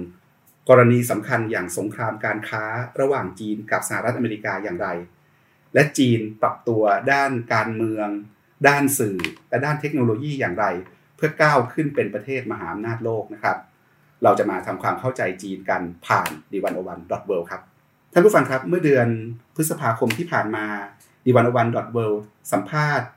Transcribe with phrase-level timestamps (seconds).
[0.69, 2.63] กรณีสำคัญอย่างสงครามการค้า
[2.99, 4.87] ระหว่างจีนกับสหรัฐอเมริกาอย่างไร
[5.73, 8.07] และจีนปรับตัวด้านการเมือง
[8.67, 9.17] ด้านสื่อ
[9.49, 10.65] และด้านเทคโนโลยีอย่างไร
[11.15, 13.57] เพื่อก้าวขึ้นเป็นประเทศมหาอำนาจโลกนะครับ
[14.23, 17.61] เราจะมาทำความเข้าใจจีนกันผ่าน The101.world ครับ
[18.13, 19.07] ท่านผู้ฟังครับเมื่อเดือน
[19.55, 20.65] พฤษภาคมที่ผ่านมา
[21.25, 23.07] The101.worldัมภาษณ์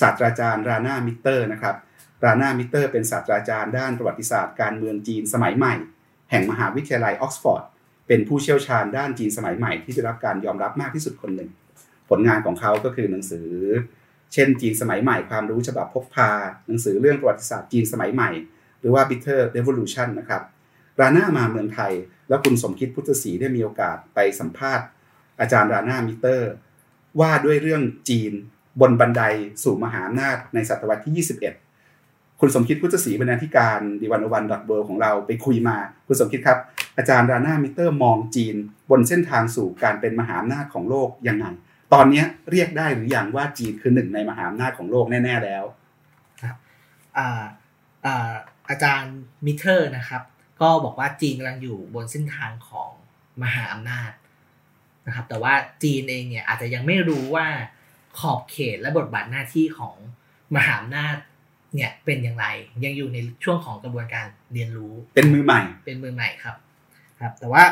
[0.00, 1.76] ศาสตราจารย์รานามิเตอร์นะครับ
[2.24, 5.74] รานามิเตอร์เป็นศาสตราจารย์ด้านประวัติศาสตร์การเมืองจีนสมัยใหม่
[6.30, 7.62] แห่งมหาวิทยาลัยออกซฟอร์ด
[8.06, 11.50] เป็นผู้เชี่ยวชาญด้านจีนสมัยใหม่ที่ได้รับการยอมรับมากที่สุดคนหนึ่ง
[12.10, 13.48] ผลงานของเขาก็คือหนังสือ
[14.32, 16.30] เช่นจีนสมัยใหม่ความรู้ฉบับพกพา
[16.66, 18.30] หนังสือเรื่องประวัติศาสตร์จีนสมัยใหม่
[18.80, 20.42] หรือว่า Bitter Revolution นะครับ
[21.00, 21.92] ราน่ามาเมืองไทย
[22.28, 24.86] แล้วคุณสมคิดพุทธศรีได้มีโอกาสไปสัมภาษณ์
[25.40, 26.50] อาจารย์ราน่ามิเตอร์
[27.20, 28.32] ว่าด้วยเรื่องจีน
[28.80, 29.22] บนบันได
[29.62, 31.26] สู่มหาอำนาจในศตวรรษที่
[31.80, 35.76] 21 คุณสมคิดพุทธศรีบรรณาธิการ The101.world ของเราไปคุยมา
[36.06, 36.58] คุณสมคิดครับ
[36.96, 38.56] อาจารย์ราน่ามิเตอร์มองจีน
[38.90, 41.46] บนเส้นทางสู่การเป็นมหาอำนาจของโลกยังไง
[41.92, 45.64] ตอนนี้เรียกได้หรืออยังว่าจีนคือหนึ่งในมหาอำนาจของโลกแน่ ๆ แล้ว
[46.42, 46.56] ครับ
[48.68, 49.14] อาจารย์
[49.46, 50.22] มิเตอร์นะครับ
[50.60, 52.90] ก็บอกว่าจีนกำลังอยู่บนเส้นทางของ
[53.42, 54.12] มหาอำนาจ
[55.06, 57.46] นะครับ แต่ว่าจีนเองเนี่ยอาจจะยังไม่รู้ว่า
[58.18, 59.96] ขอบเขตและบทบาทหน้าที่ของ
[60.56, 61.16] มหาอำนาจ
[61.74, 62.46] เนี่ยเป็นอย่างไร
[62.84, 66.56] ยังอยู่ในช่วงของกระบวนการเรียนรู้ เป็นมือใหม่ เป็นมือใหม่ครับ
[67.20, 67.64] ครับ แต่ว่า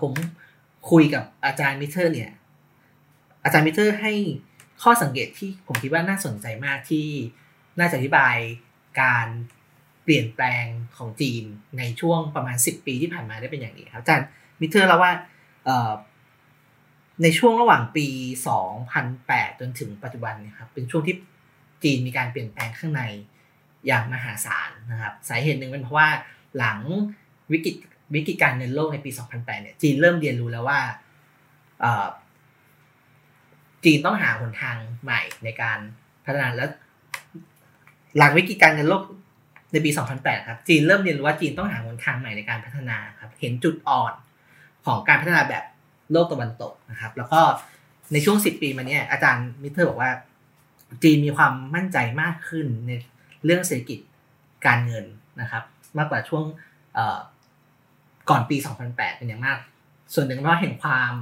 [0.00, 0.12] ผม
[0.90, 2.30] คุยกับอาจารย์มิเตอร์ เนี่ย
[3.44, 4.12] อาจารย์มิเตอร์ให้
[4.82, 7.06] ข้อสังเกตที่ผมคิดว่าน่าสนใจมากที่
[7.78, 8.36] น่าจะอธิบาย
[9.00, 9.26] การ
[10.04, 10.64] เปลี่ยนแปลง
[10.96, 11.44] ของจีน
[11.78, 14.26] ในช่วงประมาณ 10 ปีที่ผ่านมาได้เป็นอย่างนี้ครับอาจารย์
[14.60, 15.12] มิเตอร์เล่าว่า
[17.22, 18.06] ในช่วงระหว่างปี
[18.84, 21.16] 2008 จนถึงปัจจุบันนี่ยครับเป็นช่วงที่
[21.82, 23.02] จีนมีการเปลี่ยนแปลงข้างใน
[23.86, 26.08] อย่างมหาศาลนะครับสาเหตุหนึ่งเป็นเพราะว่า
[26.58, 26.78] หลัง
[27.52, 27.74] วิกฤต
[28.14, 30.80] วิกฤตการเงินโลกในปี 2008 เนี่ยจีนเริ่มเรียนรู้แล้วว่า
[33.84, 35.78] จีนต้องหาหนทางใหม่ในการ
[36.24, 36.70] พัฒนาแล้ว
[38.18, 39.02] หลังวิกฤตการเงินโลก
[39.72, 44.12] ในปี 2008 ครับ จีนเริ่มเรียนรู้ว่าจีนต้องหาหนทางใหม่ในการพัฒนาครับ เห็นจุดอ่อน
[44.86, 45.64] ของการพัฒนาแบบ
[46.12, 47.40] โลกตะวันตกนะครับ แล้วก็
[48.12, 50.10] ในช่วงสิบปีมาเนี้ยอาจารย์มิเตอร์บอกว่า
[51.02, 52.90] จีนมีความมั่นใจมากขึ้นใน
[53.44, 53.98] เรื่องเศรษฐกิจ
[54.66, 55.04] การเงิน
[55.40, 55.62] นะครับ
[55.98, 56.44] มากกว่าช่วง
[58.30, 58.56] ก่อนปี
[58.86, 59.58] 2008 เป็นอย่างมาก
[60.14, 61.12] ส่วนหนึ่งเพราะเห็นความ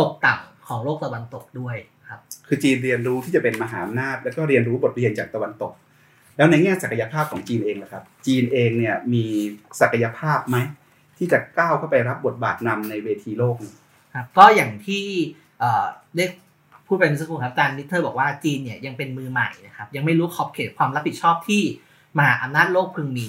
[0.00, 1.76] ตกต่ำของโลกตะวันตกด้วย
[2.08, 5.72] ครับ คือจีนเรียนรู้ที่จะเป็นมหาอำนาจแล้วก็เรียนรู้บทเรียนจากตะวันตก
[6.36, 9.24] แล้วในแง่ศักยภาพของจีนเองนะครับ จีนเองเนี่ยมี
[9.80, 10.56] ศักยภาพไหม
[11.18, 13.56] ที่จะก้าวเข้าไปรับบทบาทนำในเวทีโลก
[14.14, 15.04] ครับก็อย่างที่
[16.16, 16.24] ได้
[16.86, 21.62] พูดไปเมื่อสักครู่ครับอาจารย์นิเทอร์บอกว่าจีนเนี่ยยังเป็นมือใหม่นะครับยังไม่รู้ขอบเขตความรับผิดชอบที่
[22.18, 23.28] มหาอำนาจโลกพึงมี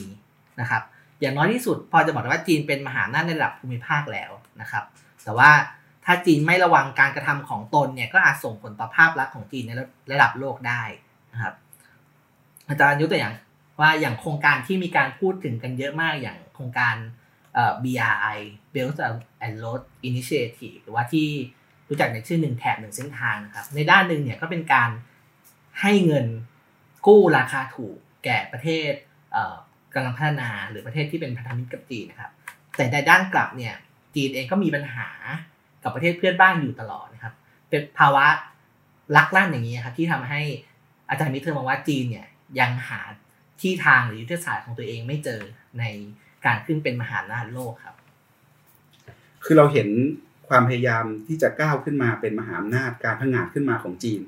[0.61, 0.83] นะครับ
[1.21, 4.31] อย่างน้อยที่สุดพอจะบอกได้ว่าจีนเป็นมหาอำนาจในระดับภูมิภาคแล้ว
[4.61, 4.83] นะครับ
[5.23, 5.51] แต่ว่า
[6.05, 9.71] ถ้าจีนไม่ระวังการกระทำของตนเนี่ยก็อาจส่งผลต่อภาพลักษณ์ของจีนใน
[10.11, 10.81] ระดับโลกได้
[11.33, 11.53] นะครับ
[12.69, 13.33] อาจารย์ยกตัวอย่าง
[13.79, 16.95] ว่าอย่างโครงการที่มีการพูดถึงกันเยอะมากอย่างโครงการ
[17.83, 18.37] BRI
[18.73, 18.97] Belt
[19.45, 21.27] and Road Initiative หรือว่าที่
[21.89, 24.89] รู้จักในชื่อหนึ่งแถบหนึ่งเส้นทางนะครับในด้านหนึ่งเนี่ยก็เป็นการ
[25.81, 26.25] ให้เงิน
[27.07, 28.91] กู้ราคาถูกแก่ประเทศ
[29.93, 32.31] กำลังพัฒนาหรือประเทศที่เป็นพันธมิตรกับจีนนะครับ
[32.75, 33.75] แต่ในด้านกลับเนี่ย
[34.15, 35.07] จีนเองก็มีปัญหา
[35.83, 37.33] กับประเทศเพื่อนบ้านอยู่ตลอดนะครับ
[37.69, 38.25] เป็นภาวะ
[39.15, 40.41] ลักลั่นอย่างนี้ครับที่ทำให้
[41.09, 42.27] อาจารย์มิตเตอร์มองว่าจีนเนี่ย
[42.59, 43.01] ยังหา
[43.61, 45.41] ที่ทางหรือยุทธศาสตร์ของตัวเองไม่เจอ
[45.79, 45.83] ใน
[46.45, 47.95] การขึ้นเป็นมหาอำนาจโลกครับ
[49.45, 49.89] คือเราเห็น
[50.49, 54.21] ความพยายามที่จะก้าวขึ้นมาเป็นมหาอำนาจการพังงาดขึ้นมาของจีน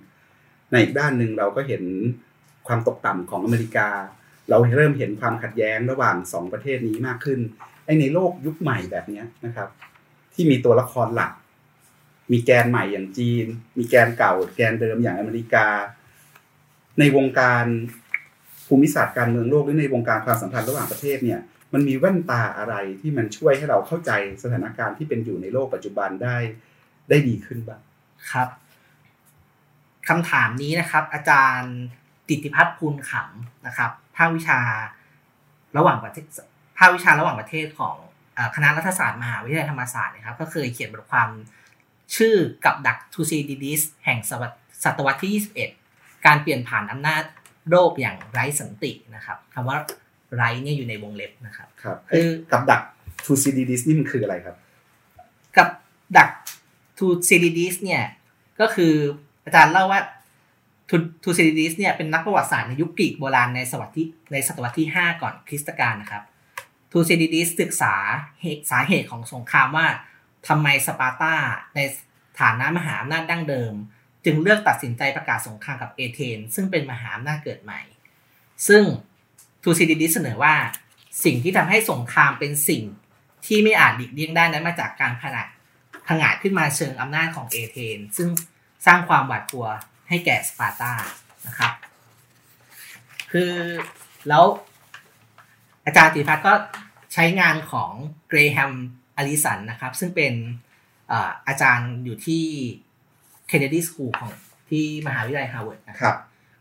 [0.72, 1.84] ในอีกด้านหนึ่งเราก็เห็น
[2.68, 3.90] ความตกต่ำของอเมริกา
[4.50, 7.40] เราเริ่มเห็นความขัดแย้งระหว่างสองประเทศนี้มากขึ้น
[7.86, 9.70] ไอในโลกยุคใหม่แบบนี้นะครับ
[10.34, 11.32] ที่มีตัวละครหลัก
[12.32, 13.46] มีแกนใหม่อย่างจีน
[13.78, 15.68] มีแกนเก่า แกนเดิมอย่างอเมริกา
[17.00, 17.66] ในวงการ
[18.68, 21.40] ภูมิศาสตร์การเมืองโลกหรือในวงการความสัมพันธ์ระหว่างประเทศเนี่ย
[21.74, 24.12] มันมีแว่นตาอะไรที่มันช่วยให้เราเข้าใจ
[24.44, 26.38] สถานการณ์ที่เป็นอยู่ในโลกปัจจุบันได้
[27.10, 27.82] ได้ดีขึ้นบ้าง
[28.32, 28.50] ครับ
[30.08, 31.76] คำถามนี้นะครับ อาจารย์
[32.28, 34.60] จิตติภัทรพูนขำนะครับภาควิชา
[35.78, 36.26] ระหว่างประเทศ
[36.78, 37.96] ภาควิชาระหว่างประเทศของ
[38.56, 41.30] คณะรัฐศาสตร์มหาวิทยาลัยธรรมศาสตร์นะครับ ก็เคยเขียนบทความ
[42.16, 42.36] ชื่อ
[42.66, 45.46] กับดักทูซีดีดิสแห่งศตวรรษที่
[45.84, 47.24] 21 การเปลี่ยนผ่านอำนาจ
[47.70, 49.78] โลกอย่างไร้สันตินะครับคำว่า
[50.36, 52.82] ไร้เนี่ยอยู่ในวงเล็บนะครับครับคือกับดัก
[53.26, 54.56] ทูซีดีดิสนี่มันคืออะไรครับ
[55.58, 55.70] กับ
[56.18, 56.30] ดัก
[56.98, 58.04] ทูซีดีดิสเนี่ย
[58.60, 58.94] ก็คือ
[59.46, 60.02] อาจารย์เล่าว่า
[61.24, 66.24] ทูซีดีดิสเนี่ยเป็นนักประวัติศาสตร์ในยุคกรีกโบราณในศตวรรษที่ในศตวรรษที่ 5 ก่อนคริสตกาลนะครับ
[66.92, 67.96] ทูซีดีดิสศึกษา
[68.42, 69.88] เหตุสาเหตุของสงครามว่า
[70.48, 71.34] ทำไมสปาร์ตา
[71.76, 71.80] ใน
[72.40, 73.74] ฐานะมหาอำนาจดั้งเดิม
[74.26, 77.82] จึงเลือกตัดสินใจประกาศสงครามกับเอเธนส์ซึ่งเป็นมหาอำนาจเกิดใหม่
[78.68, 78.84] ซึ่ง
[79.70, 80.56] ทูซีดีดิสเสนอว่า
[81.26, 82.84] สิ่งที่ทำให้สงครามเป็นสิ่ง
[83.46, 85.48] ที่ไม่อาจหลีกเลี่ยงได้นั้นมาจากการผนัด
[86.08, 88.30] ผงาดขึ้นมาเชิงอำนาจของเอเธนส์ซึ่ง
[88.86, 89.68] สร้างความหวาดกลัว
[90.10, 90.92] ให้แก่สปาร์ตา
[91.48, 91.72] นะครับ
[93.32, 93.54] คือ
[94.28, 94.44] แล้ว
[95.86, 96.54] อาจารย์จิตติภัทรก็
[97.14, 97.92] ใช้งานของ
[98.30, 100.34] เกรแฮมแอลลิสันนะครับ ซึ่งเป็น
[101.48, 102.44] อาจารย์อยู่ที่
[103.50, 104.32] Kennedy School ของ
[104.70, 106.16] ที่มหาวิทยาลัยฮาร์วาร์ดนะครับ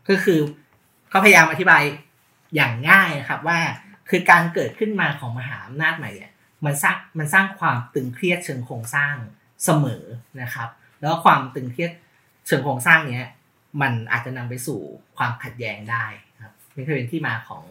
[0.07, 0.39] ก็คือ
[1.09, 1.83] เขาพยายามอธิบาย
[2.55, 3.59] อย่างง่ายนะครับว่า
[4.09, 6.31] คือการเกิดขึ้นมาของมหาอำนาจใหม่เนี่ย
[6.65, 9.15] มันสร้างมันสร้างความตึงเครียดเชิงโครงสร้าง
[9.65, 10.03] เสมอ
[10.41, 11.91] นะครับ แล้วความตึงเครียด
[12.47, 13.29] เชิงโครงสร้างเนี้ย
[13.81, 14.79] มันอาจจะนำไปสู่
[15.17, 16.05] ความขัดแย้งได้
[16.43, 17.63] ครับนี่คือเป็นที่มาของ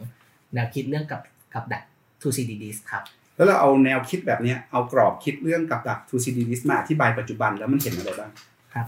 [0.53, 1.21] แนวคิดเรื่องกับ
[1.53, 1.83] กับดัก
[2.21, 3.03] ทูซีดีดิส ครับ
[3.35, 8.31] แล้วเราเอาแนวคิดแบบนี้เอากรอบคิดเรื่องกับดัก ทูซีดีดิส มาอธิบายปัจจุบันแล้วมันเห็นอะไรบ้าง
[8.73, 8.87] ครับ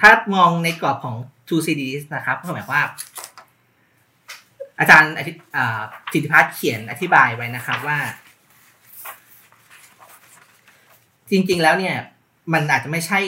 [0.00, 1.16] ถ้ามองในกรอบของ
[1.48, 2.82] two CDDs นะครับก็หมายว่า
[4.78, 5.12] อาจารย์
[6.12, 7.98] สิทธิพัฒน์เขียนอธิบายไว้นะครับว่า
[11.30, 11.96] จริงๆแล้วเนี่ย
[12.52, 13.20] มันอาจจะไม่ใช่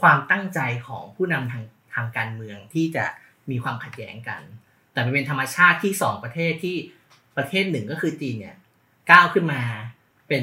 [0.00, 1.64] ความตั้งใจของผู้นำทาง
[1.94, 3.04] ทางการเมืองที่จะ
[3.50, 4.42] มีความขัดแย้งกัน
[4.92, 6.76] แต่มันเป็นธรรมชาติที่สองประเทศที่
[7.36, 8.56] ประเทศหนึ่งก็คือจีนเนี่ย
[9.10, 9.60] ก้าวขึ้นมา
[10.28, 10.42] เป็น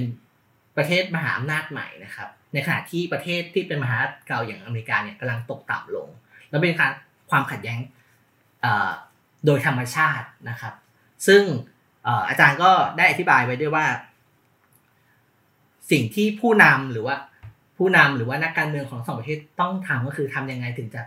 [0.78, 6.08] ประเทศมหาอำนาจใหม่นะครับ ในขณะที่ประเทศที่เป็นมหาเก่าอย่างอเมริกาเนี่ยกำลังตกต่ำลง
[6.50, 6.92] แล้วเป็นการ
[7.30, 7.80] ความขัดแย้ง
[9.48, 10.74] โดยธรรมชาตินะครับ
[11.28, 11.44] ซึ่ง
[12.30, 13.86] อาจารย์ก็ได้อธิบายไว้ด้วยว่า
[15.92, 17.16] สิ่งที่ผู้นำหรือว่า
[17.78, 21.02] ผู้นำหรือว่านักการเมืองของสองประเทศต้องทำก็คือทำยังไงถึงจะ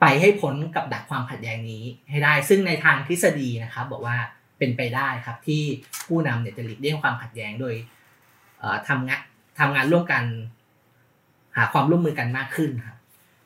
[0.00, 4.16] ไปให้พ้นกับดักความขัดแย้งนี้ให้ได้ ซึ่งในทางทฤษฎีนะครับ บอกว่า
[4.58, 5.62] เป็นไปได้ครับ ที่
[6.06, 7.74] ผู้นำเนี่ยจะหลีกเลี่ยงความขัดแย้งโดย
[8.88, 9.20] ทำงาน
[9.58, 10.24] ทำงานร่วมกัน
[11.56, 12.96] หาความร่วมมือกันมากขึ้นครับ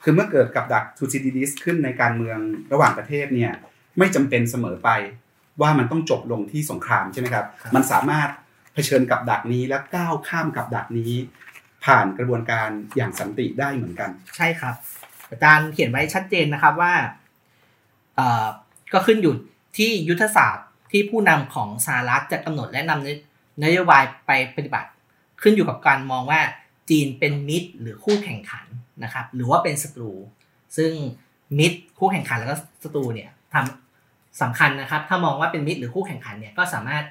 [0.02, 2.38] คือเมื่อเกิดกับดักทูซิดิดิสขึ้นในการเมือง
[2.72, 3.52] ระหว่างประเทศเนี่ย
[3.98, 4.90] ไม่จำเป็นเสมอไป
[5.60, 8.28] ว่ามันต้องจบลงที่สงครามใช่ไหมครับ มันสามารถ
[8.74, 11.12] เผชิญกับดักนี้แล้วก้าวข้ามกับดักนี้
[11.84, 14.74] ผ่านกระบวนการอย่างสันติได้เหมือนกัน ใช่ครับ
[15.30, 16.94] อาจารย์เขียนไว้ชัดเจนนะครับว่า
[18.16, 18.46] เอ่อ
[18.92, 19.34] ก็ขึ้นอยู่
[19.78, 24.90] ที่ยุทธศาสตร์ที่ผู้นำของสหรัฐจะกำหนดและนำนโยบายไปปฏิบัติ
[25.42, 26.40] ขึ้นอยู่กับการมองว่า
[26.90, 28.66] จีนเป็นมิตรหรือคู่แข่งขัน
[29.04, 30.12] นะครับหรือว่าเป็นศัตรู
[30.76, 30.92] ซึ่ง
[31.58, 37.04] มิตรคู่แข่งขันแล้วก็ศัตรูเนี่ยทำสำคัญนะครับ ถ้ามองว่าเป็นมิตรหรือคู่แข่งขันเนี่ยก็สามารถ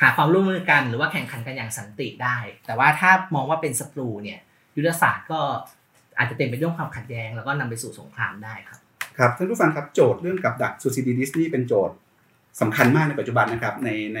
[0.00, 4.38] หาความร่วมมือกันหรือว่าแข่งขันกันอย่างสันติได้ แต่ว่าถ้ามองว่าเป็นศัตรูเนี่ย
[4.76, 5.40] ยุทธศาสตร์ก็
[6.18, 8.80] อาจจะเต็มไปด้วยความขัดแย้งแล้วก็นำไปสู่สงครามได้ครับ
[9.18, 11.96] ครับท่านผู้ฟังครับโจทย์เรื่องกับดักซูซิดีดิสนี่เป็นโจทย์
[12.60, 14.20] สำคัญมากในปัจจุบันนะครับในใน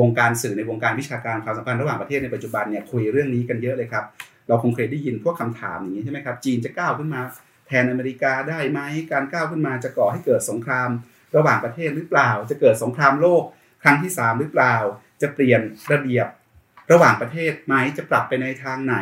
[0.00, 4.04] วงการสื่อในวงการวิชาการความสัมพันธ์ระหว่างประเทศในปัจจุบันเนี่ยคุยเรื่องนี้กันเยอะเลยครับ
[4.48, 7.20] เราคงเคยได้ยินพวกคำถามอย่างนี้ใช่ไหมครับ จีนจะก้าวขึ้นมา
[7.66, 8.80] แทนอเมริกาได้ไหม
[9.12, 10.90] การก้าวขึ้นมาจะก่อให้เกิดสงคราม
[11.36, 13.42] ระหว่างประเทศหรือเปล่า จะเกิดสงครามโลก
[13.82, 14.74] ครั้งที่ 3 หรือเปล่า
[15.22, 15.60] จะเปลี่ยน
[15.92, 16.26] ระเบียบ
[16.92, 18.96] ระหว่างประเทศไหมจะปรับไปในทางไหน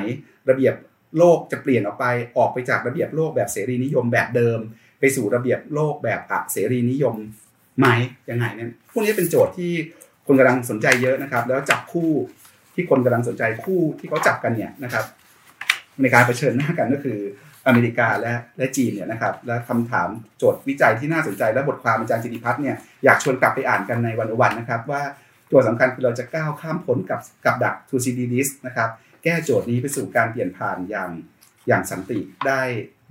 [0.48, 0.74] ระเบียบ
[1.18, 4.58] โลกจะเปลี่ยนออกไปออกไปจากระเบียบโลกแบบเสรีนิยมแบบเดิม
[5.00, 7.16] ไปสู่ระเบียบโลกแบบอะเสรีนิยม
[7.78, 7.86] ไหม
[8.30, 9.72] ยังไงเนี่ยพวกนี้เป็นโจทย์ที่
[10.26, 12.10] คนกำลังสนใจเยอะนะครับ แล้วจับคู่
[12.74, 15.04] ที่คนกำลังสนใจคู่ที่เขาจับกันเนี่ยนะครับ
[16.00, 17.18] ในการเผชิญหน้ากันก็คือ
[17.66, 25.02] อเมริกาและและจีนเนี่ยนะครับ และคำถามโจทย์วิจัยที่น่าสนใจและบทความอาจารย์จิติพัฒน์เนี่ยอยากชวนกลับไปอ่านกันในวันวันนะครับ ว่า
[25.52, 28.88] ตัวสำคัญคือเราจะก้าวข้ามพ้นกับกับดัก to c d d i s นะครับ
[29.24, 31.10] แก้โจทย์นี้ไปสู่การเปลี่ยนผ่านอย่าง
[31.68, 32.60] อย่างสันติได้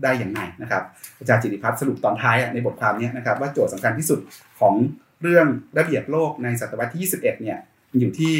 [0.03, 0.83] ได้อย่างไรนะครับ
[1.19, 4.19] อาจารย์จิติพัฒน์สรุปตอนท้ายในบทความนี้นะครับว่าโจทย์สำคัญที่สุด
[4.59, 4.73] ของ
[5.21, 7.59] เรื่องระเบียบโลกในศตวรรษที่ 21 เนี่ย
[7.99, 8.33] อยู่ที่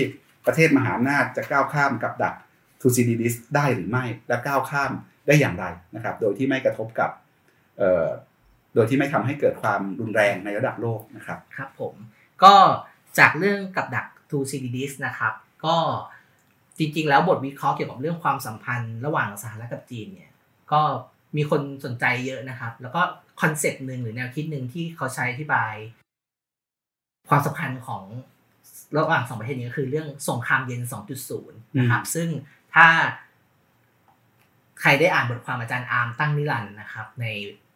[0.46, 2.36] ประเทศมหาอำนาจจะก้าวข้ามกับดัก
[2.82, 4.92] to c d d i s ได้หรือไม่และก้าวข้าม
[5.28, 5.66] ได้อย่างไร
[5.96, 7.10] นะครับ โดยที่ไม่กระทบกับ
[8.76, 11.94] โดยที่ไม่ทำให้เกิดความรุนแรงในระดับโลกนะครับ ครับผม
[12.44, 12.54] ก็
[13.20, 15.34] จากเรื่องกับดัก two c d d s นะครับ
[15.66, 15.76] ก็
[16.78, 20.32] จริงๆ แล้วบทวิเคราะห์เกี่ยวกับเรื่องความสัมพันธ์ระหว่างสหรัฐกับจีนเนี่ย
[20.72, 20.82] ก็
[21.36, 23.02] มีคนสนใจเยอะนะครับ แล้วก็
[23.42, 25.74] คอนเซปต์หนึ่งหรือแนวคิดหนึ่งที่เขาใช้อธิบาย
[27.30, 28.04] ความสัมพันธ์ของ
[28.98, 30.82] ระหว่างสองประเทศนี้ก็คือเรื่องสงครามเย็น
[31.30, 32.28] 2.0 นะครับ ซึ่ง
[32.76, 32.88] ถ้า
[34.82, 37.26] ใครได้อ่านบทความอาจารย์อาร์มตั้งนิรันดร์นะครับ ใน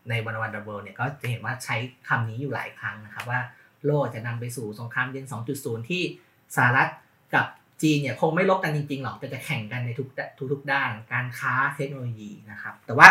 [0.10, 1.76] ในวันโอวันเวิลด์เนี่ยก็จะเห็นว่าใช้
[2.08, 3.40] คำนี้อยู่หลายครั้งนะครับ ว่า
[3.86, 5.26] โลกจะนำไปสู่สงครามเย็น
[5.58, 6.04] 2.0 ที่
[6.56, 6.90] สหรัฐ
[7.34, 7.46] กับ
[7.82, 10.08] จีนเนี่ยคงไม่รบกันจริงๆหรอกแต่จะแข่งกันในทุก
[10.52, 13.08] ทุกๆด้าน การค้าเทคโนโลยีนะครับ แต่ว่า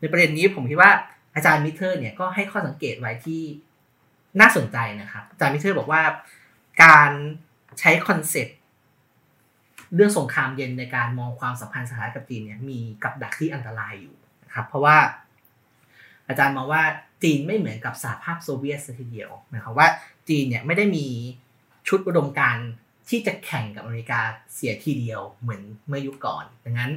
[0.00, 0.92] ในประเด็นนี้ผมคิดว่า
[1.34, 3.42] อาจารย์มิตเตอร์เนี่ยก็ให้ข้อสังเกตไว้ที่
[4.40, 6.02] น่าสนใจนะครับอาจารย์มิตเตอร์บอกว่า
[6.84, 7.10] การ
[7.80, 8.56] ใช้ concept
[9.94, 14.96] เรื่องสงครามเย็นในการมองความสัมพันธ์สหรัฐกับจีนเนี่ยมีกับดักที่อันตรายอยู่นะครับเพราะว่า
[16.28, 16.82] อาจารย์มองว่า
[17.22, 19.88] จีนไม่เหมือนกับสหภาพโซเวียตทีเดียวนะครับว่า
[20.28, 21.06] จีนเนี่ยไม่ได้มี
[21.88, 22.56] ชุดอุดมการณ์
[23.08, 24.20] ที่จะแข่งกับอเมริกา
[24.54, 26.92] เสียทีเดียวเหมือนเมื่อยุคก่อน ดังนั้น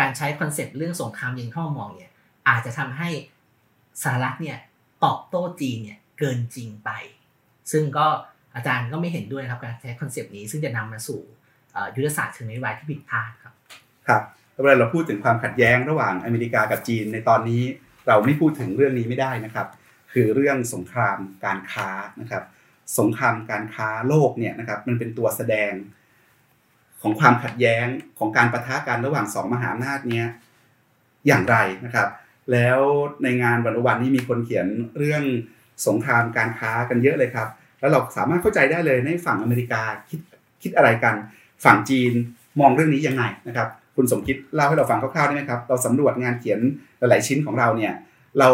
[0.00, 2.10] การใช้ concept เรื่องสงครามเย็นเข้ามองเนี่ย
[2.48, 3.08] อาจจะทำให้
[4.02, 4.58] สหรัฐเนี่ย
[5.04, 6.90] ตอบโต้จีนเนี่ย เกินจริงไป
[7.72, 8.06] ซึ่งก็
[8.54, 11.20] อาจารย์ก็ไม่เห็นด้วยครับการใช้ concept นี้ ซึ่งจะนำมาสู่
[11.96, 13.52] ยุทธศาสตร์เชิงนโยบายที่ผิดพลาดครับ
[14.08, 14.22] ครับ
[14.60, 17.62] เวลาเราพูดถึงความขัดแย้งระหว่างอเมริกากับจีนในตอนนี้
[18.08, 19.66] เราไม่พูดถึงเรื่องนี้ไม่ได้นะครับ
[20.12, 21.88] คือเรื่องสงครามการค้า
[22.20, 22.44] นะครับ
[22.98, 25.72] สงครามการค้าโลกเนี่ยนะครับมันเป็นตัวแสดง
[27.02, 27.86] ของความขัดแย้ง
[28.18, 30.26] ของการปะทะกันระหว่างสองมหาอำนาจเนี้ย
[31.26, 32.08] อย่างไรนะครับ
[32.52, 32.78] แล้ว
[33.22, 34.66] ในงานวันวันนี้มีคนเขียน
[34.98, 35.22] เรื่อง
[35.86, 37.48] สงครามการค้ากันเยอะเลยครับ
[37.80, 40.20] แล้วเราสามารถเข้าใจได้เลยในฝั่งอเมริกาคิด
[40.62, 41.14] คิดอะไรกัน
[41.64, 42.12] ฝั่งจีน
[42.60, 46.60] มองเรื่องนี้ยังไงนะครับ คุณสมคิดเล่าให้เราฟังคร่าวๆได้ไหมครับ เราสำรวจงานเขียน
[46.98, 47.94] หลายๆชิ้นของเราเนี่ย
[48.38, 48.50] เรา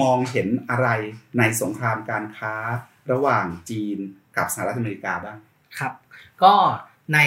[0.00, 0.88] มองเห็นอะไร
[1.38, 2.54] ในสงครามการค้า
[3.12, 3.98] ระหว่างจีน
[4.36, 5.38] กับสหรัฐอเมริกาบ้าง
[5.78, 5.92] ครับ
[6.42, 6.54] ก็
[7.14, 7.18] ใน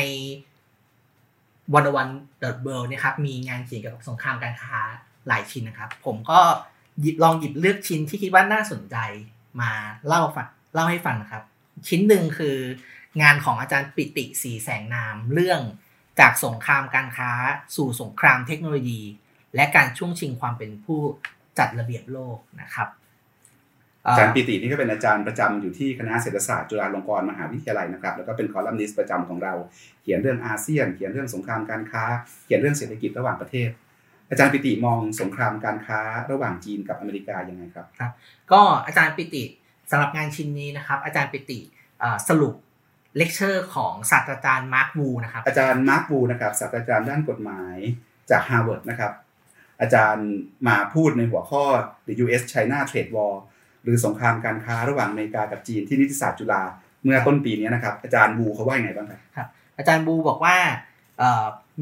[1.74, 2.08] วันวัน
[2.40, 4.80] เดอะเวิลด์เนี่ยครับมีงานเขียนเกี่ยวกับสงครามการค้า
[5.28, 6.40] หลายชิ้นนะครับ ผมก็
[7.00, 8.98] หยิบลองหยิบเลือกชิ้นที่คิดว่าน่าสนใจ
[9.62, 9.72] มา
[10.08, 11.44] เล่าฟังเล่าให้ฟังนะครับ
[11.88, 12.58] ชิ้นหนึ่งคือ
[13.22, 15.62] งานของอาจารย์ปิติศรีแสงนามเรื่อง
[16.20, 17.32] จากสงครามการค้า
[17.76, 19.02] สู่สงครามเทคโนโลยี
[19.56, 21.02] และการช่วงชิงความเป็นผู้
[21.60, 22.88] จัดระเบียบโลกนะครับ
[24.06, 29.54] อาจารย์ปิตินี่ก็เป็นอาจารย์ประจำอยู่ที่คณะเศรษฐศาสตร์จุฬาลงกรณ์มหาวิทยาลัยนะครับ แล้วก็เป็นคอลัมนิสต์ประจำของเรา
[30.02, 32.04] เขียนเรื่องอาเซียน เขียนเรื่องสงครามการค้า
[32.46, 33.70] เขียนเรื่องเศรษฐกิจระหว่างประเทศ
[34.32, 36.00] อาจารย์ปิติมองสงครามการค้า
[36.32, 38.12] ระหว่างจีนกับอเมริกายังไงครับครับ
[38.52, 39.44] ก็อาจารย์ปิติ
[39.92, 41.60] สำหรับงานชิ้นนี้นะครับ อาจารย์ปิติ
[42.30, 42.54] สรุป
[43.18, 47.76] เลคเชอร์ของศาสตราจารย์มาร์ควูนะครับอาจารย์มาร์ควูนะครับศาสตราจารย์ด้านกฎหมาย
[48.30, 49.12] จากฮาร์วาร์ดนะครับ
[49.82, 50.30] อาจารย์
[50.68, 51.64] มาพูดในหัวข้อ
[52.08, 52.44] the U.S.
[52.52, 53.34] China Trade War
[53.84, 56.62] หรือสงครามการค้าระหว่างอเมริกากับจีนที่นิติศาสตร์จุฬา
[57.04, 59.48] เมื่อต้นปีนี้นะครับอาจารย์บูเขาว่าอย่างไรบ้างครับครับ
[59.78, 60.56] อาจารย์บูบอกว่า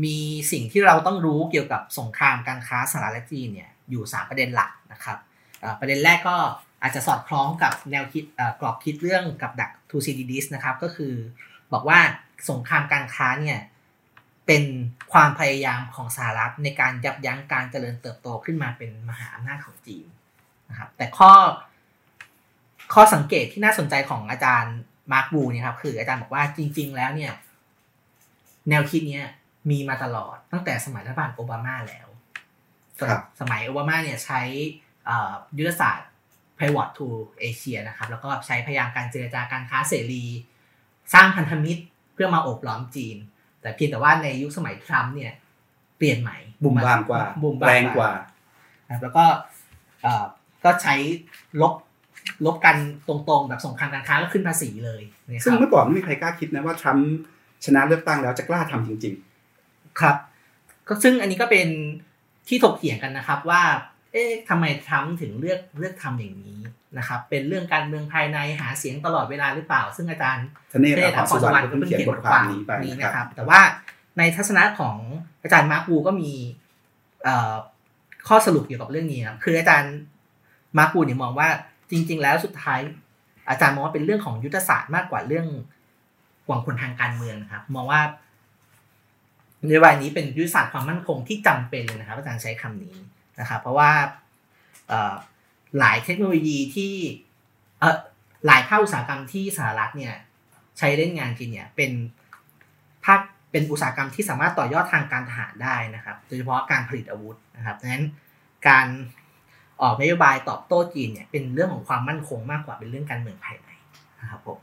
[0.04, 0.20] มี
[0.52, 5.18] สิ่งที่เราต้องรู้เกี่ยวกับสงครามการค้าสหรัฐและจีนเนี่ยอยู่ 3 ประเด็นหลักนะครับ
[5.80, 6.38] ประเด็นแรกก็
[6.82, 8.24] อาจจะสอดคล้องกับแนวคิด
[8.62, 11.14] กรอบคิดเรื่องกับดัก Thucydides นะครับก็คือ
[11.74, 12.00] บอกว่า
[12.50, 13.60] สงครามการค้าเนี่ย
[14.48, 14.64] เป็น
[15.14, 20.06] ความพยายามของสหรัฐในการยับยั้งการเจริญเติบโตขึ้นมาเป็นมหาอำนาจของจีน
[20.70, 21.32] นะครับแต่ข้อ
[22.94, 24.76] ข้อสังเกตที่น่าสนใจของอาจารย์
[25.12, 27.34] มาร์คบูเนี่ยครับคืออาจารย์บอกว่าจริง ๆ แล้วเนี่ย
[28.70, 29.22] แนวคิดเนี้
[29.70, 32.08] มีมาตลอดตั้งแต่สมัยรัฐบาลโอบามาแล้ว
[33.42, 34.42] สมัยโอบามาเนี่ยใช้
[35.58, 36.10] ยุทธศาสตร์
[36.58, 37.08] Pivot to
[37.42, 40.24] Asia นะครับ แล้วก็ใช้พยายามการเจรจาการค้าเสรี
[41.14, 41.82] สร้างพันธมิตร
[42.14, 43.18] เพื่อมาโอบล้อมจีน
[43.62, 45.34] แต่เพียงแต่ว่าในยุคสมัยทรัมป์เนี่ย
[45.98, 48.12] เปลี่ยนใหม่บุมบามกว่าบุมแรงกว่า
[49.02, 49.26] แล้วก็
[50.64, 50.96] ก็ใช้
[51.62, 51.74] ลบ
[52.46, 52.76] ลบกัน
[53.08, 55.02] ตรงๆ แบบสงครามการค้าก็ขึ้นภาษีเลย
[55.44, 57.10] ซึ่งเมื่อก่อนไม่มีใครกล้าคิดนะว่าทรัมป์
[57.66, 59.29] ชนะเลือกตั้งแล้วจะกล้าทำจริง ๆ
[60.02, 60.16] ครับ
[60.88, 61.68] ก็ซึ่งอันนี้ก็เป็น
[62.48, 63.62] ที่ถกเถียงกันนะครับว่า
[64.12, 66.60] เอ๊ะทำไมทรัมป์ถึงเลือกเลือกทำอย่างนี้
[66.98, 73.60] นะครับ เป็นเรื่องการเมืองภายในหาเสียงตลอดเวลาหรือเปล่า ซึ่งอาจารย์ทเนศอัพรสวรรค์ก็เพิ่งเขียนบทความนี้ไปนี้นะนะคครัรับบแต่ว่า
[74.18, 74.96] ในทัศนะของ
[75.44, 76.32] อาจารย์มาร์ควูก็มี
[78.28, 79.94] ข้อสรุปเกี่ยวกับเรื่องนี้ครับคืออาจารย์
[80.78, 81.50] มาร์ควูเนี่ยมองว่า
[81.92, 82.80] จริง ๆ แล้วสุดท้าย
[83.50, 85.48] อาจารย์มองว่าเป็นเรื่องของยุทธศาสตร์มากกว่าเรื่อง
[86.48, 88.02] หวังผลทางการเมืองนะครับ มองว่า
[89.66, 92.96] นโยบายนี้เป็นยุทธศาสตร์ความมั่นคงที่จำเป็นเลยนะครับอาจารย์ใช้คำนี้
[93.40, 93.92] นะครับเพราะว่า
[95.80, 96.94] หลายเทคโนโลยีที่
[98.46, 100.16] หลายภาคอุตสาหกรรมที่สหรัฐเนี่ย
[100.78, 101.92] ใช้เล่นงานจีนเนี่ยเป็น
[103.06, 108.06] ภาคเป็นอุตสาหกรรมที่สามารถต่อยอดทางการทหารได้นะครับ โดยเฉพาะการผลิตอาวุธนะครับดังนั้น
[108.68, 108.88] การ
[109.82, 113.68] ออกนโยบายตอบโต้จีนเนี่ยเป็นเรื่องของความมั่นคงมากกว่าเป็นเรื่องการเมืองภายใน
[114.22, 114.60] นะครับผม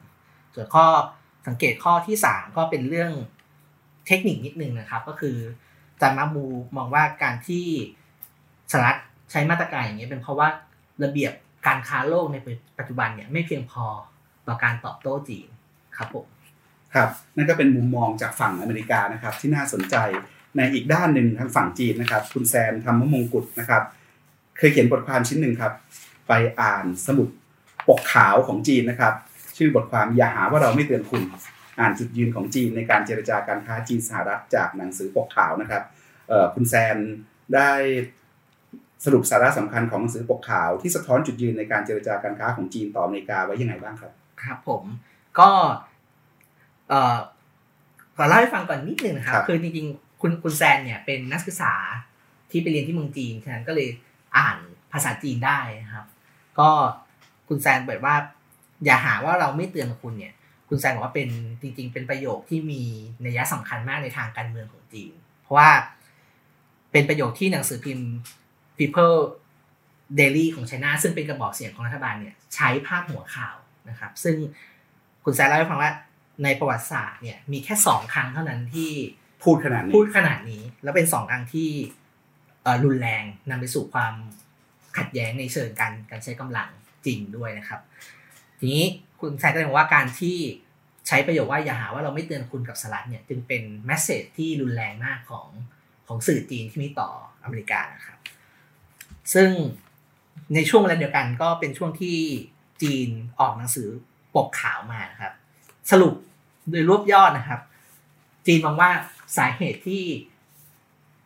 [0.55, 0.87] ส่วนข้อ
[1.47, 3.13] สังเกตข้อที่สามก็เป็นเรื่อง
[4.07, 5.37] เทคนิคนิดนึงนะครับ ก็คือ
[6.01, 6.47] จามาบู
[6.77, 7.67] มองว่าการที่
[8.71, 8.99] สหรัฐ
[9.31, 10.49] ใช้มาตรการอย่างนี้เป็นเพราะว่า
[11.05, 11.33] ระเบียบ
[11.67, 12.37] การค้าโลกใน
[12.79, 13.87] ปัจจุบันเนี่ยไม่เพียงพอ
[14.47, 15.47] ต่อการตอบโต้จีน
[15.97, 16.27] ครับผม
[16.95, 19.97] ครับนั่นก็เป็นมุมมองจากฝั่งอเมริกานะครับ ที่น่าสนใจ
[20.57, 23.83] ในอีกด้านหนึ่งทางฝั่งจีนนะครับ คุณแซมธรรมมงกุฎนะครับ
[24.59, 25.73] เคยเขียนบทความชิ้นหนึ่งครับ
[26.29, 27.29] ไปอ่านสมุด
[27.89, 29.15] ปกขาวของจีนนะครับ
[29.57, 31.23] ชื่อบทความอย่าหาว่าเราไม่เตือนคุณ
[31.81, 35.83] อ่านจุดยืนของจีนในการเจรจาการค้าจีนสหรัฐจากหนังสือปกขาวนะครับ
[36.55, 36.97] คุณแซน
[37.55, 37.71] ได้
[39.05, 44.83] สรุปสาระสำคัญของหนังสือปกขาวที่สะท้อนจุดยืนในการเจรจาการค้าของจีนต่ออเมริกาไว้ยังไงบ้างครับ ครับผม
[45.39, 45.51] ก็
[46.89, 47.17] เอ่อ
[48.17, 51.75] ขอเล่าให้ฟังก่อนนิดนึงนะครับ คือจริงๆคุณคุณแซนเนี่ยเป็นนักศึกษา
[52.51, 53.89] ที่ไปเรียนที่เมืองจีนฉะนั้นก็เลย
[54.37, 54.59] อ่าน
[54.93, 56.07] ภาษาจีนได้นะครับ
[56.59, 56.71] ก็
[57.49, 58.17] คุณแซนบอกว่า
[58.85, 60.33] อย่าหาว่าเราไม่เตือนคุณเนี่ย
[60.69, 61.29] คุณแซนบอกว่าเป็น
[61.63, 62.83] จริง ๆ เป็นประโยคที่มี
[63.25, 65.71] นัยสำคัญมากในทางการเมืองของจีน เพราะว่า
[66.93, 68.11] เป็นประโยคที่หนังสือพิมพ์
[68.79, 69.17] People
[70.21, 73.57] Daily ของไชน่าซึ่งเป็นกระบอกเสียงของรัฐบาลเนี่ยใช้ภาพหัวข่าว
[73.89, 74.37] นะครับ ซึ่ง
[75.25, 75.93] คุณแซนเล่าให้ฟังว่า
[76.45, 78.91] ในประวัติศาสตร์เนี่ยมีแค่สองครั้งเท่านั้นที่
[79.45, 81.71] พูดขนาดนี้พูดขนาดนี้ แล้วเป็นสองครั้งที่
[82.85, 84.15] รุนแรงนำไปสู่ความ
[84.97, 86.69] ขัดแย้งในเชิงการการใช้กำลัง
[87.07, 87.81] จริงด้วยนะครับ
[88.59, 88.85] ทีนี้
[89.21, 90.37] คุณแซนก็เลยบอกว่าการที่
[91.07, 95.49] ใช้ประโยคว่าอย่าหาว่าเราไม่เตือนคุณกับสลัดเนี่ยจึงเป็นแมสเซจที่รุนแรงมากของ
[96.07, 97.11] ของสื่อจีนที่มีต่อ
[97.43, 98.19] อเมริกานะครับ
[99.35, 99.51] ซึ่ง
[100.55, 102.19] ในช่วงเวลาเดียวกันก็เป็นช่วงที่
[102.83, 103.09] จีน
[103.41, 103.89] ออกหนังสือ
[104.35, 105.33] ปกขาวมานะครับ
[105.91, 106.15] สรุป
[106.71, 107.61] โดยรวบยอดนะครับ
[108.47, 108.91] จีนมองว่า
[109.37, 110.03] สาเหตุที่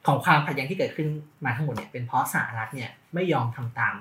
[0.07, 1.09] ของความขัดแย้งที่เกิดขึ้น
[1.45, 3.95] มาทั้งหมดเนี่ยเป็นเพราะสหรัฐเนี่ยไม่ยอมทำตาม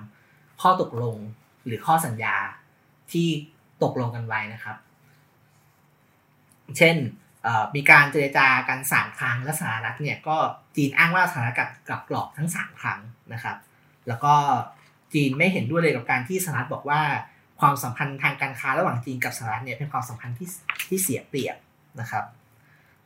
[0.61, 1.17] ข้อตกลง
[1.65, 2.35] หรือข้อสัญญา
[3.13, 3.27] ที่
[3.83, 4.77] ตกลงกันไว้นะครับ
[6.77, 6.97] เช่น
[7.75, 10.37] มีการเจรจากันสามครั้งและสหรัฐเนี่ยก็
[10.75, 12.99] จีนอ้างว่าสหรัฐกับกับกรอบทั้งสามครั้ง
[13.33, 13.57] นะครับ
[14.07, 14.33] แล้วก็
[15.13, 17.01] จีนไม่เห็นด้วยเลยกับการที่สหรัฐบอกว่า
[17.59, 20.49] ความสัมพันธ์ทางการค้าระหว่างจีนกับสหรัฐเนี่ยเป็นความสัมพันธ์ที่
[20.87, 21.57] ที่เสียเปรียบ
[21.99, 22.23] นะครับ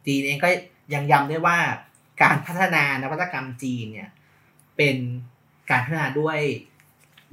[0.05, 0.49] จีนเองก็
[0.93, 1.57] ยังย้ำได้วยว่า
[2.23, 4.09] การพัฒนานวัตกรรมจีนเนี่ย
[4.77, 4.97] เป็น
[5.71, 6.39] การพัฒนาด้วย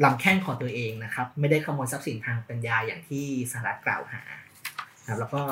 [0.05, 4.23] ลำแข้งของตัวเองนะครับ ไม่ได้ขโมยทรัพย์สินทางปัญญาอย่างที่สหรัฐกล่าวหา
[5.09, 5.43] ครับแล้วก็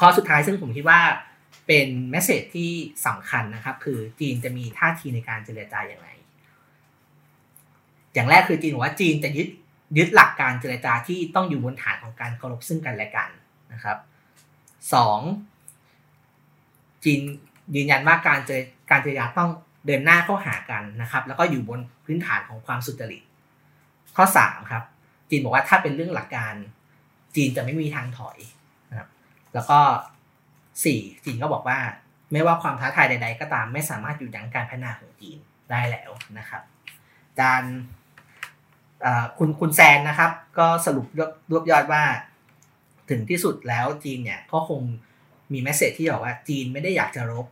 [0.00, 1.00] ข้อสุดท้ายซึ่งผมคิดว่า
[1.66, 2.70] เป็นแมสเซจที่
[3.06, 6.08] สำคัญนะครับ คือจีนจะมีท่าทีในการเจรจาอย่างไร
[8.14, 9.48] อย่างแรกคือจีนบอกว่าจีนจะยึด
[9.98, 13.30] ยึดหลักการเจรจาที่ต้องอยู่บนฐานของการเคารพซึ่งกันและกัน
[13.72, 13.98] นะครับ
[14.94, 15.20] สอง
[17.04, 17.20] จีน
[17.74, 19.50] ยืนยันว่าการเจรการเจรจาต้อง
[19.86, 23.22] เดินหน้าเข้าหากันนะครับ แล้วก็อยู่บนพื้นฐานของความสุจริต
[24.16, 24.82] ข้อสามครับ
[25.30, 26.54] จีนบอกว่าถ้าเป็นเรื่องหลักการ
[27.36, 28.38] จีนจะไม่มีทางถอย
[28.90, 29.08] นะครับ
[29.54, 29.78] แล้วก็
[30.84, 31.78] สี่จีนก็บอกว่า
[32.32, 35.38] ไม่ว่าความท้าทายใด ๆ ก็ตาม ไม่สามารถหยุดยั้งการพัฒนาของจีน
[35.70, 36.62] ได้แล้วนะครับ
[37.40, 37.62] การ
[39.38, 41.06] คุณคุณแซนนะครับ ก็สรุป
[41.50, 42.02] รวบยอดว่า
[43.10, 44.80] ถึงที่สุดแล้วจีนเนี่ยก็คง
[45.52, 47.46] มีแมสเซจที่บอกว่าจีนไม่ได้อยากจะรบ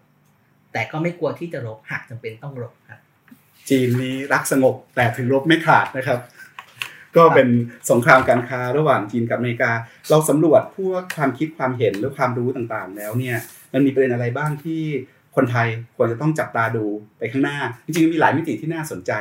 [0.75, 3.01] แต่ก็ไม่กลัวที่จะรบหากจำเป็นต้องรบครับ
[3.69, 6.21] จีนนี้รักสงบแต่ถึงรบไม่ขาดนะครับ
[7.17, 7.49] ก็เป็น
[7.91, 9.71] สงครามการค้าระหว่างจีนกับอเมริกา
[10.11, 13.37] เราสำรวจพวกความคิดความเห็นหรือความรู้ต่างๆ แล้วเนี่ย
[13.73, 14.83] มันมีประเด็นอะไรบ้างที่
[15.37, 16.85] คนไทยควรจะต้องจับตาดู
[17.19, 19.13] ไปข้างหน้า จริงๆมีหลายมิติที่น่าสนใจ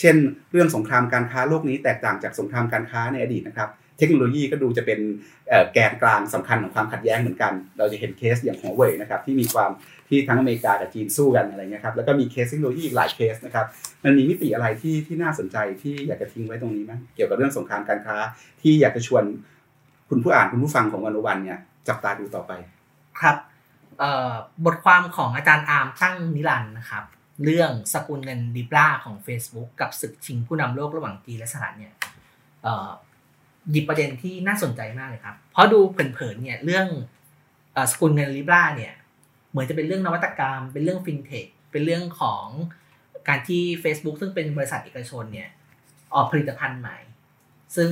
[0.00, 0.16] เช่น
[0.52, 5.00] เรื่องสงครามการค้าโลกนี้แตกต่างจากสงครามการค้าในอดีตนะครับเทคโนโลยีก็ดูจะเป็น
[5.72, 9.70] แกนกลางสำคัญของความขัดแย้งเหมือนกัน เราจะเห็นเคสอย่างหัวเว่ยนะครับที่มีความ
[10.14, 13.66] ที่ทั้งอเมริกากับจีนสู้กันอะไรเงี้ยครับแล้วก็มีเคสเทคโนโลยีอีกหลายเคสนะครับ
[14.04, 18.16] มันมีมิติอะไรที่ที่น่าสนใจที่อยากจะทิ้งไว้ตรงนี้ไหมเกี่ยวกับเรื่องสงครามการค้า
[18.62, 19.24] ที่อยากจะชวน
[20.08, 22.52] คุณผู้อ่านคุณผู้ฟังของวันโอวันเนี่ยจับตาดูต่อไป
[23.20, 23.36] ครับ
[24.64, 27.04] บทความของอาจารย์อาร์มตั้งนิรันดร์นะครับ
[27.44, 31.92] เรื่องสกุลเงิน Libra ของ Facebook กับศึกชิงผู้นำโลกระหว่างจีนและสหรัฐเนี่ย
[33.70, 36.86] หยิบประเด็นที่น่าสนใจมากเลยครับ เพราะดูเผินๆเนี่ยเรื่อง
[37.92, 38.92] สกุลเงินลิบราเนี่ย
[39.52, 42.46] เหมือนจะเป็นเรื่องนวัตกรรม เป็นเรื่องฟินเทคเป็นเรื่องของ
[43.28, 45.50] การที่ Facebook ซึ่งเป็นบริษัทเอกชนเนี่ย
[46.14, 46.98] ออกผลิตภัณฑ์ใหม่
[47.76, 47.90] ซึ่ง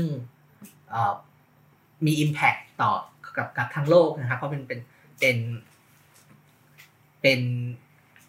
[2.06, 2.92] มี Impact ต่อ
[3.36, 4.80] กับกับทั้งโลกนะครับ เพราะเป็นเป็น
[5.20, 5.38] เป็น
[7.22, 7.40] เป็น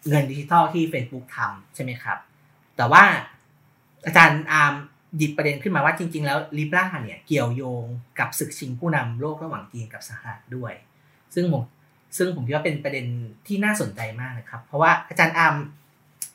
[0.08, 2.18] เงินดิจิทัลที่ Facebook ทำใช่ไหมครับ
[2.76, 3.04] แต่ว่า
[4.06, 4.74] อาจารย์อาร์ม
[5.16, 7.84] หยิบประเด็นขึ้นมาว่าจริง ๆ แล้วลิบราเนี่ยเกี่ยวโยง
[8.18, 10.72] กับศึกชิงผู้นำโลกระหว่างจีนกับสหรัฐด้วย
[11.34, 11.62] ซึ่งผม
[12.16, 13.06] ซึ่งผมคิดว่าเป็นประเด็น
[13.46, 15.56] ที่น่าสนใจมากนะครับ เพราะว่าอาจารย์อัม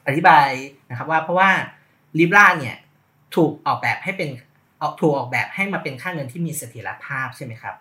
[0.07, 0.49] อธิบาย
[0.89, 1.49] นะครับว่าเพราะว่า
[2.19, 2.77] ลิบราเนี่ย
[3.35, 4.29] ถูกออกแบบให้เป็น
[4.81, 7.75] ออกถูกออกแบบให้มาเป็นค่าเงินที่มีเสถียรภาพใช่ไหมครับ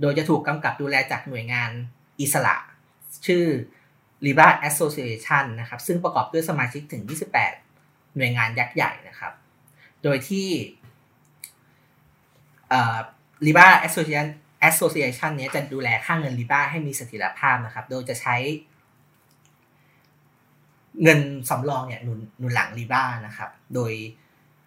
[0.00, 1.70] โดยจะถูกกำกับดูแลจากหน่วยงาน
[2.20, 2.56] อิสระ
[3.26, 3.44] ชื่อ
[4.24, 7.02] Libra Association นะครับ ซึ่งประกอบด้วยสมาชิกถึง
[7.58, 9.32] 28 หน่วยงานยักษ์ใหญ่นะครับ
[10.02, 10.48] โดยที่
[13.46, 18.36] Libra Association Association นี้จะดูแลค่าเงิน Libra ให้มีเสถียรภาพนะครับ โดยจะใช้
[21.02, 21.20] เงิน
[21.50, 23.92] สำรองเนี่ยหนุนหนุนหลัง Libra นะครับ โดย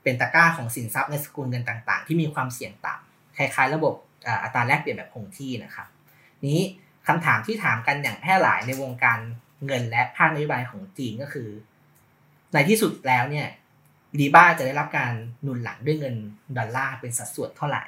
[0.03, 3.93] เป็นตะกร้าของสินทรัพย์ในสกุลเงินต่าง ๆ ที่มีความเสี่ยงต่ำคล้ายๆ ระบบ
[4.43, 5.87] อัตราแลกเปลี่ยนแบบคงที่นะครับ
[6.47, 6.61] นี้
[7.07, 9.19] คำถามที่ถามกันอย่างแพร่หลายในวงการ
[9.65, 11.49] เงินและภาคนโยบายของจีนก็คือ
[12.53, 13.47] ในที่สุดแล้วเนี่ย
[14.19, 16.15] ลีบ้าจะได้รับการหนุนหลังด้วยเงิน
[16.57, 17.83] ดอลลาร์เป็นสัดส่วนเท่าไหร่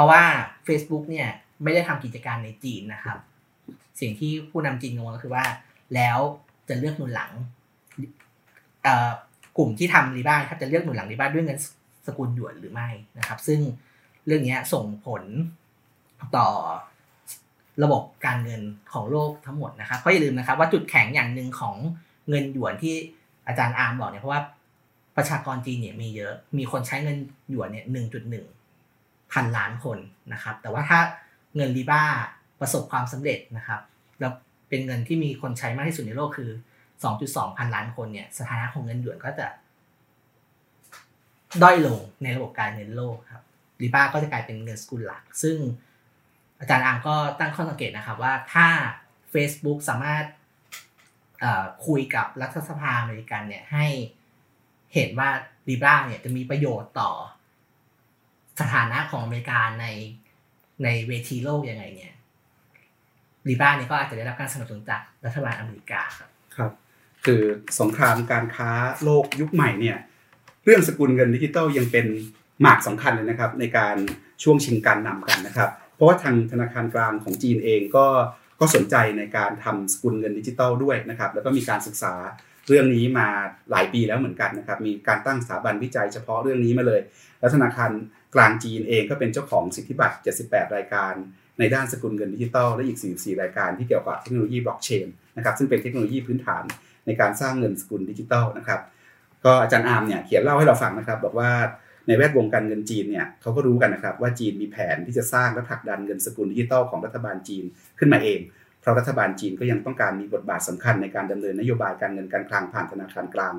[0.00, 0.22] ราะว่า
[0.66, 1.28] Facebook เนี่ย
[1.62, 3.18] ไม่ได้ทำกิจการในจีนนะครับ
[4.00, 5.44] สิ่งที่ผู้นำจีนงงก็คือว่า
[5.94, 6.18] แล้ว
[6.68, 7.30] จะเลือกหนุนหลัง
[9.58, 11.58] กลุ่มที่ทำรีบ้าครับจะเลือกหนุนหลังรีบ้าด้วยเงิน
[12.06, 13.60] สกุลหยวนหรือไม่นะครับ ซึ่ง
[14.26, 15.22] เรื่องนี้ส่งผล
[16.36, 16.48] ต่อ
[17.82, 21.76] ระบบการเงินของโลกทั้งหมดนะครับเพราะอย่าลืมนะครับว่าจุดแข็งอย่างหนึ่งของ
[22.28, 22.94] เงินหยวนที่
[23.46, 24.42] อาจารย์อาร์มบอกเนี่ยเพราะว่า
[25.16, 27.16] ประชากรจีนเนี่ยมีเยอะ มีคนใช้เงิน
[27.50, 28.46] หยวนเนี่ยหนึ่งจุดหนึ่ง
[29.32, 29.98] พันล้านคน
[30.32, 31.00] นะครับ แต่ว่าถ้า
[31.56, 32.02] เงินรีบ้า
[32.60, 33.80] ประสบความสำเร็จนะครับ
[34.20, 34.32] แล้ว
[34.68, 36.50] เป็นเงินที่มีคนใช้มากที่สุดในโลกคือ
[37.04, 39.46] 2.2 พันล้านคนเนี่ยสถานะของเงินหยวนก็จะ
[41.62, 43.42] ด้อยลงในระบบการเงินโลกครับ
[43.82, 45.56] รีบ้าก็จะกลายเป็นเงินสกุลหลัก ซึ่ง
[46.60, 48.66] อาจารย์อามก็ตั้งข้อสังเกตนะครับว่าถ้า
[49.32, 50.24] Facebook สามารถ
[51.86, 53.86] คุยกับรัฐสภาอเมริกันเนี่ยให้
[54.94, 55.30] เห็นว่า
[55.68, 57.10] ลีบราเนี่ยจะมีประโยชน์ต่อ
[58.60, 59.86] สถานะของอเมริกาใน
[60.84, 62.12] ในเวทีโลกยังไงเนี่ย
[63.48, 66.72] ลีบราเนี่ยก็อาจจะได้รับการสนับสนุนจากรัฐบาลอเมริกาครับครับ
[67.24, 67.42] คือ
[67.80, 68.70] สงครามการค้า
[69.04, 69.98] โลกยุคใหม่เนี่ย
[70.64, 72.06] เรื่องสกุลเงินดิจิตอลยังเป็น
[72.60, 73.96] หมากสำคัญเลยนะครับ ในการ
[74.42, 78.06] ช่วงชิงการนำกันนะครับ เพราะว่าทางธนาคารกลางของจีนเองก็
[78.60, 82.14] ก็สนใจในการทำสกุลเงินดิจิตอลด้วยนะครับ แล้วก็มีการศึกษา
[82.68, 83.28] เรื่องนี้มา
[83.70, 87.00] หลายปีแล้วเหมือนกันนะครับ มีการตั้งสถาบันวิจัยเฉพาะเรื่องนี้มาเลย
[87.40, 87.90] แล้วธนาคาร
[88.34, 90.16] กลางจีนเองก็เป็นเจ้าของสิทธิบัตร
[90.46, 91.14] 78 รายการ
[91.58, 96.64] ในด้านสกุลเงินดิจิตอลและอีก 44 รายการที่เกี่ยวกับเทคโนโลยีบล็อกเชนนะครับซึ่งเป็นเทคโนโลยีพื้นฐาน
[97.06, 98.80] ในการสร้างเงินสกุลดิจิตอลนะครับ
[99.44, 101.50] ก็อาจารย์อาร์มเนี่ยเขียนเล่าให้เราฟังนะครับบอกว่า
[102.06, 107.64] ในแวดวงการเงินจีนเนี่ยเขาก็รู้กันนะครับว่าจีนมีแผนที่จะสร้างและผลักดันเงินสกุลดิจิตอลของรัฐบาลจีน
[107.98, 108.40] ขึ้นมาเอง
[108.80, 113.54] เพราะรัฐบาลจีนก็ยังต้องการมีบทบาทสำคัญในการดำเนินนโยบายการเงินการคลังผ่านธนาคารกลาง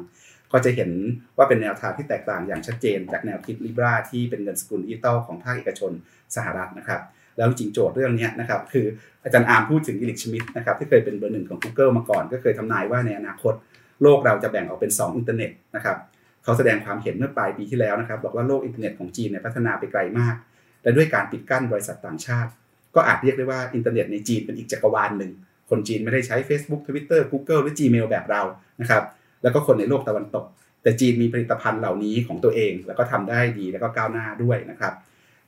[0.52, 0.92] ก็จะเห็น
[1.38, 5.92] ว่าเป็นแนวทางที่แตกต่างอย่างชัดเจน จากแนวคิดลิบราที่เป็นเงินสกุลดิจิตอลของภาคเอกชน
[6.36, 7.02] สหรัฐนะครับ
[7.38, 8.86] แล้วจริงโจทย์เรื่องนี้นะครับคือ
[9.24, 13.54] อาจารย์อาร์มพูดถึง Eric Schmidt นะครับที่เคยเป็นเบอร์หนึ่งของ Google มาก่อน ก็เคยทำนายว่าในอนาคต
[14.02, 15.98] โลกเราจะแบ่งออกเป็น 2 อินเทอร์เน็ตนะครับ
[16.44, 20.36] เขาแสดงความเห็นเมื่อปลายปีที่แล้วนะครับบอกว่าโลกอินเทอร์เน็ตของจีนเนี่ยพัฒนาไปไกลมาก
[20.84, 22.52] และด้วยการปิดกั้นบริษัทต่างชาติ
[22.96, 25.32] ก็อาจเรียกได้ว่าอินเทอร์เน็ตในจีนเป็นอีกจักรวาลหนึ่ง
[25.70, 28.42] คนจีนไม่ได้ใช้ Facebook Twitter Google หรือ Gmail แบบเรา
[28.82, 29.04] นะครับ
[29.44, 30.46] แล้วก็คนในโลกตะวันตก
[30.84, 34.94] แต่จีนมีผลิตภัณฑ์เหล่านี้ของตัวเอง แล้วก็ทำได้ดีแล้วก็ก้าวหน้าด้วยนะครับ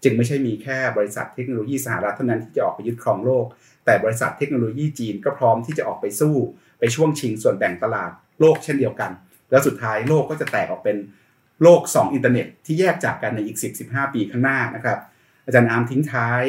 [0.03, 3.45] จึงไม่ใช่มีแค่บริษัทเทคโนโลยีสหรัฐเท่านั้นที่จะออกไปยึดครองโลก
[3.85, 6.35] แต่บริษัทเทคโนโลยีจีนก็พร้อมที่จะออกไปสู้
[6.79, 9.11] ไปช่วงชิงส่วนแบ่งตลาดโลกเช่นเดียวกัน
[9.51, 10.97] แล้วสุดท้ายโลกก็จะแตกออกเป็น
[11.63, 14.99] โลก 2 อินเทอร์เน็ต ที่แยกจากกันในอีก 10-15 ปีข้างหน้านะครับ
[15.45, 16.43] อาจารย์อาร์มทิ้งท้าย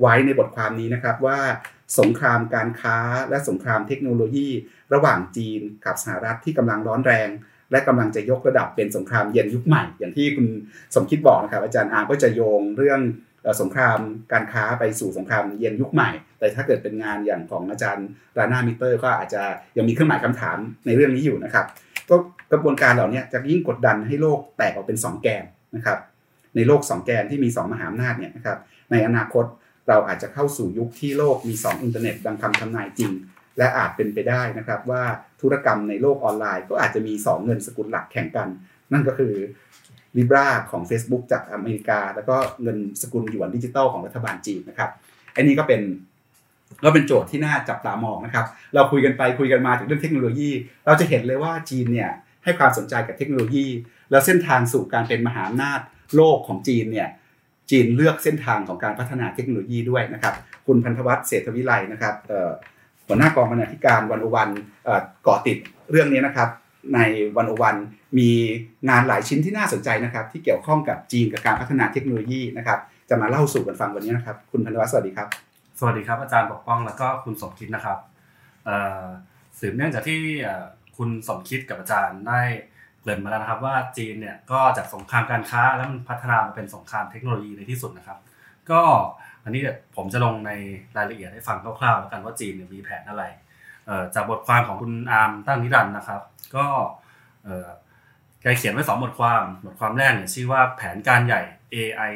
[0.00, 1.38] ไว้ในบทความนี้นะครับว่า
[1.98, 4.48] สงครามการค้าและสงครามเทคโนโลยี
[4.94, 7.28] ระหว่างจีนกับสหรัฐที่กำลังร้อนแรง
[7.70, 10.46] และกำลังจะยกระดับเป็นสงครามเย็นยุคใหม่ อย่างที่คุณ
[10.94, 13.00] สมคิดบอกนะครับอาจารย์อาร์มก็จะโยงเรื่อง
[13.60, 13.98] สงคราม
[14.32, 18.06] การค้าไปสู่สงครามเย็นยุคใหม่ แต่ถ้าเกิดเป็นงานอย่างของอาจารย์
[18.38, 19.42] รานามิเตอร์ ก็อาจจะ
[19.76, 21.66] ยังมีเครื่องหมายคำถามในเรื่องนี้อยู่นะครับ
[22.10, 22.16] ก็
[22.52, 25.44] กระบวนการเหล่านี้จะยิ่งกดดันให้โลกแตกออกเป็น 2 แกน
[25.76, 25.98] นะครับ
[26.56, 28.58] ในโลก 2 แกนที่มี 2 มหาอำนาจเนี่ยนะครับ
[28.90, 29.44] ในอนาคต
[29.88, 33.10] เราอาจจะเข้าสู่ยุคที่โลกมี 2 อินเทอร์เน็ตดังคำทำนายจริง
[33.58, 35.02] และอาจเป็นไปได้นะครับว่า
[35.40, 38.48] ธุรกรรมในโลกออนไลน์ ก็อาจจะมี 2 เงินสกุลหลักแข่งกัน
[38.92, 39.34] นั่นก็คือ
[40.16, 44.90] Libra ของ Facebook จากอเมริกา แล้วก็เงินสกุลหยวนดิจิตอลของรัฐบาลจีนนะครับ
[45.36, 45.82] อันนี้ก็เป็น
[46.84, 50.50] ก็เป็นโจทย์ที่น่าจับตามองนะครับ เราคุยกันไปคุยกันมาถึงเรื่องเทคโนโลยี
[50.86, 52.10] เราจะเห็นเลยว่าจีนเนี่ย
[52.44, 53.66] ให้ความสนใจกับเทคโนโลยี
[54.10, 55.80] แล้วเส้นทางสู่การเป็นมหาอำนาจ
[56.16, 57.08] โลกของจีนเนี่ย
[57.70, 60.34] จีนเลือกเส้นทางของการพัฒนาเทคโนโลยีด้วยนะครับ
[60.66, 62.14] คุณพันธวัฒน์เศรษฐวิไลนะครับ
[63.06, 64.50] หัวหน้ากองบรรณาธิการวันอวัน
[65.26, 65.58] ก่อติด
[65.90, 66.48] เรื่องนี้นะครับ
[66.94, 66.98] ใน
[67.36, 67.76] วันอวัน
[68.18, 68.30] มี
[68.88, 75.28] งานหลายชิ้นที่น่าสนใจนะครับ ที่เกี่ยวข้องกับจีนกับการพัฒนาเทคโนโลยีนะครับจะมาเล่าสู่กันฟังวันนี้นะครับ คุณพันธวัฒน์สวัสดีครับ
[75.78, 77.98] สวัสดีครับอาจารย์ปกป้องแล้วก็คุณสมคิดนะครับ
[79.58, 80.20] สืบเนื่องจากที่
[80.96, 82.40] คุณสมคิดกับอาจารย์ได้
[83.00, 88.18] เกริ่นมาแล้วนะครับ ว่าจีนเนี่ยก็จากสงครามการค้าแล้วมันพัฒนามาเป็นสงครามเทคโนโลยีในที่สุดนะครับ
[88.70, 88.82] ก็
[89.46, 89.62] อันนี้
[89.96, 90.52] ผมจะลงใน
[90.96, 93.24] รายละเอียดให้ฟังคร่าวๆแล้วกันว่าจีนมีแผนอะไร
[94.14, 96.20] จากบทความของคุณอาร์มตั้งนิรันด์นะครับ
[96.56, 96.66] ก็
[98.42, 101.42] แกเขียนไว้สองบทความ บทความแรกเนี่ยชื่อว่าแผนการใหญ่
[101.74, 102.10] AI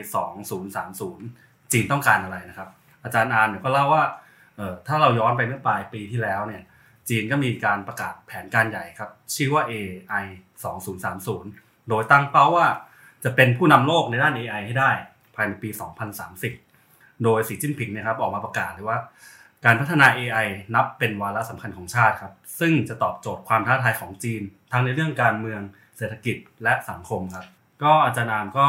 [0.82, 2.68] 2030 จีนต้องการอะไรนะครับ
[3.04, 4.04] อาจารย์อานเนี่ยก็เล่าว่า
[4.86, 6.62] ถ้าเราย้อนไปเมื่อปลายปีที่แล้วเนี่ย
[7.08, 10.24] จีนก็มีการประกาศแผนการใหญ่ครับ ชื่อว่า AI
[11.06, 12.66] 2030 โดยตั้งเป้าว่า
[13.24, 14.90] จะเป็นผู้นำโลกในด้าน AI ให้ได้
[15.34, 16.69] ภายในปี 2030
[17.24, 18.98] โดยสีจิ้นผิงนะครับออกมาประกาศเลยว่า
[19.64, 25.60] การพัฒนา AI นับเป็นวาระสำคัญของชาติครับ ซึ่งจะตอบโจทย์ความท้าทายของจีน ทั้งในเรื่องการเมือง
[25.96, 27.46] เศรษฐกิจและสังคมครับ
[27.82, 28.68] ก็อาจารย์นามก็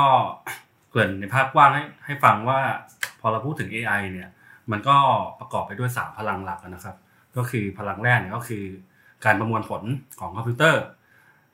[0.89, 2.59] เกริ่นในภาพกว้างให้ให้ฟังว่า
[3.19, 4.29] พอเราพูดถึง AI เนี่ย
[4.71, 4.97] มันก็
[5.39, 6.95] ประกอบไปด้วย 3 พลังหลักนะครับ
[7.37, 8.63] ก็คือพลังแรกเนี่ยก็คือ
[9.25, 9.83] การประมวลผล
[10.19, 10.83] ของคอมพิวเตอร์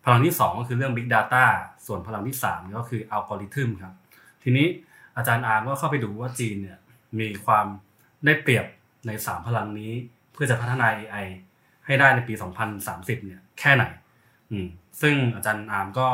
[0.05, 1.45] พลังที่ 2 ก็คือเรื่อง Big Data
[1.87, 3.93] ส่วนพลังที่3ก็คืออัลกอริทึมครับ
[4.43, 4.67] ทีนี้
[5.17, 6.77] อาจารย์อาร์ก็เข้าไปดูว่าจีนเนี่ย
[7.19, 7.65] มีความ
[8.25, 8.65] ได้เปรียบ
[9.07, 9.93] ใน 3 พลังนี้
[10.33, 11.25] เพื่อจะพัฒนา AI
[11.85, 12.33] ให้ได้ในปี
[12.79, 13.83] 2030 เนี่ยแค่ไหน
[14.51, 14.67] อืม
[15.01, 16.07] ซึ่งอาจารย์อาร์มก็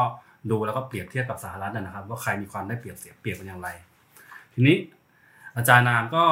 [0.51, 3.69] ดูแล้วก็เปรียบเทียบกับสหรัฐนะครับ ว่าใครมีความได้เปรียบเสียเปรียบเป็นอย่างไร
[4.53, 4.77] ทีนี้
[5.57, 6.25] อาจารย์นามก็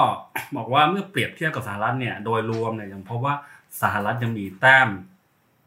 [0.55, 3.35] บอกว่าเมื่อเปรียบเทียบกับสหรัฐเนี่ยโดยรวมเนี่ยยังพบว่า
[3.81, 4.89] สหรัฐยังมีแต้ม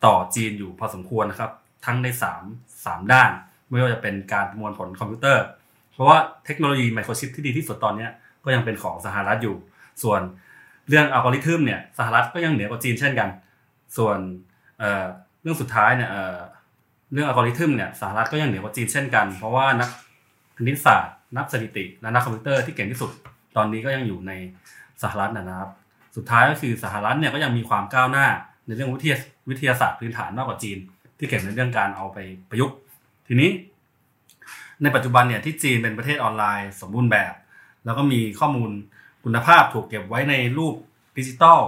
[0.04, 1.50] ต่อจีนอยู่พอสมควรนะครับ
[1.86, 2.06] ทั้งใน
[2.42, 3.30] 3 3ด้าน
[3.68, 5.44] ไม่ว่าจะเป็นการประมวลผลคอมพิวเตอร์
[5.92, 8.08] เพราะว่าเทคโนโลยีไมโครชิปที่ดีที่สุดตอนนี้
[8.44, 9.56] ก็ยังเป็นของสหรัฐอยู่
[10.02, 10.20] ส่วน
[10.88, 13.28] เรื่องอัลกอริทึมเนี่ยสหรัฐก็ยังเหนือกว่าจีนเช่นกัน
[13.96, 14.18] ส่วน
[15.42, 16.10] เรื่องสุดท้ายเนี่ย
[17.12, 19.88] เรื่องอัลกอริทึมเนี่ยสหรัฐก็ยังเหนือกว่าจีนเช่นกัน เพราะว่านัก
[20.58, 23.10] คณิตศาสตร์ นักสถิติ และนักคอมพิวเตอร์ที่เก่งที่สุด
[23.56, 24.32] ตอนนี้ก็ยังอยู่ใน
[25.02, 25.70] สหรัฐนะครับ
[26.16, 28.26] สุดท้ายก็คือสหรัฐเนี่ยก็ยังมีความก้าวหน้า
[28.66, 29.16] ในเรื่องวิทยา
[29.50, 30.78] วิทยาศาสตร์พื้นฐานมากกว่าจีน
[31.18, 32.18] ที่เก่งในเรื่องการเอาไป
[32.50, 32.76] ประยุกต์
[33.26, 33.50] ทีนี้
[34.82, 37.32] ในปัจจุบันเนี่ยที่จีนเป็นประเทศออนไลน์ สมบูรณ์แบบ
[37.84, 38.70] แล้วก็มีข้อมูล
[39.24, 40.74] คุณภาพถูกเก็บไว้ในรูป
[41.18, 41.58] ดิจิตอล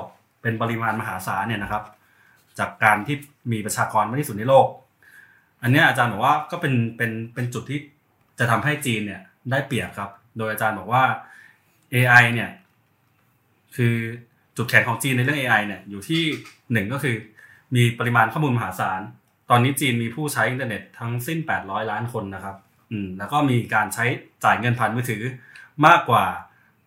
[0.43, 1.85] เป็นปริมาณมหาศาลเนี่ยนะครับ
[2.59, 3.17] จากการที่
[3.53, 4.67] มีประชากรมากที่สุดในโลก
[5.63, 7.81] อันนี้อาจารย์บอกว่าก็เป็นเป็นเป็นจุดที่
[8.39, 11.03] จะทำให้จีนเนี่ยได้เปรียบครับ โดยอาจารย์บอกว่า
[11.95, 12.51] AI เนี่ย
[13.77, 13.95] คือ
[14.57, 16.23] จุดแข็งของจีนในเรื่อง AI เนี่ยอยู่ที่
[16.73, 17.17] หนึ่งก็คือ
[17.75, 19.01] มีปริมาณข้อมูลมหาศาล
[19.51, 22.57] ตอนนี้จีนมีผู้ใช้อินเทอร์เน็ตทั้งสิ้น 800 ล้านคนนะครับ
[22.91, 24.05] อืม แล้วก็มีการใช้
[24.45, 25.23] จ่ายเงินผ่านมือถือ
[25.87, 26.25] มากกว่า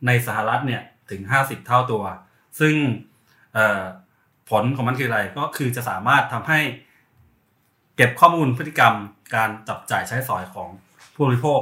[0.08, 2.04] ในสหรัฐเนี่ยถึง 50 เท่าตัว
[2.60, 2.76] ซึ่ง
[4.50, 6.60] ผลของมันคืออะไรก็คือจะสามารถทำให้
[7.96, 8.94] เก็บข้อมูลพฤติกรรม
[9.36, 10.70] การจับจ่ายใช้สอยของ
[11.14, 11.62] ผู้บริโภค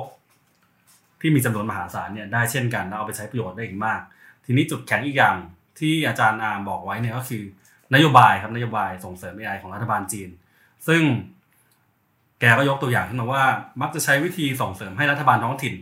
[1.21, 4.01] ที่มีจำนวนมหาศาลเนี่ยได้เช่นกันแล้วเอาไปใช้ประโยชน์ได้อีกมาก
[4.45, 5.35] ทีนี้จุดแข็งอีกอย่าง
[5.79, 7.43] ที่อาจารย์อาร์มบอกไว้เนี่ยก็คือ
[7.93, 10.29] นโยบายครับนโยบายส่งเสริม AI ของรัฐบาลจีน
[10.87, 11.03] ซึ่ง
[12.39, 13.43] แกก็ยกตัวอย่างขึ้นมาว่า
[13.81, 15.75] มักจะใช้วิธีส่งเสริมให้รัฐบาลท้องถิ่น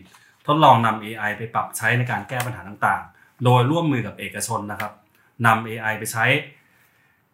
[0.47, 4.91] ทดลองนำ AI ไปปรับใช้ในการแก้ปัญหาต่างๆ โดยร่วมมือกับเอกชนนะครับ
[5.45, 6.25] นำ AI ไปใช้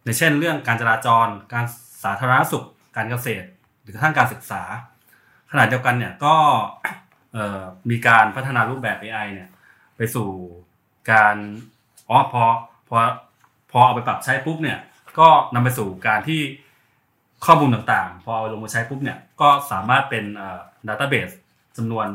[0.06, 1.66] ในเช่นเรื่องการจราจร การ
[2.04, 3.48] สาธารณสุข การเกษตร
[3.82, 4.62] หรือกระทั่งการศึกษา
[5.52, 6.36] ขณะเดียวกันเนี่ยก็
[7.90, 9.50] มีการพัฒนารูปแบบ AI เนี่ย
[9.98, 10.30] ไปสู่
[11.12, 11.36] การ
[12.10, 12.44] อ๋อพอ
[12.90, 12.98] พอ
[13.72, 14.80] พอเอาไปปรับใช้ปุ๊บเนี่ย
[15.20, 16.42] ก็นำไปสู่การที่
[17.46, 20.24] ข้อมูลต่างๆ พอเอาลงมาใช้ปุ๊บเนี่ยก็สามารถเป็น
[20.88, 21.30] ดัตต้าเบส
[21.78, 22.08] จำนวน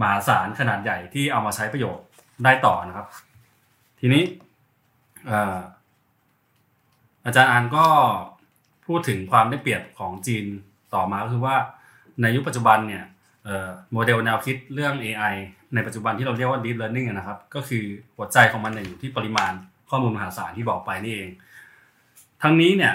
[0.00, 2.04] มหาศาลขนาดใหญ่ที่เอามาใช้ประโยชน์
[2.44, 3.06] ได้ต่อนะครับ
[4.00, 4.22] ทีนี้
[7.24, 7.86] อาจารย์อันก็
[8.86, 10.44] พูดถึงความได้เปรียบของจีน
[10.94, 11.56] ต่อมาก็คือว่า
[12.20, 13.04] ในยุคปัจจุบันเนี่ย
[13.92, 15.34] โมเดลแนวคิดเรื่อง AI
[15.74, 17.84] ในปัจจุบันที่เราเรียกว่า deep learning นะครับ ก็คือ
[18.16, 19.52] หัวใจของมันอยู่ที่ปริมาณ
[19.90, 21.30] ข้อมูลมหาศาลที่บอกไปนี่เอง
[22.42, 22.94] ทั้งนี้เนี่ย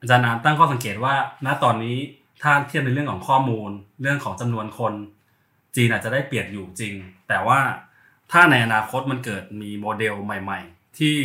[0.00, 1.14] อาจารย์นานตั้งข้อสังเกตว่า
[1.46, 1.96] ณตอนนี้
[2.42, 3.70] ถ้าเทียบในเรื่องของข้อมูล
[4.02, 4.92] เรื่องของจำนวนคน
[5.76, 6.94] จีนอาจจะได้เปรียบอยู่จริง
[7.28, 7.60] แต่ว่า
[8.32, 11.16] ถ้าในอนาคตมันเกิดมีโมเดลใหม่ ๆ ที่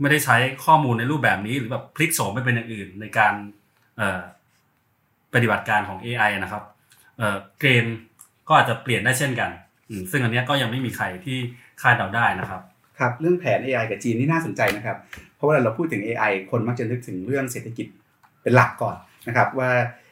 [0.00, 3.34] ไม่ได้ใช้ข้อมูลในรูปแบบนี้หรือแบบพลิกโฉมไปเป็นอย่างอื่นในการ
[5.34, 6.62] ปฏิบัติการของ AI นะครับ
[7.60, 7.84] เกม
[8.48, 9.50] ก็อาจจะเปลี่ยนได้เช่นกัน
[10.10, 11.38] ซึ่งอันนี้ก็ยังไม่มีใครที่
[11.82, 12.62] คาดเดาได้นะครับ
[12.98, 14.96] ครับเรื่องแผน AI กับจีนนี่น่าสนใจนะครับ
[15.36, 17.86] เพราะว่าเราพูดถึง AI คนมักจะนึกถึงเรื่องเศรษฐกิจ
[18.42, 18.96] เป็นหลักก่อน
[19.28, 19.70] นะครับว่า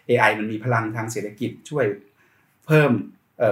[0.09, 1.85] AI มันมีพลังทางเศรษฐกิจช่วย
[2.66, 2.90] เพิ่ม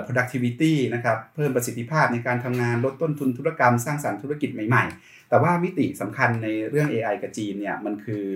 [0.06, 8.26] productivity นะครับ เพิ่มประสิทธิภาพในการทำงานลดต้นทุนธุรกรรมสร้างสรรค์ธุรกิจใหม่ๆ แต่ว่ามิติสำคัญในเรื่อง AI กับจีนเนี่ยมันคือ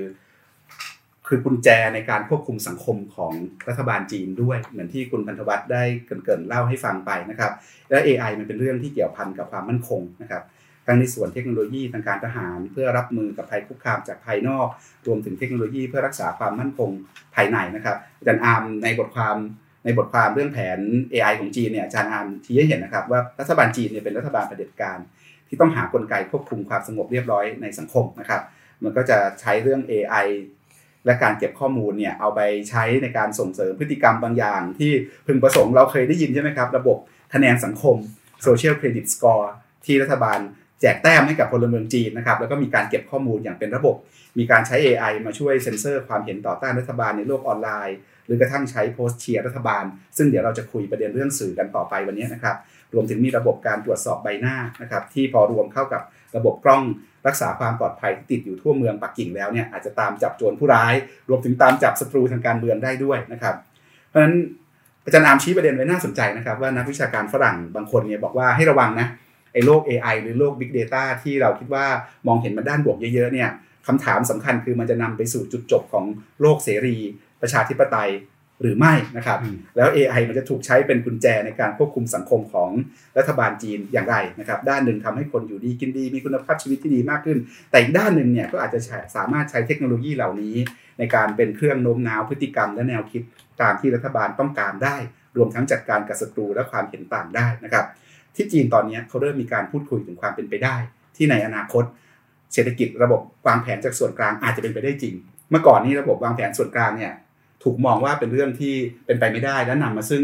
[1.28, 3.32] คือกุญแจในการควบคุมสังคมของ
[3.68, 7.52] รัฐบาลจีนด้วย เหมือนที่คุณพันธวัฒน์ได้เกินๆเล่าให้ฟังไปนะครับ
[7.90, 10.42] และ AI มันเป็นเรื่องที่เกี่ยวพันกับความมั่นคงนะครับ
[10.86, 14.68] ทั้งในส่วนเทคโนโลยีทางการทหาร เพื่อรับมือกับภัยคุกคามจากภายนอก
[15.06, 16.90] รวมถึงเทคโนโลยีเพื่อรักษาความมั่นคง
[17.34, 19.36] ภายในนะครับอาจารย์อาร์มในบทความ
[19.84, 20.78] ในบทความเรื่องแผน
[21.12, 24.98] AI ของจีนเนี่ยอาจารย์อามชี้ให้เห็นนะครับว่ารัฐบาลจีนเนี่ยเป็นรัฐบาลเผด็จการ
[25.48, 28.42] ที่ต้องหากลไกควบคุมความสงบเรียบร้อยในสังคมนะครับ
[28.82, 30.26] มันก็จะใช้เรื่อง AI
[31.06, 34.92] และการเก็บข้อมูลเนี่ยเอาไปใช้ในการส่งเสริมพฤติกรรมบางอย่าง ที่
[35.26, 36.98] พึงประสงค์เราเคยได้ยินใช่ไหมครับ ระบบ
[37.34, 37.96] คะแนนสังคม
[38.46, 39.46] Social Credit Score
[39.84, 40.38] ที่รัฐบาล
[40.80, 43.96] แจกแต้มให้กับพลเมืองจีนนะครับแล้วก็มีการเก็บข้อมูลอย่างเป็นระบบ
[44.38, 49.84] มีการใช้ AI มาช่วยเซ็นเซอร์ความเห็นต่อต้านรัฐบาลในโลกออนไลน์ หรือกระทั่งใช้โพสต์เชียร์รัฐบาล
[50.16, 52.56] ซึ่งเดี๋ยวเราจะคุยประเด็นเรื่องสื่อกันต่อไปวันนี้นะครับ
[52.94, 56.02] รวมถึงมีระบบการตรวจสอบใบหน้านะครับที่พอรวมเข้ากับ
[56.36, 56.82] ระบบกล้อง
[57.26, 60.94] รักษาความปลอดภัยที่ติดอยู่ทั่วเมืองปักกิ่งแล้วเนี่ยอาจจะตามจับโจรผู้ร้าย
[61.28, 63.54] รวมถึงตามจับศัตรูทางการเมืองได้ด้วยนะครับ
[64.08, 64.34] เพราะฉะนั้น
[65.04, 69.08] อาจารย์อามชี้ประเด็นไว้น่าสนใจนะครับว่านักวิชาการฝรั่งบางคนเนี่ยบอกว่าให้ระวังนะ
[69.52, 71.86] ไอ้โลก AI หรือโลก Big Data ที่เราคิดว่า
[72.26, 73.50] มองเห็นมันด้านบวกเยอะๆเนี่ย
[73.86, 76.04] คำถามสำคัญคือมันจะนำไปสู่จุดจบของ
[76.40, 76.96] โลกเสรี
[77.44, 78.10] ประชาธิปไตย
[78.60, 79.38] หรือไม่นะครับ
[79.76, 82.70] แล้ว AI มันจะถูกใช้เป็นกุญแจในการควบคุมสังคมของ
[83.18, 87.38] รัฐบาลจีนอย่างไรนะครับ ด้านหนึ่งทำให้คนอยู่ดีกินดี มีคุณภาพชีวิตที่ดีมากขึ้น
[87.70, 88.80] แต่อีกด้านหนึ่งเนี่ยก็อาจจะ
[89.16, 90.54] สามารถใช้เทคโนโลยีเหล่านี้
[90.98, 93.22] ในการเป็นเครื่องโน้มน้าวพฤติกรรมและแนวคิด
[93.62, 94.96] ตามที่รัฐบาลต้องการได้
[95.36, 97.84] รวมทั้งจัดการกับศัตรูและความเห็นต่างได้นะครับ
[98.34, 100.76] ที่จีนตอนนี้เขาเริ่มมีการพูดคุยถึงความเป็นไปได้
[101.16, 101.84] ที่ในอนาคต
[102.52, 105.14] เศรษฐกิจระบบวางแผนจากส่วนกลางอาจจะเป็นไปได้จริง
[105.50, 107.12] เมื่อก่อนนี้ระบบวางแผนส่วนกลางเนี่ย
[107.64, 108.74] ถูกมองว่าเป็นเรื่องที่
[109.06, 110.22] เป็นไปไม่ได้และนำมาซึ่ง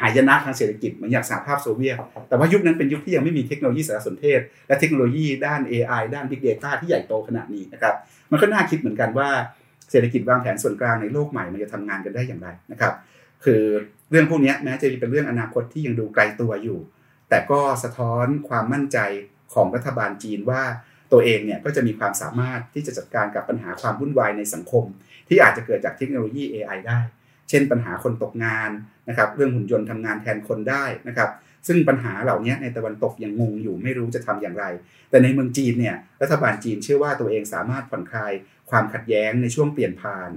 [0.00, 1.96] หายนะทางเศรษฐกิจเหมือนอย่างสหภาพโซเวียต
[2.28, 7.94] แต่ว่ายุคนั้นเป็นยุคที่ยังไม่มีเทคโนโลยีสารสนเทศ และเทคโนโลยีด้าน AI ด้าน Big Data ที่ใหญ่โตขนาดนี้นะครับ
[8.30, 9.28] มันก็น่าคิดเหมือนกันว่า
[9.90, 12.92] เศรษฐกิจวางแผนส่วนกลางในโลกใหม่มันจะทำงานกันได้อย่างไรนะครับ
[13.44, 13.62] คือ
[14.10, 16.78] เรื่องพวกนี้แม้จะเป็นเรื่องอนาคตที่ยังดูไกลตัวอยู่
[17.28, 18.98] แต่ก็สะท้อนความมั่นใจ
[19.54, 20.62] ของรัฐบาลจีนว่า
[21.12, 24.84] ตัวเองเนี่ยก็จะมีความสามารถที่จะจัดการกับปัญหาความวุ่นวายในสังคม
[25.28, 27.00] ที่อาจจะเกิดจากเทคโนโลยี AI ได้
[27.48, 28.70] เช่นปัญหาคนตกงาน
[29.08, 31.30] นะครับเรื่องหุ่นยนต์ทำงานแทนคนได้นะครับ
[31.66, 34.64] ซึ่งปัญหาเหล่านี้ในตะวันตกยังงงอยู่ไม่รู้จะทำอย่างไร
[35.10, 38.32] แต่ในเมืองจีนเนี่ยรัฐบาลจีนเชื่อว่าตัวเองสามารถผ่อนคลาย
[38.70, 40.30] ความขัดแย้งในช่วงเปลี่ยนผ่าน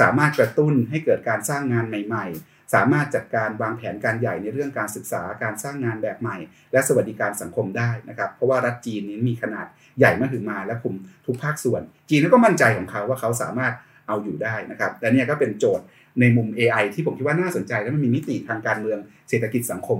[0.00, 6.36] สามารถกระตุ้นให้เกิดการสร้างงานใหม่ ๆ สามารถจัดการวางแผนการใหญ่ในเรื่องการศึกษาการสร้างงานแบบใหม่
[6.72, 9.66] และสวัสดิการสังคมได้นะครับเพราะว่ารัฐจีนนี้มีขนาด
[9.98, 10.94] ใหญ่มากถึงมาและคุม
[11.26, 13.74] ทุกภาคส่วน จีนก็มั่นใจของเขาว่าเขาสามารถ
[14.10, 15.84] เอาอยู่ได้นะครับและนี่ก็เป็นโจทย์
[16.20, 19.98] ในมุม AI ที่ผมคิดว่าน่าสนใจ และมันมีมิติทางการเมืองเศรษฐกิจสังคม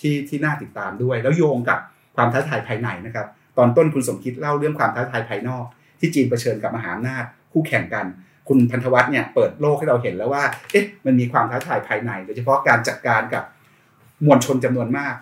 [0.00, 1.78] ที่ที่น่าติดตามด้วย แล้วโยงกับ
[2.16, 3.26] ความท้าทายภายในนะครับ
[3.58, 5.64] ตอนต้นคุณสมคิดเล่าเรื่องความท้าทายภายนอก
[6.00, 8.06] ที่จีนเผชิญกับมหาอำนาจคู่แข่งกัน
[8.48, 13.44] คุณพันธวัฒน์เนี่ยเปิดโลกให้เราเห็นแล้วว่าเอ๊ะมันมีความท้าทายภายใน โดยเฉพาะการจัดการกับ
[14.26, 15.14] มวลชนจำนวนมาก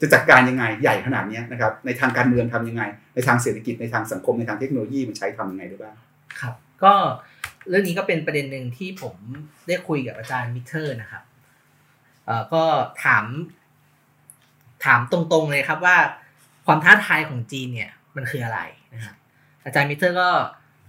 [0.00, 2.82] จะจัดการยังไงใหญ่ขนาดนี้นะครับในทางการเมืองทํำยังไง
[3.14, 5.94] ในทางเศรษฐกิจในทางสังคมในทางเทคโนโลยีมันใช้ทำยังไงได้บ้าง
[6.40, 6.94] ครับ ก็
[7.68, 9.16] เรื่องนี้ก็เป็นประเด็นหนึ่งที่ผม
[9.68, 11.22] ได้คุยกับอาจารย์มิเตอร์นะครับ
[12.26, 12.62] เอ่อก็
[13.04, 13.24] ถาม
[14.84, 15.96] ถามตรงๆเลยครับว่า
[16.66, 18.60] ความท้าทายของจีนเนี่ยมันคืออะไร
[18.94, 19.16] นะครับ
[19.64, 20.30] อาจารย์มิเตอร์ก็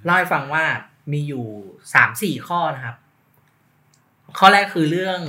[0.04, 0.66] เล่าให้ฟังว่า
[1.12, 1.46] มีอยู่
[1.94, 2.96] สามสี่ข้อนะครับ
[4.38, 5.20] ข้อแรกคือเรื่อง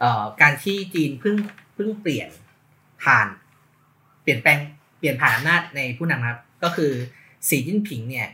[0.00, 1.36] เอ่อการที่จีนเพิ่ง
[1.74, 2.28] เพิ่งเปลี่ยน
[3.02, 3.28] ผ่าน
[4.22, 4.58] เปลี่ยนแปลง
[4.98, 6.92] เปลี่ยนผ่านอำนาจในผู้นำครับ ก็คือ
[7.48, 8.28] สีจิ้นผิงเนี่ย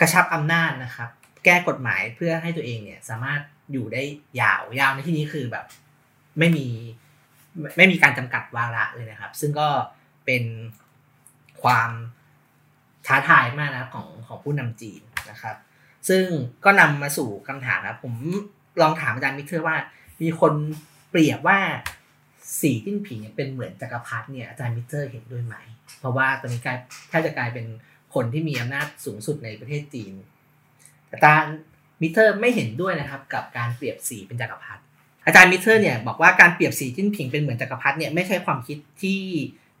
[0.00, 1.10] กระชับอำนาจนะครับ
[1.44, 3.40] แก้กฎหมายเพื่อให้ตัวเองเนี่ยสามารถ
[3.72, 4.02] อยู่ได้
[4.40, 5.64] ยาวยาวในที่นี้คือแบบ
[6.38, 6.66] ไม่มี
[7.76, 9.68] ไม่มีการจำกัดวาระเลยนะครับ ซึ่งก็
[10.26, 10.44] เป็น
[11.62, 11.90] ความ
[13.06, 15.56] ท้าทายมากนะของของผู้นำจีนนะครับ
[16.08, 16.24] ซึ่ง
[16.64, 18.14] ก็นำมาสู่คำถามนะผม
[18.80, 19.76] ลองถามอาจารย์มิเตอร์ว่า
[20.22, 20.52] มีคน
[21.10, 21.58] เปรียบว่า
[22.60, 25.56] สีจิ้นผิงเป็นเหมือนจักรพรรดิเนี่ยอาจารย์มิเตอร์เห็นด้วยไหม
[25.98, 27.66] เพราะว่าตอนนี้กลายแทบจะกลายเป็น
[28.14, 30.12] คนที่มีอำนาจสูงสุดในประเทศจีน
[31.12, 31.54] อาจารย์
[32.00, 34.82] มิเตอร์ไม่เห็นด้วยนะครับกับการเปรียบสีเป็นจักรพรรดิ
[35.26, 39.20] อาจารย์มิเตอร์เนี่ยบอกว่าการเปรียบสีจิ้นผิงเป็นเหมือนจักรพรรดิเนี่ยไม่ใช่ความคิดที่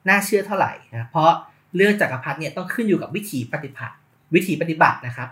[0.08, 1.30] น่าเชื่อเท่าไหร่นะเพราะ
[1.76, 3.94] เรื่องจักรพรรดิเนี่ยต้องขึ้นอยู่กับวิธีปฏิบัติ
[4.34, 5.28] วิธีปฏิบัตินะครับ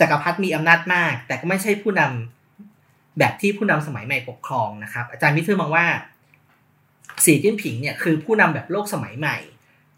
[0.00, 5.86] จักรพรรดิมีอำนาจมาก แต่ก็ไม่ใช่ผู้นำแบบที่ผู้นำสมัยใหม่ปกครองนะครับ อาจารย์มิเตอร์มองว่า
[7.24, 9.36] สีจิ้นผิงเนี่ยคือผู้นำแบบโลกสมัยใหม่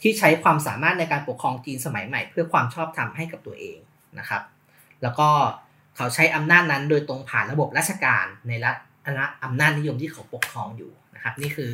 [0.03, 3.79] ที่ใช้ความสามารถในการปกครองจีนสมัยใหม่ เพื่อความชอบธรรมให้กับตัวเอง
[4.19, 4.43] นะครับ
[5.03, 5.29] แล้วก็
[5.97, 8.77] เขาใช้อำนาจนั้นโดยตรงผ่านระบบราชการในรัฐ
[9.45, 11.73] อำนาจนิยมที่เขาปกครองอยู่นะครับ นี่คือ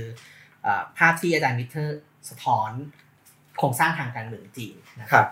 [0.99, 2.01] ภาพที่อาจารย์มิเตอร์
[2.31, 2.71] สะท้อน
[3.59, 5.29] โครงสร้างทางการเมืองจีนนะครับ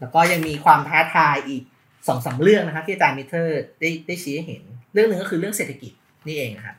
[0.00, 1.62] แล้วก็ยังมีความท้าทายอีก
[2.08, 4.62] สองสาเรื่องนะครับ ที่อาจารย์มิเตอร์ได้ได้ชี้ให้เห็น
[4.92, 5.92] เรื่องหนึ่งก็คือเรื่องเศรษฐกิจ
[6.26, 6.76] นี่เองนะครับ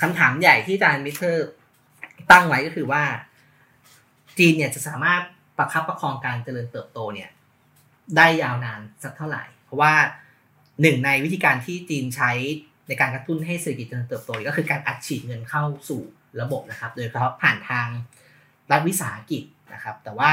[0.00, 1.46] คำถามใหญ่ที่อาจารย์มิเตอร์
[2.30, 3.02] ตั้งไว้ก็คือว่า
[4.38, 5.22] จีนเนี่ยจะสามารถ
[5.58, 7.30] ประคับประคองการเจริญเติบโตเนี่ย
[8.16, 9.92] ได้ยาวนานสักเท่าไหร่ เพราะว่า
[10.82, 12.30] หนึ่งในวิธีการที่จีนใช้
[12.88, 16.02] ในการกระตุ้นให้เศรษฐกิจเจริญเติบโตก็คือการอัดฉีดเงินเข้าสู่
[16.40, 17.86] ระบบนะครับ โดยเฉพาะผ่านทาง
[18.70, 19.42] รัฐวิสาหกิจ
[19.74, 20.32] นะครับ แต่ว่า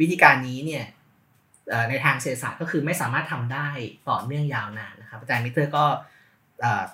[0.00, 0.84] วิธีการนี้เนี่ย
[1.90, 3.68] ในทางเศรษฐศาสตร์ก็คือไม่สามารถทำได้
[4.08, 5.84] ต่อเนื่องยาวนานนะครับอาจารย์มิเตอร์ก็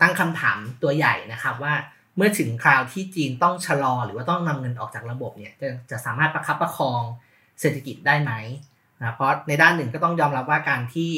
[0.01, 1.75] ตั้งคำถามตัวใหญ่นะครับว่า
[2.17, 7.03] เมื่อถึงคราวที่จีนต้องชะลอหรือว่าต้องนำเงินออกจากระบบเนี่ยจะจะสามารถประคับประคอง
[7.61, 8.33] เศรษฐกิจได้ไหม
[8.99, 11.11] นะเพราะในด้านหนึ่งก็ต้องยอมรับว่าการที่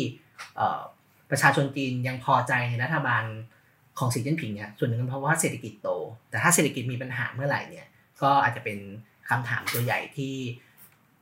[1.30, 3.24] ประชาชนจีนยังพอใจในรัฐบาล
[3.98, 5.88] ของสีจิ้นผิงเนี่ยส่วนหนึ่งเพราะว่าเศรษฐกิจโต
[6.30, 7.86] แต่ถ้าเศรษฐกิจมีปัญหาเมื่อไหร่เนี่ย
[8.22, 8.78] ก็อาจจะเป็น
[9.28, 10.34] คำถามตัวใหญ่ที่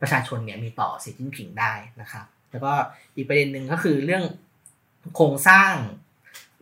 [0.01, 2.73] ประชาชนเนี่ยมีต่อสีจิ้นผิงได้นะครับ แล้วก็
[3.17, 4.25] อีกประเด็นหนึ่งก็คือเรื่อง
[5.15, 5.73] โครงสร้าง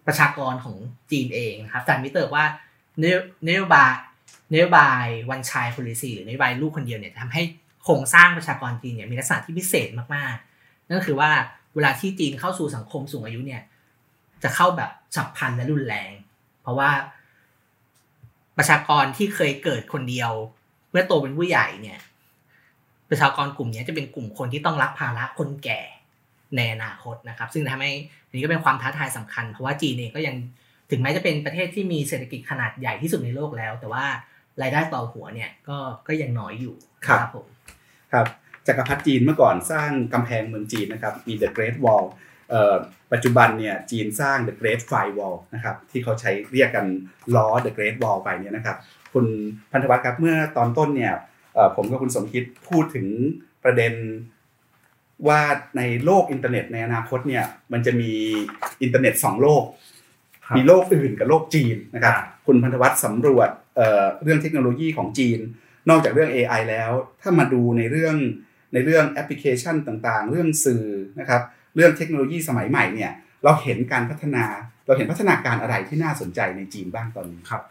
[0.06, 0.76] ประชากรของ
[1.10, 2.44] จีนเองนะครับอาจารย์มิเตอร์ว่า
[3.48, 3.92] นโยบาย
[4.52, 7.42] นโยบายวันชาย policy หรือนโยบายลูกคนเดียวเนี่ยทำให้
[7.84, 11.30] โครงสร้างประชากรจีนเนี่ยมีลักษณะที่พิเศษมากๆ นั่นก็คือว่า
[11.74, 13.62] เวลาที่จีนเข้าสู่สังคมสูงอายุเนี่ย
[14.42, 16.10] จะเข้าแบบฉับพลันและรุนแรง
[16.62, 16.90] เพราะว่า
[18.58, 20.30] ประชากรที่เคยเกิดคนเดียว
[20.90, 21.98] เมื่อโตเป็นผู้ใหญ่เนี่ย
[23.10, 25.80] ประชากรกลุ่มนี้จะเป็นกลุ่มคนที่ต้องรับภาระคนแก่
[26.56, 27.92] ในอนาคตนะครับ ซึ่งทำให้
[28.30, 30.36] นี้ก็เป็นความท้าทายสำคัญ เพราะว่าจีนเองก็ยัง
[30.90, 34.06] ถึงแม้จะเป็นประเทศที่มีเศรษฐกิจขนาดใหญ่ที่สุดในโลกแล้ว แต่ว่า
[34.62, 35.78] รายได้ต่อหัวเนี่ยก็
[36.08, 36.74] ก็ยังน้อยอยู่
[37.06, 37.46] ครับผม
[38.12, 38.26] ครับ
[38.66, 42.06] จักรพรรดิจีนเมื่อก่อนสร้างกำแพงเมืองจีนนะครับมี The Great Wall
[43.12, 46.86] ปัจจุบันเนี่ยจีนสร้าง The Great Firewall นะครับที่เขาใช้เรียกกัน
[47.36, 48.76] ล้อ The Great Wall ไปเนี่ยนะครับ
[49.12, 49.26] คุณ
[49.72, 51.14] พันธวัฒน์ครับเมื่อตอนต้นเนี่ย
[51.76, 53.06] ผมกับคุณสมคิดพูดถึง
[53.64, 53.92] ประเด็น
[55.28, 55.40] ว่า
[55.76, 58.10] ในโลกอินเทอร์เน็ตในอนาคตเนี่ยมันจะมี
[58.82, 59.64] อินเทอร์เน็ตสองโลก
[60.56, 63.50] มีโลกอื่นกับโลกจีนนะครับคุณพันธวัฒน์สำรวจ
[64.22, 65.38] เรื่องเทคโนโลยีของจีน
[65.90, 66.90] นอกจากเรื่อง AI แล้ว
[67.20, 68.16] ถ้ามาดูในเรื่อง
[68.74, 70.84] ในเรื่องแอปพลิเคชันต่างๆ เรื่องสื่อ
[71.20, 71.42] นะครับ
[71.74, 73.12] เรื่องเทคโนโลยีสมัยใหม่เนี่ย
[73.44, 74.44] เราเห็นการพัฒนา
[74.86, 77.62] เราเห็นพัฒนาการอะไรที่น่าสนใจในจีนบ้างตอนนี้ครับ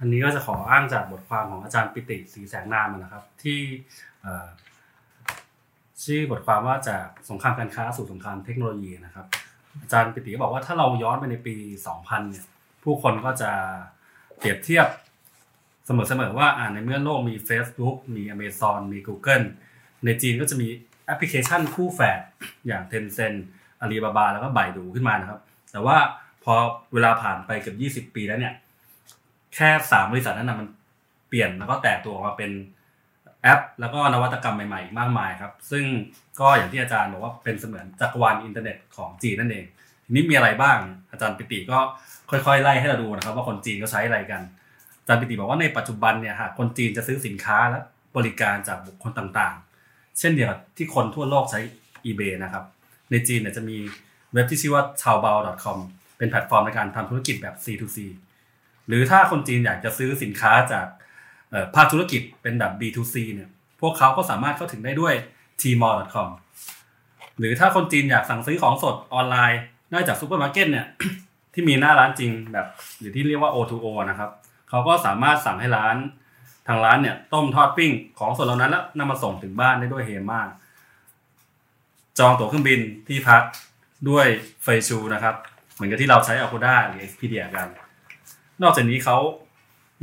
[0.00, 3.60] อันนี้ก็จะขออ้างจากบทความของอาจารย์ปิติศรีแสงนามนะครับ ที่
[6.04, 9.26] ชื่อบทความว่าจากสงครามการค้าสู่สงครามเทคโนโลยีนะครับ
[9.80, 11.54] อาจารย์ปิติก็บอกว่าถ้าเราย้อนไปในปี
[11.92, 12.44] 2000 เนี่ย
[12.82, 13.50] ผู้คนก็จะ
[14.38, 14.86] เปรียบเทียบ
[15.86, 19.46] เสมอๆว่าอ่าในเมื่อโลกมี Facebook มี Amazon มี Google
[20.04, 20.68] ในจีนก็จะมี
[21.06, 22.20] แอปพลิเคชันคู่แฝด
[22.66, 23.38] อย่าง Tencent
[23.82, 25.40] Alibaba แล้วก็ไบดูขึ้นมานะครับ
[25.72, 25.96] แต่ว่า
[26.44, 26.54] พอ
[26.92, 28.54] เวลาผ่านไปเกือบ 20 ปีแล้วเนี่ย
[29.54, 30.68] แค่สามบริษัทนั้นนะมัน
[31.28, 32.50] เปลี่ยนแล้วก็แตกตัวออกมาเป็น
[33.42, 35.84] แอป แล้วก็นวัตกรรมใหม่ๆ มากมายครับ ซึ่ง
[36.40, 39.64] ก็อย่างที่อาจารย์บอกว่าเป็นเสมือนจักรวาลอินเทอร์เน็ตของจีนนั่นเอง
[40.04, 40.78] ทีนี้มีอะไรบ้าง
[41.10, 41.78] อาจารย์ปิติก็
[42.30, 44.42] ค่อยๆ ไล่ให้เราดูนะครับ ว่าคนจีนก็ใช้อะไรกัน
[45.00, 47.78] อาจารย์ปิติบอกว่าในปัจจุบันเนี่ยหากคนจีนจะซื้อสินค้าและ
[48.16, 51.60] บริการจากบุคคลต่างๆ เช่นเดียวกับที่คนทั่วโลกใช้
[52.06, 52.64] eBay นะครับ
[53.10, 53.78] ในจีนเนี่ยจะมี
[54.32, 55.78] เว็บที่ชื่อว่า taobao.com
[56.18, 57.98] เป็นแพลตฟอร์มในการทำธุรกิจแบบ C2C
[58.88, 60.86] หรือถ้าคนจีนอยากจะซื้อสินค้าจาก
[61.74, 63.48] ภาคธุรกิจเป็นแบบ B2C เนี่ย
[63.80, 65.14] พวกเขาก็สามารถเข้าถึงได้ด้วย
[65.60, 66.28] tmall.com
[67.38, 70.86] หรือถ้าคนจีนอยากสั่งซื้อของสดออนไลน์ได้จากซูเปอร์มาร์เก็ตเนี่ย
[71.54, 72.66] ที่มีหน้าร้านจริงแบบ
[72.98, 74.30] หรือที่เรียกว่า O2O นะครับ
[74.68, 75.96] เขาก็สามารถสั่งให้ร้าน
[76.68, 80.40] ทางร้านเนี่ยต้มทอดปิ้ง ของสดเหล่านั้นแล้วนำมาส่งถึงบ้านได้ด้วยเฮมา
[82.18, 83.42] จองตั๋วเครื่องบินที่พัก
[84.08, 84.26] ด้วย
[84.62, 85.34] เฟยชูนะครับ
[85.74, 87.68] เหมือนกับที่เราใช้ Agoda หรือ Expedia กัน
[88.62, 89.16] นอกจากนี้เขา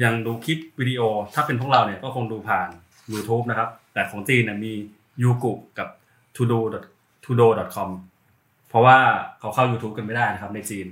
[0.03, 1.01] ยังดูคลิปวิดีโอ
[1.33, 2.67] ถ้าเป็นพวกเราเนี่ยก็คงดูผ่าน
[3.11, 4.73] YouTube นะครับ แต่ของจีนเนี่ยมี
[5.21, 5.87] ยูกุกับ
[6.35, 6.59] todo
[7.25, 7.89] todo com
[8.69, 8.97] เพราะว่า
[9.39, 10.85] เขาเข้า YouTube กันไม่ได้นะครับในจีน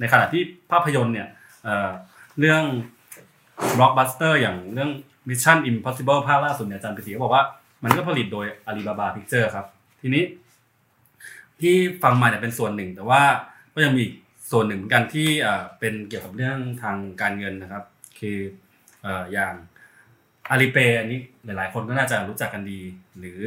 [0.00, 1.28] ในขณะที่ภาพยนตร์เนี่ย
[2.38, 2.62] เรื่อง
[3.78, 4.90] บล็อกบัสเตอร์อย่างเรื่อง
[5.28, 7.44] Mission Impossible ภาคล่าสุดเนี่ยอาจารย์ปิติก็บอกว่า
[7.84, 9.66] มันก็ผลิตโดย Alibaba Picture ครับ
[10.00, 10.24] ทีนี้
[11.60, 13.22] ที่ฟังมาเนี่ยเป็นส่วนหนึ่ง แต่ว่า
[13.74, 14.04] ก็ยังมี
[14.50, 15.28] ส่วนหนึ่งเหมือนกันที่
[15.78, 17.84] เป็นเกี่ยวกับเรื่องทางการเงินนะครับ
[18.18, 18.38] คือ
[19.32, 19.54] อย่าง
[20.50, 22.80] อาลีเปย์อันนี้หลาย ๆ คนก็น่าจะรู้จักกันดี
[23.18, 23.40] หรือ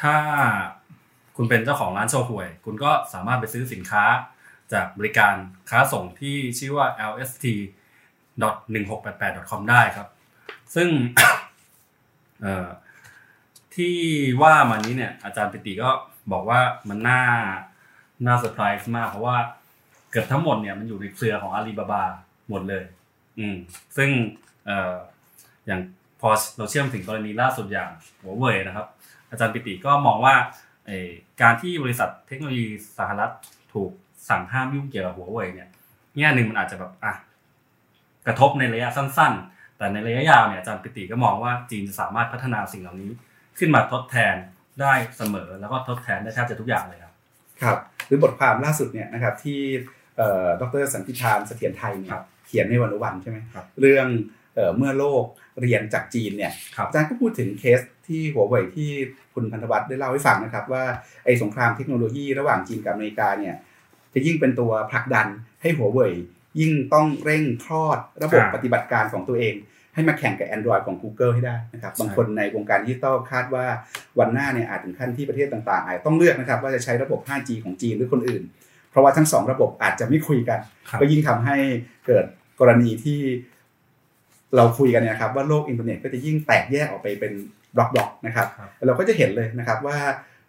[0.00, 0.16] ถ้า
[1.36, 4.04] คุณเป็นเจ้าของร้านโชห่วย คุณก็สามารถไปซื้อสินค้า
[4.72, 5.34] จากบริการ
[5.70, 7.44] ค้าส่งที่ชื่อว่า lst
[8.32, 10.08] 1688 com ได้ครับ
[10.74, 10.88] ซึ่ง
[13.74, 13.96] ที่
[14.42, 15.90] ว่ามานี้เนี่ย อาจารย์ปิติก็
[16.32, 17.22] บอกว่ามันน่า
[18.26, 19.36] น่าเซอร์ไพรส์มาก เพราะว่า
[20.10, 22.04] เกือบทั้งหมดเนี่ยมันอยู่ในเครือของอาลีบาบา
[22.48, 22.84] หมดเลย
[23.38, 23.56] อืม
[23.96, 24.10] ซึ่ง
[24.66, 24.96] เอ่อ
[25.66, 25.80] อย่าง
[26.20, 27.90] พอเราเชื่อมถึงกรณีล่าสุดอย่าง
[28.20, 28.86] หัวเว่ยนะครับ
[29.30, 30.34] อาจารย์ปิติก็มองว่า
[31.42, 32.66] การที่บริษัทเทคโนโลยี
[32.98, 33.32] สหรัฐ
[33.72, 33.90] ถูก
[34.28, 35.68] สั่งห้ามยุ่งเกี่ยวกับหัวเว่ยเนี่ย
[36.16, 37.14] แง่หนึ่งมันอาจจะแบบอะ
[38.26, 43.10] กระทบในระยะสั้น ๆ แต่ในระยะยาวเนี่ยอาจารย์ปิติก็มองว่าจีนจะสามารถพัฒนาสิ่งเหล่านี้
[43.58, 44.34] ขึ้นมาทดแทน
[44.80, 47.14] ได้เสมอ แล้วก็ทดแทนได้แทบจะทุกอย่างเลยครับ
[47.62, 49.60] ครับ หรือบทความล่าสุดเนี่ยนะครับที่
[50.60, 53.38] ดรสันติธานเสถียรไทยเนี่ย เขียนในวันวันใช่ไหม
[53.80, 54.06] เรื่อง
[54.76, 55.24] เมื่อโลก
[55.60, 56.52] เรียนจากจีนเนี่ย
[56.86, 58.90] อาจารย์ก็พูดถึงเคสที่หัวเว่ยที่
[59.34, 60.84] คุณพันธวัฒน์ได้เล่าให้ฟังนะครับ ว่า
[61.24, 63.54] ไอ้สงครามเทคโนโลยีระหว่างจีนกับอเมริกาเนี่ย
[64.14, 65.26] จะยิ่งเป็นตัวผลักดัน
[65.62, 66.12] ให้หัวเว่ย
[66.60, 69.54] ยิ่งต้องเร่งคลอดระบบครับปฏิบัติการของตัวเอง
[69.94, 73.66] ให้มาแข่งกับ Android ของ Google ให้ได้นะครับบางคนในวงการดิจิตอลคาดว่า
[74.18, 78.42] วันหน้าเนี่ยอาจถึงขั้นที่ประเทศต่างๆอาจต้องเลือกนะครับว่าจะใช้ระบบ 5G ของจีนหรือคนอื่น
[78.94, 81.56] เพราะว่าทั้งสองระบบอาจจะไม่คุยกันครับก็ยิ่งทำให้
[82.06, 82.24] เกิด
[82.60, 83.20] กรณีที่
[84.56, 87.32] เราคุยกันเนี่ยนะครับว่าโลกอินเทอร์เน็ตก็จะยิ่งแตกแยกออกไปเป็น
[87.76, 89.98] บล็อกๆนะครับครับ เราก็จะเห็นเลยนะครับว่า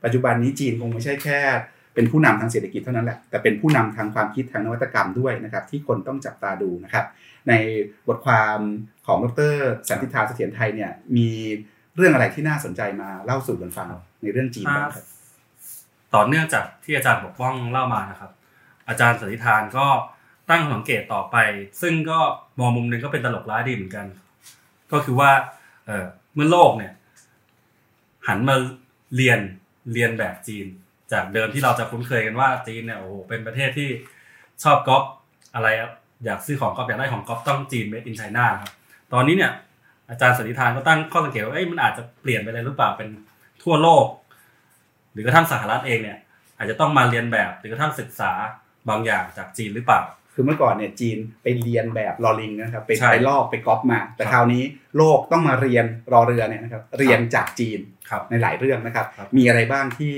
[0.04, 1.40] ปัจจุบันนี้จีนคงไม่ใช่แค่
[1.94, 7.06] เป็นผู้นำทางเศรษฐกิจเท่านั้นแหละแต่เป็นผู้นำทางความคิดทางนวัตกรรมด้วยนะครับ ที่คนต้องจับตาดูนะครับ
[7.50, 7.54] ใน
[8.08, 8.58] บทความ
[9.08, 9.54] ของดร
[9.90, 11.30] สันติธาเสถียรไทยเนี่ยมี
[11.96, 13.88] เรื่องอะไรที่น่าสนใจมาเล่าสู่กันฟัง
[14.22, 15.06] ในเรื่องจีนบ้างครับ
[16.16, 18.32] ต่อเนื่องจากที่อาจารย์ปกป้องเล่ามานะครับ
[18.90, 19.88] อาจารย์สันติธานก็
[20.50, 21.36] ตั้งสังเกตต่อไป
[21.82, 22.20] ซึ่งก็
[22.60, 24.06] มองมุมหนึ่งก็เป็นตลกร้ายดีเหมือนกัน
[24.92, 25.32] ก็คือว่า
[25.86, 26.94] เออเมื่อโลกเนี่ย
[28.28, 28.56] หันมา
[29.16, 29.40] เรียน
[29.94, 30.66] เรียนแบบจีน
[31.12, 33.90] จากเดิมที่เราจะคุ้นเคยกันว่าจีนเนี่ยโอ้โหเป็นประเทศที่
[34.64, 35.04] ชอบก๊อป
[35.56, 35.68] อะไร
[36.26, 38.72] อยากซื้อของก๊อปอยากได้ของก๊อปต้องจีน made in China ครับ
[39.14, 39.52] ตอนนี้เนี่ย
[40.10, 43.10] อาจารย์สันติธานก็ตั้งข้อสังเกตว่าเอ้ยมันอาจจะเปลี่ยนไปเลยหรือเปล่าเป็น
[43.64, 44.06] ทั่วโลก
[45.16, 46.18] หรือกระทั่งสหรัฐเองเนี่ย
[46.58, 48.32] อาจจะต้องมาเรียนแบบหรือกระทั่งศึกษา
[48.90, 50.02] บางอย่างจากจีนหรือเปล่า
[50.34, 54.64] คือเมื่อก่อนเนี่ยจีนไปเลียนแบบลอลิงนะครับไปใช่ไปลอกไปก๊อปมา แต่ครับคราวนี้
[54.98, 60.16] โลกต้องมาเรียนรอเรือเนี่ยนะครับเรียนจากจีนครับในหลายเรื่องนะครับครับ มีอะไรบ้างที่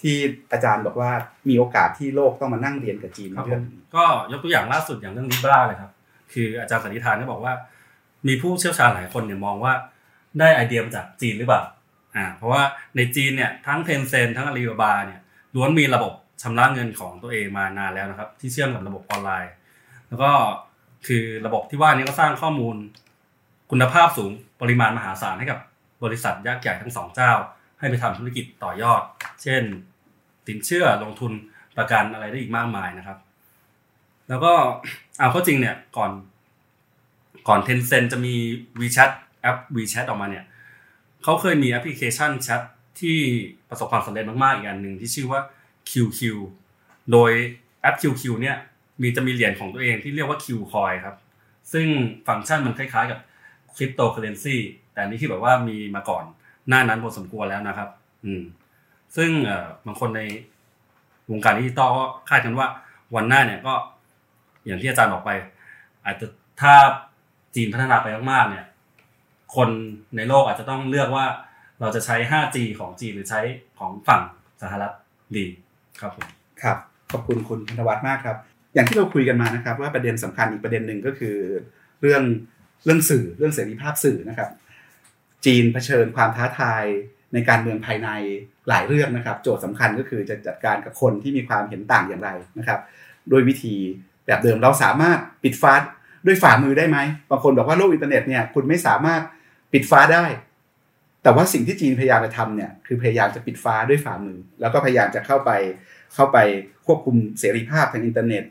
[0.00, 0.16] ที่
[0.52, 1.10] อาจารย์บอกว่า
[1.48, 5.90] มีโอกาสที่โลกต้องมานั่งเรียนกับจีนครับผเรื่อมงนี้ก็ยกตัวอย่างล่าสุดอย่างเรื่องลิบราเลยครับ
[6.32, 7.52] คืออาจารย์สันนิษฐานก็บอกว่า
[8.28, 9.72] มีผู้เชี่ยวชาญหลายคนเนี่ยมองว่า
[10.38, 11.62] ได้ไอเดียมาจากจีนหรือเปล่า
[12.16, 12.62] อ่าเพราะว่า
[12.96, 15.20] ในจีนเนี่ยทั้งเทนเซ n ทั้งอาลีบาบาเนี่ย
[15.54, 19.52] ล้วนมีระบบชำระเงินของตัวเองมานานแล้วนะครับ ที่เชื่อมกับระบบออนไลน์
[20.08, 20.30] แล้วก็
[21.06, 22.76] คือระบบที่ว่านี้ก็สร้างข้อมูล
[23.70, 24.30] คุณภาพสูง
[24.60, 25.58] ปริมาณมหาศาลให้กับ
[26.04, 27.32] บริษัทยักษ์ใหญ่ทั้งสองเจ้า
[27.78, 29.02] ให้ไปทำธุรกิจต่อยอด
[29.42, 29.62] เช่น
[30.46, 31.32] สินเชื่อลงทุน
[31.76, 33.18] ประกันอะไรได้อีกมากมายนะครับ
[34.28, 34.52] แล้วก็
[35.18, 36.10] เอาเข้าจริงเนี่ยก่อน
[37.48, 38.34] ก่อน Tencent จะมี
[38.80, 39.10] WeChat
[39.42, 40.44] แอป WeChat ออกมาเนี่ย
[41.22, 42.62] เขาเคยมีแอปพลิเคชันแชท
[43.00, 43.18] ที่
[43.68, 45.40] ประสบความสำเร็จมากๆอีกอันหนึ่งที่ชื่อว่า
[45.90, 46.20] QQ
[47.12, 47.30] โดย
[47.82, 48.56] แอป QQ เนี่ย
[49.00, 51.16] มีจะมีเหรียญของตัวเองที่เรียกว่า Qcoin ครับ
[51.72, 51.86] ซึ่ง
[52.26, 53.18] ฟังก์ชันมันคล้ายๆกับ
[53.76, 54.56] คริปโตเคอเรนซี
[54.92, 56.24] แต่นี้ที่แบบว่ามีมาก่อน
[56.68, 57.88] หน้านั้นพอสมควรแล้วนะครับ
[58.24, 58.42] อืม
[59.16, 59.30] ซึ่ง
[59.86, 60.22] บางคนใน
[61.30, 62.66] วงการดิจิตอลก็คาดกันว่า
[63.14, 63.74] วันหน้าเนี่ยก็
[64.66, 65.30] อย่างที่อาจารย์บอกไป
[66.04, 66.26] อาจจะ
[66.60, 66.74] ถ้า
[67.54, 68.64] จีนพัฒนาไปมากๆเนี่ย
[69.56, 69.70] คน
[70.16, 71.26] ในโลกอาจจะต้องเลือกว่า
[71.80, 73.40] เราจะใช้ 5G ของจีนหรือใช้
[73.78, 74.22] ของฝั่ง
[74.62, 74.92] สหรัฐ
[75.36, 75.46] ดี
[76.00, 76.28] ครับผม
[76.62, 76.76] ครับ
[77.12, 78.36] ขอบคุณคุณพันธวัฒน์มากครับ
[78.74, 81.36] อย่างที่เราคุยกันมานะครับ ว่าประเด็นสำคัญอีกประเด็นหนึ่งก็คือ
[82.00, 82.22] เรื่อง
[82.84, 84.50] เรื่องสื่อเรื่องเสรีภาพสื่อนะครับ
[85.44, 86.84] จีนเผชิญความท้าทาย
[87.32, 88.08] ในการเมืองภายใน
[88.68, 92.80] หลายเรื่องนะครับ โจทย์สำคัญก็คือจะจัดการกับคนที่มีความเห็นต่างอย่างไรนะครับ
[93.30, 93.74] โดยวิธี
[94.26, 95.74] แบบเดิมเราสามารถปิดฟ้า
[96.26, 96.98] ด้วยฝ่ามือได้ไหม
[97.30, 99.22] บางคนบอกว่าโลกอินเทอร์เน็ตเนี่ยคุณไม่สามารถ
[99.72, 100.24] ปิดฟ้าได้
[101.22, 105.50] แต่ว่าสิ่งที่จีนพยายามจะทำเนี่ยคือพยายามจะปิดฟ้าด้วยฝ่ามือ แล้วก็พยายามจะเข้าไป
[106.14, 106.38] เข้าไป
[106.86, 108.44] ควบคุมเสรีภาพทางอินเทอร์เน็ต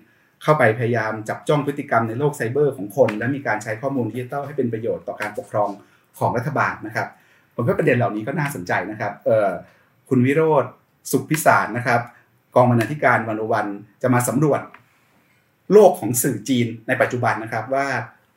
[0.44, 5.70] เข้าไปพยายามจับจ้องพฤติกรรมในโลกไซเบอร์ของคน และมีการใช้ข้อมูลดิจิทัลให้เป็นประโยชน์ต่อการปกครอง
[6.20, 7.08] ของรัฐบาลนะครับ
[7.56, 9.50] ผมว่าประเด็นเหล่านี้ก็น่าสนใจนะครับเอ่อ
[10.10, 10.66] คุณวิโรธ
[11.12, 12.02] สุขพิสารนะครับ
[12.56, 13.68] กองบรรณาธิการวันวัน
[14.02, 14.62] จะมาสำรวจ
[15.74, 17.88] โลกของสื่อจีนในปัจจุบันนะครับว่า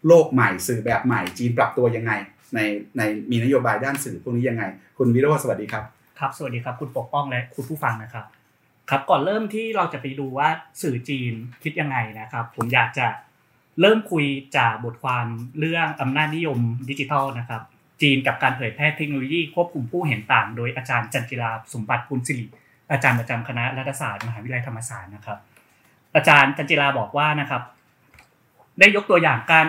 [0.06, 2.12] โลกใหม่สื่อแบบใหม่จีนปรับตัวยังไง
[2.54, 2.60] ใน
[2.96, 4.64] ในมีนโยบายด้านสื่อพวกนี้ยังไง
[4.98, 5.84] คุณวิโรธสวัสดีครับ
[6.18, 8.24] ครับ สวัสดีครับ คุณปกป้องและคุณผู้ฟังนะครับ
[8.90, 10.48] ครับก่อนเริ่มที่เราจะไปดูว่า
[10.82, 11.32] สื่อจีน
[11.62, 13.06] คิดยังไงนะครับ ผมอยากจะ
[13.80, 14.24] เริ่มคุย
[14.56, 15.26] จากบทความ
[15.58, 16.58] เรื่องอำนาจนิยม
[16.90, 17.62] ดิจิทัลนะครับ
[18.02, 22.46] จีนกับการเผยแพร่เทคโนโลยีควบคุมผู้เห็นต่าง โดยอาจารย์จันจิราสมบัติปุณศิริ
[22.92, 25.38] อาจารย์ประจำคณะรัฐศาสตร์มหาวิทยาลัยธรรมศาสตร์นะครับ
[26.16, 27.62] อาจารย์จันจิราบอกว่านะครับ
[28.78, 29.66] ได้ยกตัวอย่างการ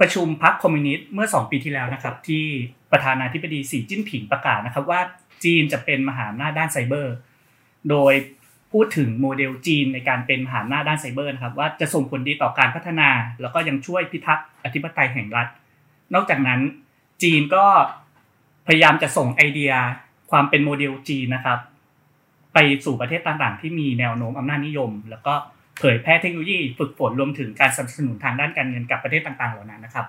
[0.00, 2.44] ประชุมพรรคคอมมิวนิสต์เมื่อ 2 ปีที่แล้วนะครับที่
[2.92, 5.00] ประธานาธิบดีสีจิ้นผิงประกาศนะครับว่า
[5.44, 7.14] จีนจะเป็นมหาอำนาจด้านไซเบอร์
[7.90, 8.12] โดย
[8.72, 13.08] พูดถึงโมเดลจีนในการเป็นมหาอำนาจด้านไซเบอร์นะครับว่าจะส่งผลดีต่อการพัฒนา
[13.40, 15.46] แล้วก็ยังช่วยพิทักษ์อธิปไตยแห่งรัฐ
[16.14, 16.60] นอกจากนั้น
[17.22, 17.64] จีนก็
[18.66, 19.72] พยายามจะส่งไอเดีย
[20.30, 21.58] ความเป็นโมเดลจีนนะครับ
[22.54, 25.34] ไปสู่ประเทศต่างๆ ที่มีแนวโน้มอำนาจนิยม แล้วก็
[25.78, 30.06] เผยแพร่เทคโนโลยีฝึกฝนรวมถึงการสนับสนุนทางด้านการเงินกับประเทศต่างๆเหล่านั้นนะครับ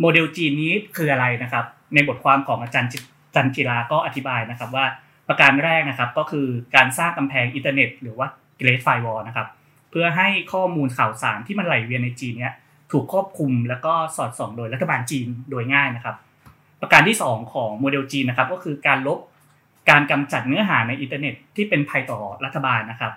[0.00, 2.90] โมเดลจีนนี้คืออะไรนะครับ ในบทความของอาจารย์
[3.34, 4.86] จันจิราก็อธิบายนะครับว่า
[5.28, 6.46] ประการแรกนะครับก็คือ
[6.76, 8.26] การสร้างกำแพงอินเทอร์เน็ต หรือว่า
[8.60, 9.48] Great Firewall นะครับ
[9.90, 12.54] เพื่อให้ข้อมูลข่าวสารที่มันไหลเวียนในจีนเนี้ย
[12.92, 16.16] ถูกควบคุมแล้วก็สอดส่องโดยรัฐบาลจีนโดยง่ายนะครับ
[16.80, 19.18] ประการที่ 2 ของโมเดลจีนนะครับก็คือการลบ
[19.90, 23.12] การกำจัดเนื้อหาในอินเทอร์เน็ตที่เป็นภัยต่อรัฐบาลนะครับ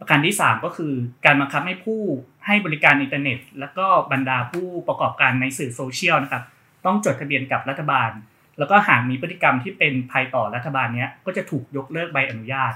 [0.00, 0.92] ประการที่ 3 ก็คือ
[1.24, 2.00] การบังคับให้ผู้
[2.46, 6.42] ให้บริการอินเทอร์เน็ต แล้วก็บรรดาผู้ประกอบการในสื่อโซเชียลนะครับ
[6.86, 8.10] ต้องจดทะเบียนกับรัฐบาล
[8.58, 12.72] แล้วก็หากมีพฤติกรรมที่เป็นภัยต่อรัฐบาลเนี้ยก็จะถูกยกเลิกใบอนุญาต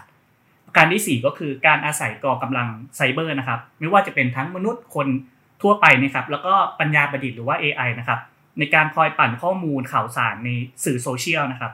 [0.67, 5.09] ประการที่ 4 ก็คือการอาศัยกองกำลังไซเบอร์นะครับ ไม่ว่าจะเป็นทั้งมนุษย์คน
[5.63, 8.21] ทั่วไปนะครับ แล้วก็ปัญญาประดิษฐ์หรือว่า AI นะครับ
[8.59, 10.51] ในการคอยปั่นข้อมูลข่าวสารใน
[10.85, 11.73] สื่อโซเชียลนะครับ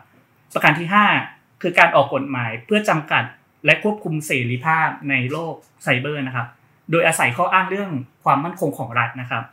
[0.55, 0.89] ประการที่
[1.25, 3.25] 5 คือการออกกฎหมายเพื่อจำกัด
[3.65, 6.47] และควบคุมเสรีภาพในโลกไซเบอร์นะครับ
[6.91, 7.91] โดยอาศัยข้ออ้างเรื่อง
[8.25, 9.45] ความมั่นคงของรัฐนะครับ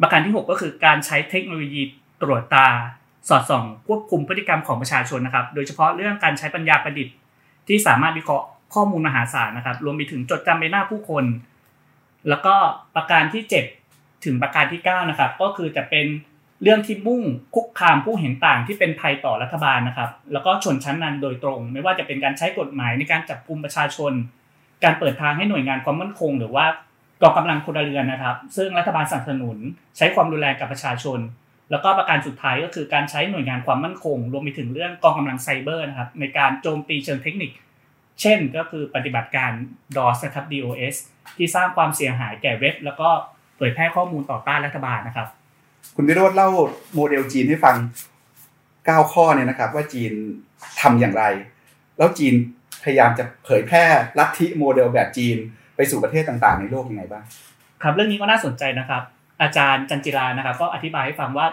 [0.00, 1.82] ประการที่ 6 ก็คือการใช้เทคโนโลยี
[2.22, 2.68] ตรวจตา
[3.28, 7.14] สอดส่อง ควบคุมพฤติกรรมของประชาชนนะครับ โดยเฉพาะเรื่องการใช้ปัญญาประดิษฐ์
[7.68, 11.24] ที่สามารถวิเคราะห์ข้อมูลมหาศาลนะครับ รวมไปถึงจดจำใบหน้าผู้คน
[12.28, 12.54] แล้วก็
[12.96, 13.42] ประการที่
[13.84, 16.06] 7 ถึงประการที่ 9 นะครับ ก็คือจะเป็น
[16.62, 17.22] เรื่องที่มุ่ง
[17.54, 24.12] คุกคามผู้เห็นต่างที่เป็นภัยต่อรัฐบาลนะครับ แล้วก็ชนชั้นนั้นโดยตรง ไม่ว่าจะเป็นการใช้กฎหมายในการจับกุมประชาชน
[24.84, 26.66] การเปิดทางให้หน่วยงานความมั่นคง หรือว่า
[27.22, 29.58] กองกำลังพลเรือนนะครับ ซึ่งรัฐบาลสนับสนุน
[29.96, 31.18] ใช้ความรุนแรงกับประชาชน
[31.70, 37.50] แล้วก็ประการสุดท้ายก็คือการใช้หน่วยงานความมั่นคง รวมไปถึงเรื่องกองกำลังไซเบอร์นะครับในการโจมตีเชิงเทคนิค
[38.20, 39.50] เช่นก็คือปฏิบัติการ
[39.96, 40.96] DOS นะครับ DOS
[41.36, 43.08] ที่สร้างความเสียหายแก่เว็บ แล้วก็
[43.56, 45.28] เผยแพร่ข้อมูลต่อต้านรัฐบาลนะครับ
[45.94, 46.48] คุณวิโรธเล่า
[46.94, 47.76] โมเดลจีนให้ฟัง
[48.48, 50.12] 9 ข้อเนี่ยนะครับ ว่าจีน
[50.80, 51.24] ทำอย่างไร
[51.98, 52.34] แล้วจีน
[52.84, 53.84] พยายามจะเผยแพร่
[54.18, 55.36] ลัทธิโมเดลแบบจีน
[55.76, 57.24] ไปสู่ประเทศต่างๆ ในโลกยังไงบ้าง
[57.82, 59.02] ครับเรื่องนี้ก็น่าสนใจนะครับ
[59.42, 61.46] อาจารย์จันจิรานะครับ ก็อธิบายให้ฟังว่า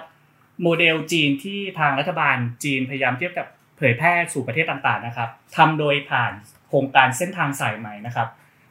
[0.63, 6.31] โมเดลจีนที่ทางรัฐบาลจีนพยายามเทียบกับเผยแพร่สู่ประเทศต่างๆนะครับทำโดยผ่าน
[6.67, 8.27] โครงการเส้นทางสายไหมนะครับ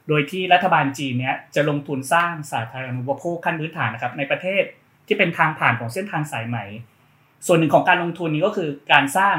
[0.09, 4.65] โดยที่รัฐบาลจีนเนี้ยจะลงทุนสร้างสาธารณูปโภคขั้นพื้นฐานนะครับในประเทศ
[5.07, 6.65] ที่เป็นทางผ่านของเส้นทางสายไหม
[7.47, 9.37] ส่วนหนึ่งของการลงทุนนี้ก็คือการสร้าง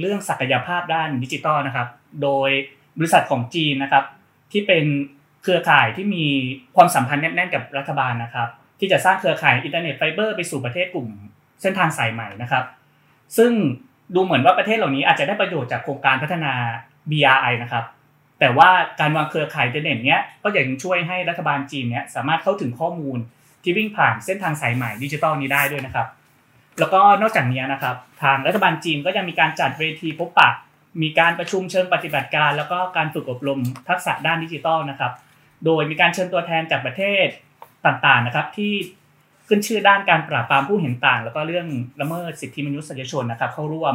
[0.00, 1.88] เรื่องศักยภาพด้านดิจิทัลนะครับ
[2.22, 2.50] โดย
[2.98, 4.04] บริษัทของจีนนะครับ
[4.52, 4.84] ที่เป็น
[5.42, 6.26] เครือข่ายที่มี
[6.76, 8.48] ความสัมพันธ์แน่นๆกับรัฐบาลนะครับ
[8.80, 11.08] ที่จะสร้างเครือข่ายอินเทอร์เน็ตไฟเบอร์ไปสู่ประเทศกลุ่ม
[11.62, 12.64] เส้นทางสายไหมนะครับ
[13.36, 13.52] ซึ่ง
[14.14, 16.52] ดูเหมือนว่าประเทศเหล่านี้อาจจะได้ประโยชน์จากโครงการพัฒนา
[17.10, 17.84] BRI นะครับ
[18.40, 23.18] แต่ว่าการวางเครือข่ายอินเทอร์เน็ตเนี้ยก็ยังช่วยให้รัฐบาลจีนเนี้ยสามารถเข้าถึงข้อมูล
[23.62, 26.06] ที่วิ่งผ่านเส้นทางสายไหมดิจิทัลนี้ได้ด้วยนะครับ
[26.78, 30.50] แล้วก็นอกจากนี้นะครับ ทางรัฐบาลจีนก็ยังมีการจัดเวทีพบปะ
[31.02, 35.12] มีการประชุมเชิงปฏิบัติการ แล้วก็การฝึกอบรมทักษะด้านดิจิทัลนะครับ
[35.64, 37.26] โดยมีการเชิญตัวแทนจากประเทศ
[37.86, 38.72] ต่างๆนะครับที่
[39.48, 41.66] ขึ้นชื่อด้านการปราบปรามผู้เห็นต่าง แล้วก็เรื่อง
[42.00, 43.94] ละเมิดสิทธิมนุษยชนนะครับ เข้าร่วม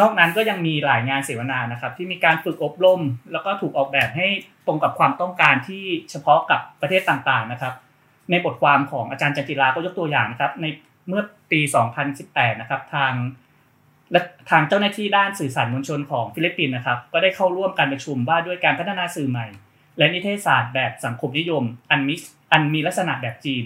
[0.00, 3.00] นอกนั้นก็ยังมีหลายงานเสวนานะครับ ที่มีการฝึกอบรม
[3.32, 4.26] แล้วก็ถูกออกแบบให้
[4.66, 7.74] ตรงกับความต้องการที่เฉพาะกับประเทศต่างๆนะครับ
[8.30, 10.66] ในบทความของอาจารย์จันจิราก็ยกตัวอย่างนะครับ ใน
[11.08, 11.60] เมื่อปี
[12.10, 13.12] 2018 นะครับ ทาง
[14.12, 14.20] และ
[14.50, 19.46] ทางเจ้าหน้าที่ด้านสื่อสารมวลชนของฟิลิปปินส์นะครับ ก็ได้เข้าร่วมการประชุมว่าด้วยการพัฒนาสื่อใหม่
[19.98, 22.14] และนิเทศศาสตร์แบบสังคมนิยม อันมิ
[22.52, 23.64] อันมีลักษณะแบบจีน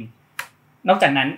[0.89, 1.29] นอกจากนั้น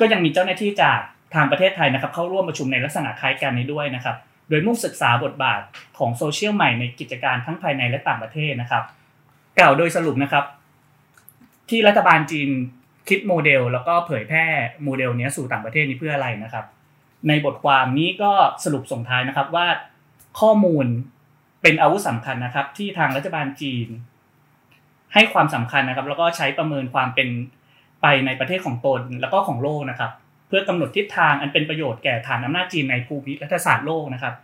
[0.00, 0.98] ก็ยังมีเจ้าหน้าที่จาก
[1.34, 4.16] ทางประเทศไทยนะครับ เข้าร่วมประชุมในลักษณะคล้ายกันนี้ด้วยนะครับ
[4.48, 5.60] โดยมุ่งศึกษาบทบาท
[5.98, 8.84] ของโซเชียลใหม่ในกิจการทั้งภายในและต่างประเทศนะครับ
[9.58, 10.44] กล่าวโดยสรุปนะครับ
[11.72, 12.50] ที่รัฐบาลจีน
[13.08, 14.46] คิดโมเดล แล้วก็เผยแพร่
[14.84, 16.64] โมเดลนี้สู่ต่างประเทศนี้เพื่ออะไรนะครับ
[17.28, 18.32] ในบทความนี้ก็
[18.64, 19.66] สรุปส่งท้ายนะครับว่า
[20.40, 20.86] ข้อมูล
[21.62, 23.88] เป็นอาวุธสำคัญนะครับ ที่ทางรัฐบาลจีน
[25.14, 27.28] ให้ความสำคัญนะครับ แล้วก็ใช้ประเมินความเป็น
[28.02, 30.12] ไปในประเทศของตนแล้วก็ของโลกนะครับ
[30.48, 34.34] เพื่อกำหนดทิศทางอันเป็นประโยชน์แก่ฐานอำนาจจีนในภูมิรัฐศาสตร์โลกนะครับ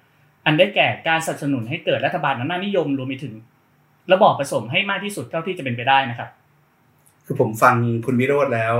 [0.46, 3.34] อันได้แก่การสนับสนุนให้เกิดรัฐบาลอำนาจนิยมรวมไปถึง
[4.12, 6.30] ระบอบผสมให้มากที่สุดเท่าที่จะเป็นไปได้นะครับ
[7.30, 7.76] คือผมฟัง
[8.06, 8.76] คุณวิโรธแล้ว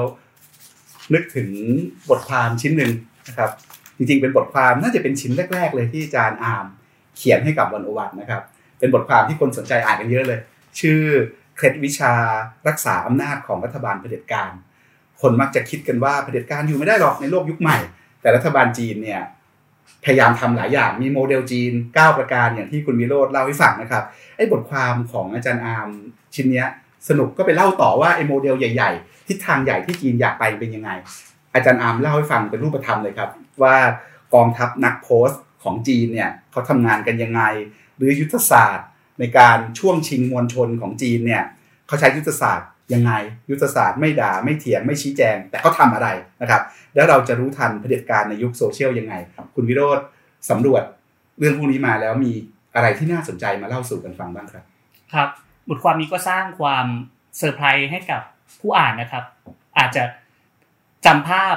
[1.15, 1.51] นึกถึง
[2.11, 2.93] บทความชิ้นหนึ่ง
[3.29, 3.51] นะครับ
[3.97, 6.67] จริงๆ เป็นบทความน่าจะเป็นชิ้นแรก ๆ เลยที่อาจารย์อาร์ม
[7.17, 8.43] เขียนให้กับ One-O-One นะครับ
[8.79, 10.41] เป็นบทความที่คนสนใจอ่านกันเยอะเลย
[10.81, 11.01] ชื่อ
[11.57, 12.13] เคล็ดวิชา
[12.69, 14.53] รักษาอำนาจของรัฐบาลเผด็จการ
[15.21, 17.79] คนมักจะคิดกันว่าเผด็จการอยู่ไม่ได้หรอกในโลกยุคใหม่
[18.21, 19.23] แต่รัฐบาลจีนเนี่ย
[20.05, 24.05] พยายามทำหลายอย่างมีโมเดลจีน 9 ประการอย่างที่คุณวิโรธเล่าให้ฟังนะครับ
[24.37, 25.89] ไอ้บทความของอาจารย์อาร์ม
[26.35, 26.69] ชิ้นเนี้ย
[27.09, 30.91] สนุกก็ไปเล่าต่อว่าไอ้โมเดลใหญ่ ๆ ทิศทางใหญ่ที่จีนอยากไปเป็นยังไง
[31.55, 33.31] อาจารย์อาร์มเล่าให้ฟังเป็นรูปธรรมเลยครับ
[33.63, 33.77] ว่า
[34.35, 37.43] กองทัพนักโพสต์ของจีนเนี่ยเขาทำงานกันยังไง
[37.97, 38.87] หรือยุทธศาสตร์
[39.21, 41.45] ในการช่วงชิงมวลชนของจีนเนี่ย
[41.87, 43.13] เขาใช้ยุทธศาสตร์ยังไง
[43.51, 46.09] ยุทธศาสตร์ไม่ด่าไม่เถียงไม่ชี้แจง แต่เขาทำอะไร
[46.43, 46.63] นะครับ
[46.95, 49.15] แล้วเราจะรู้ทันเผด็จการในยุคโซเชียลยังไง
[49.55, 50.01] คุณวิโรธ
[50.51, 50.83] สำรวจ
[51.39, 52.33] เรื่องพวกนี้มาแล้วมี
[52.75, 54.65] อะไรที่น่าสนใจมาเล่าสู่กันฟังบ้างครับ
[55.15, 55.29] ครับ
[55.69, 56.87] บทความนี้ก็สร้างความ
[57.39, 58.23] เซอร์ไพรส์ให้กับ
[58.61, 59.25] ผู้อ่านนะครับ
[59.79, 60.05] อาจจะ
[61.07, 61.57] จำภาพ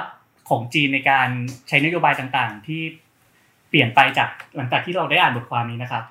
[0.50, 1.30] ของจีนในการ
[1.68, 2.82] ใช้นโยบายต่างๆ ที่
[3.70, 6.04] เปลี่ยนไปจากหลังจากที่เราได้อ่านบทความนี้นะครับ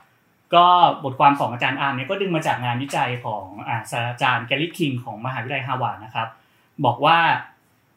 [0.54, 0.66] ก็
[1.04, 3.44] บทความของอาจารย์อาร์มเนี่ยก็ดึงมาจากงานวิจัยของ
[3.90, 6.28] ศาสตราจารย์แกรี่คิงของมหาวิทยาลัยฮาร์วาร์ดนะครับ
[6.84, 7.18] บอกว่า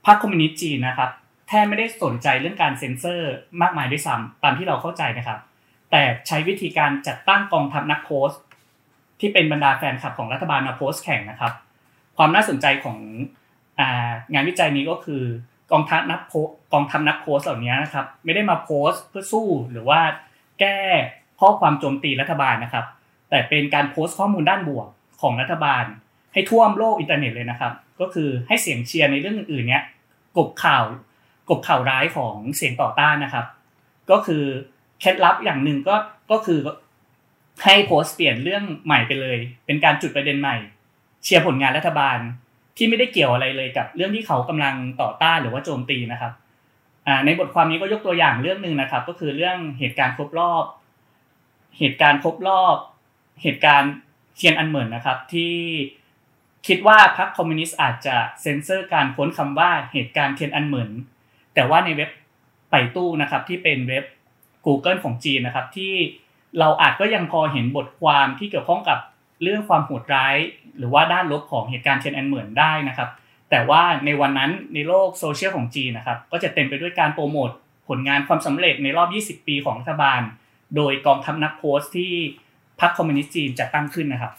[0.06, 1.10] พรรคคอมมิวนิสต์จีนนะครับ
[1.48, 3.32] แทบไม่ได้สนใจเรื่องการเซ็นเซอร์
[3.62, 5.40] มากมายด้วยซ้ำตามที่เราเข้าใจนะครับ
[5.92, 8.40] แต่ใช้วิธีการจัดตั้งกองทัพนักโพสต์
[9.24, 11.54] ที่เป็นบรรดาแฟนคลับของรัฐบาลมาโพสต์แข่งนะครับ
[12.18, 12.98] ความน่าสนใจของ
[14.34, 15.24] งานวิจัยนี้ก็คือ
[15.72, 16.34] กองทัพนักโพ
[16.74, 20.00] กองทัพนักโพสต์เหล่านี้นะครับไม่ได้มาโพสต์เพื่อสู้หรือว่า
[20.60, 20.78] แก้
[21.40, 22.86] ข้อความโจมตีรัฐบาลนะครับ
[23.30, 24.88] แต่เป็นการโพสต์ข้อมูลด้านบวก
[25.22, 25.84] ของรัฐบาล
[26.34, 29.84] ให้ท่วมโลกอินเทอร์เน็ตเลยนะครับ ก็คือให้เสียงเชียร์ในเรื่องอื่นๆเนี้ย
[30.38, 30.84] กบข่าว
[31.50, 33.46] กบข่าวร้ายของเสียงต่อต้านนะครับ
[34.12, 34.44] ก็คือ
[35.00, 35.96] เคล็ดลับอย่างหนึ่งก็
[36.32, 36.60] ก็คือ
[37.64, 40.58] ให้โพสต์เปลี่ยนเรื่องใหม่ไปเลย เป็นการจุดประเด็นใหม่
[41.24, 42.18] เชียร์ผลงานรัฐบาล
[42.78, 46.34] ที่ไม่ได้เกี่ยวอะไรเลยกับเรื่องที่เขากำลังต่อต้านหรือว่าโจมตีนะครับ
[47.26, 50.66] ในบทความนี้ก็ยกตัวอย่างเรื่องหนึ่งนะครับ ก็คือเรื่องเหตุการณ์ครบรอบ
[51.80, 52.78] เหตุการณ์ครบรอบ
[53.42, 53.92] เหตุการณ์
[54.36, 55.56] เทียนอันเหมินนะครับ ที่
[56.68, 60.90] คิดว่าพรรคคอมมิวนิสต์อาจจะเซ็นเซอร์การค้นคำว่าเหตุการณ์เทียนอันเหมิน
[61.54, 62.10] แต่ว่าในเว็บ
[62.72, 64.06] ไปตู้นะครับที่เป็นเว็บ
[64.66, 65.94] Google ของจีนนะครับที่
[66.60, 69.00] เราอาจก็ยังพอเห็นบทความที่เกี่ยวข้องกับ
[69.42, 70.36] เรื่องความโหดร้าย
[70.78, 73.10] หรือว่าด้านลบของเหตุการณ์เชนแอนเหมือนได้นะครับ
[73.50, 77.50] แต่ว่าในวันนั้นในโลกโซเชียลของจีนนะครับ ก็จะเต็มไปด้วยการโปรโมท
[77.88, 79.04] ผลงานความสำเร็จในรอ
[79.36, 80.22] บ 20 ปีของรัฐบาล
[80.76, 82.12] โดยกองทัพนักโพสต์ที่
[82.82, 84.34] พรรคคอมมิวนิสต์จีนจัดตั้งขึ้นนะครับ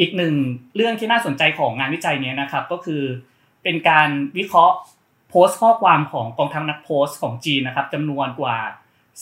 [0.00, 0.34] อีกหนึ่ง
[0.76, 3.02] เรื่องที่น่าสนใจของงานวิจัยนี้นะครับ ก็คือ
[3.62, 4.76] เป็นการวิเคราะห์
[5.30, 8.56] โพสต์ข้อความของกองทัพนักโพสต์ของจีนนะครับจำนวนกว่า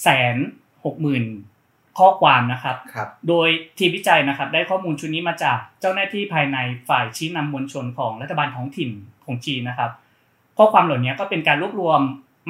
[0.03, 0.37] แสน
[0.85, 1.25] หกหมื่น
[1.99, 3.49] ข้อความนะครับรบโดย
[3.79, 6.59] ทีมวิจัยนะครับได้ข้อมูลชุดนี้มาจากเจ้าหน้าที่ภายใน
[6.89, 8.91] ฝ่ายชี้นำมวลชนของรัฐบาลท้องถิ่น
[9.25, 9.91] ของจีนนะครับ
[10.59, 12.01] ข้อความเหล่านี้ก็เป็นการรวบรวม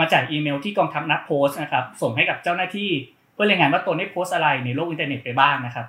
[0.00, 2.90] มาจากอีเมลที่กองทัพนักโพสต์นะครับส่งให้กับเจ้าหน้าที่
[3.34, 5.86] เพื่อรายงานว่าตนได้โพสต์อะไรในโลกอินเทอร์เน็ตไปบ้างนะครับ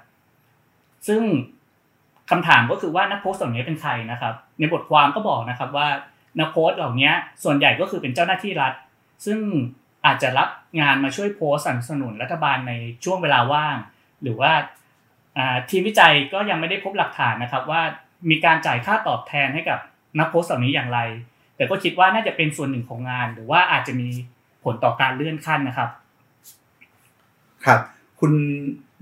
[1.08, 1.22] ซึ่ง
[2.30, 5.88] คำถามก็คือว่านักโพสต์เหล่านี้เป็นใครนะครับ ในบทความก็บอกนะครับว่า
[6.40, 7.12] นักโพสต์เหล่านี้
[7.44, 8.74] ส่วนใหญ่ก็คือเป็นเจ้าหน้าที่รัฐ
[9.26, 9.40] ซึ่ง
[10.06, 10.50] อาจจะรับ
[10.82, 12.74] งานมาช่วยโพสสนับสนุนรัฐบาลใน
[13.04, 13.78] ช่วงเวลาว่าง
[14.24, 14.52] หรือว่า
[15.70, 17.82] ทีมวิจัยก็ยังไม่ได้พบหลักฐานนะครับว่า
[18.30, 19.80] มีการจ่ายค่าตอบแทนให้กับ
[20.20, 21.00] นักโพสเหล่านี้อย่างไร
[21.56, 24.10] แต่ก็คิดว่าน่าจะเป็นส่วนหนึ่งของงาน หรือว่าอาจจะมี
[24.64, 25.90] ผลต่อการเลื่อนขั้นนะครับ
[27.66, 27.80] ครับ
[28.20, 28.34] คุณ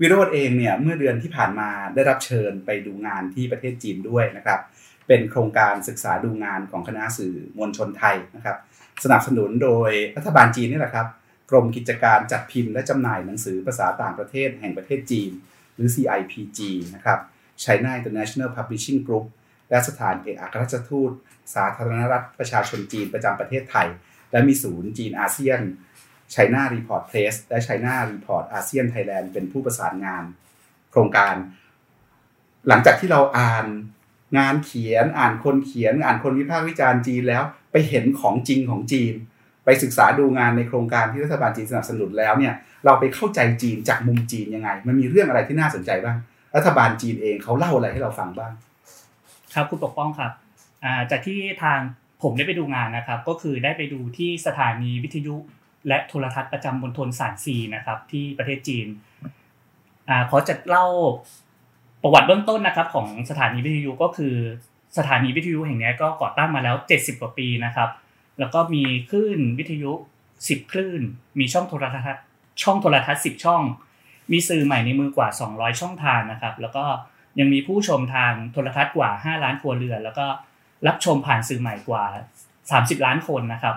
[0.00, 4.60] วิโรธเองเนี่ยเมื่อเดือนที่ผ่านมาได้รับเชิญไปดูงานที่ประเทศจีนด้วยนะครับ
[5.06, 8.56] เป็นโครงการศึกษาดูงานของคณะสื่อมวลชนไทยนะครับ
[9.04, 11.06] สนับสนุนโดยรัฐบาลจีนนี่แหละครับ
[11.50, 15.30] กรมกิจการจัดพิมพ์และจำหน่ายหนังสือภาษาต่างประเทศแห่งประเทศจีน
[15.74, 16.58] หรือ CIPG
[16.94, 17.18] นะครับ
[17.62, 19.26] China International Publishing Group
[19.70, 21.12] และสถานเอกอัครราชทูต
[21.54, 23.88] สาธารณรัฐประชาชนจีนประจำประเทศไทย
[24.32, 25.60] และมีศูนย์จีนอาเซียน
[26.34, 30.24] China Report Press และ China Report ASEAN Thailand เป็นผู้ประสานงาน
[30.90, 31.34] โครงการ
[32.68, 33.66] หลังจากที่เราอ่าน
[34.38, 39.14] งานเขียน อ่านคนเขียน อ่านคนวิพากษ์วิจารณ์จีนแล้วไปเห็นของจริงของจีน
[39.64, 42.54] ไปศึกษาดูงานในโครงการที่รัฐบาลจีนสนับสนุนแล้วเนี่ย
[42.84, 46.16] เราไปเข้าใจจีนจากมุมจีนยังไง มันมีเรื่องอะไรที่น่าสนใจบ้าง
[46.56, 48.52] รัฐบาลจีนเองเขาเล่าอะไรให้เราฟังบ้าง
[49.54, 50.32] ครับคุณปกป้องครับ
[51.10, 51.78] จากที่ทาง
[52.22, 55.36] ผมได้ไปดูงานนะครับ ก็คือได้ไปดูที่สถานีวิทยุ
[55.88, 58.86] และโทรทัศน์ประจำบนทนสานซีนะครับ ที่ประเทศจีน
[60.08, 60.86] อขอจะเล่า
[62.02, 64.34] ประวัติเบื้องต้นนะครับ ของสถานีวิทยุก็คือ
[64.96, 67.90] สถานีวิทยุแห่งนี้ก็ก่อตั้งมาแล้ว 70 กว่าปีนะครับ
[68.38, 69.92] แล้วก็มีคลื่นวิทยุ
[70.32, 71.02] 10 คลื่น
[71.38, 72.24] มีช่องโทรทัศน์
[72.62, 73.62] ช่องโทรทัศน์ 10 ช่อง
[74.32, 76.84] มีสื่อใหม่ในมือกว่า 200 ช่องทางนะครับ แล้วก็
[77.38, 80.26] ยังมีผู้ชมทางโทรทัศน์กว่า 5 ล้านครัวเรือน แล้วก็
[80.86, 82.04] รับชมผ่านสื่อใหม่กว่า
[82.54, 83.76] 30 ล้านคนนะครับ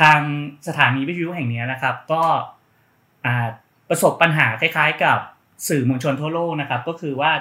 [0.00, 0.20] ทาง
[0.68, 2.22] สถานีวิทยุแห่งนี้นะครับ ก็
[3.88, 5.18] ประสบปัญหาคล้ายๆ กับ
[5.68, 7.32] สื่อมวลชนทั่วโลกนะครับ ก็คือว่า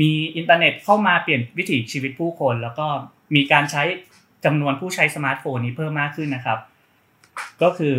[0.00, 2.86] มีอินเทอร์เน็ตเข้ามาเปลี่ยนวิถีชีวิตผู้คน แล้วก็
[3.34, 3.82] มีการใช้
[4.44, 6.58] จำนวนผู้ใช้สมาร์ทโฟนนี้เพิ่มมากขึ้นนะครับ
[7.62, 7.94] ก็คือ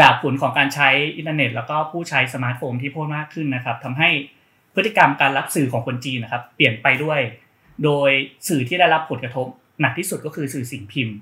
[0.00, 4.08] จากผลของการใช้อินเทอร์เน็ต แล้วก็ผู้ใช้สมาร์ทโฟนที่เพิ่มมากขึ้นนะครับทำให้
[4.74, 7.20] พฤติกรรมการรับสื่อของคนจีนนะครับ เปลี่ยนไปด้วย
[7.84, 8.10] โดย
[8.48, 9.46] สื่อที่ได้รับผลกระทบ
[9.80, 11.16] หนักที่สุดก็คือสื่อสิ่งพิมพ์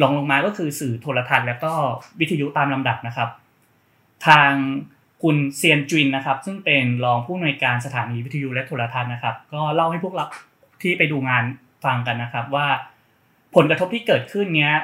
[0.00, 1.72] รองลงมาก็คือสื่อโทรทัศน์ แล้วก็
[2.20, 3.28] วิทยุตามลำดับนะครับ
[4.26, 4.52] ทาง
[5.22, 10.26] คุณเซียนจุนนะครับ ซึ่งเป็นรองผู้อำนวยการสถานีวิทยุและโทรทัศน์นะครับ ก็เล่าให้พวกเรา
[10.82, 11.44] ที่ไปดูงาน
[11.84, 12.68] ฟังกันนะครับว่า
[13.54, 14.74] ผลกระทบที่เกิดขึ้นเนี้ย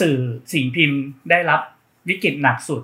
[0.00, 0.18] สื่อ
[0.52, 1.00] สิ่งพิมพ์
[1.30, 1.60] ได้รับ
[2.08, 2.82] วิกฤตหนักสุด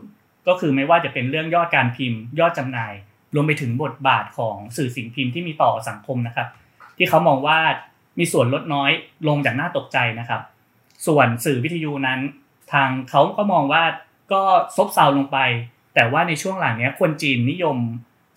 [0.48, 2.92] ก็คือไม่ว่าจะเป็นเรื่องยอดการพิมพ์ ยอดจำหน่าย
[3.34, 6.48] รวมไปถึงบทบาทของสื่อสิ่งพิมพ์ที่มีต่อสังคมนะครับ
[6.96, 7.58] ที่เขามองว่า
[8.18, 8.90] มีส่วนลดน้อย
[9.28, 10.42] ลงจากน่าตกใจนะครับ
[11.06, 12.20] ส่วนสื่อวิทยุนั้น
[12.72, 13.82] ทางเขาก็มองว่า
[14.32, 14.42] ก็
[14.76, 15.38] ซบเซาลงไป
[15.96, 17.76] แต่ว่าในช่วงหลังเนี้ยคนจีนนิยม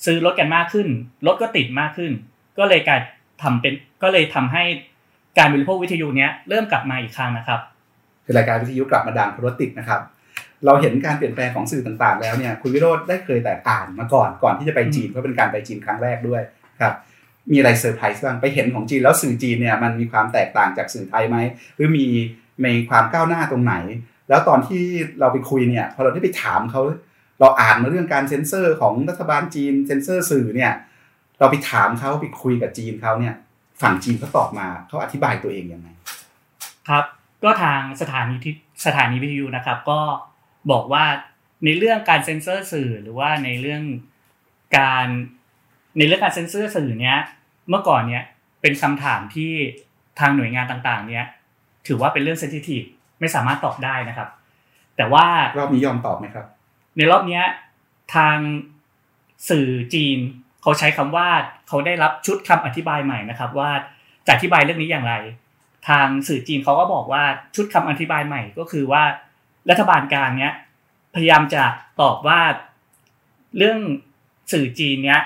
[0.05, 0.87] ซื้อรถกันมากขึ้น
[1.27, 2.11] รถก็ติดมากขึ้น
[2.57, 2.99] ก็เลยกลาย
[3.43, 4.63] ทำเป็นก็เลยทำให้
[5.37, 7.59] การบริโภควิทยุเนี้ยเริ่มกลับมาอีกครั้งนะครับ
[8.25, 10.01] คือรายการวิทยุกลับมาดังเพราะรถติดนะครับ
[10.65, 16.41] เราเห็นการเปลี่ยนแปลงของสื่อต่างๆ แล้วเนี่ยคุณวิโรธได้เคยแต่อ่านมาก่อนก่อนที่จะไปจีนเพราะเป็นการไปจีนครั้งแรกด้วย
[16.81, 16.93] ครับ
[17.51, 21.37] มีอะไรเซอร์ไพรส์บ้างไปเห็นของจีนแล้วสื่อจีนเนี่ยมันมีความแตกต่างจากสื่อไทยไหม
[21.75, 22.05] หรือมี
[22.63, 23.75] มีความก้าวหน้าตรงไหน
[24.29, 24.83] แล้วตอนที่
[25.19, 26.81] เราไปคุยเนี่ยพอเราได้ไปถามเขา
[27.39, 30.73] เราอ่านมาเรื่องการเซ็นเซอร์ของรัฐบาลจีนเซ็นเซอร์สื่อเนี่ย
[31.39, 33.35] เราไปถามเขาไปคุยกับจีนเขาเนี่ย
[33.81, 35.87] ฝั่งจีนเขาตอบมาเขาอธิบายตัวเองยังไง
[36.89, 37.05] ครับ
[37.43, 38.53] ก็ทางสถานีที่
[38.85, 39.99] สถานีวิทยุนะครับ ก็
[40.71, 41.05] บอกว่า
[41.65, 43.83] ในเรื่องการเซ็นเซอร์สื่อหรือว่าในเรื่อง
[44.77, 45.07] การ
[45.97, 47.17] ในเรื่องการเซ็นเซอร์สื่อเนี้ย
[47.69, 48.23] เมื่อก่อนเนี้ย
[48.61, 49.51] เป็นคำถามที่
[50.19, 51.25] ทางหน่วยงานต่างๆ เนี้ย
[51.87, 52.83] ถือว่าเป็นเรื่องเซนซิทีฟ
[53.19, 54.29] ไม่สามารถตอบได้นะครับ
[54.97, 55.25] แต่ว่า
[55.59, 56.45] รอบนี้ยอมตอบไหมครับ
[56.99, 57.45] ในรอบเนี้ย
[58.15, 58.37] ทาง
[59.49, 60.17] สื่อจีน
[60.61, 61.27] เขาใช้คำว่า
[61.67, 63.71] เขาได้รับชุดคำอธิบายใหม่นะครับ ว่า
[64.25, 65.13] จะอธิบายเรื่องนี้อย่างไร
[65.89, 67.23] ทางสื่อจีนเขาก็บอกว่า
[67.55, 69.03] ชุดคำอธิบายใหม่ก็คือว่า
[69.69, 70.53] รัฐบาลกลางเนี้ย
[71.15, 71.63] พยายามจะ
[72.01, 72.39] ตอบว่า
[73.57, 73.79] เรื่อง
[74.53, 75.21] สื่อจีนเนี้ย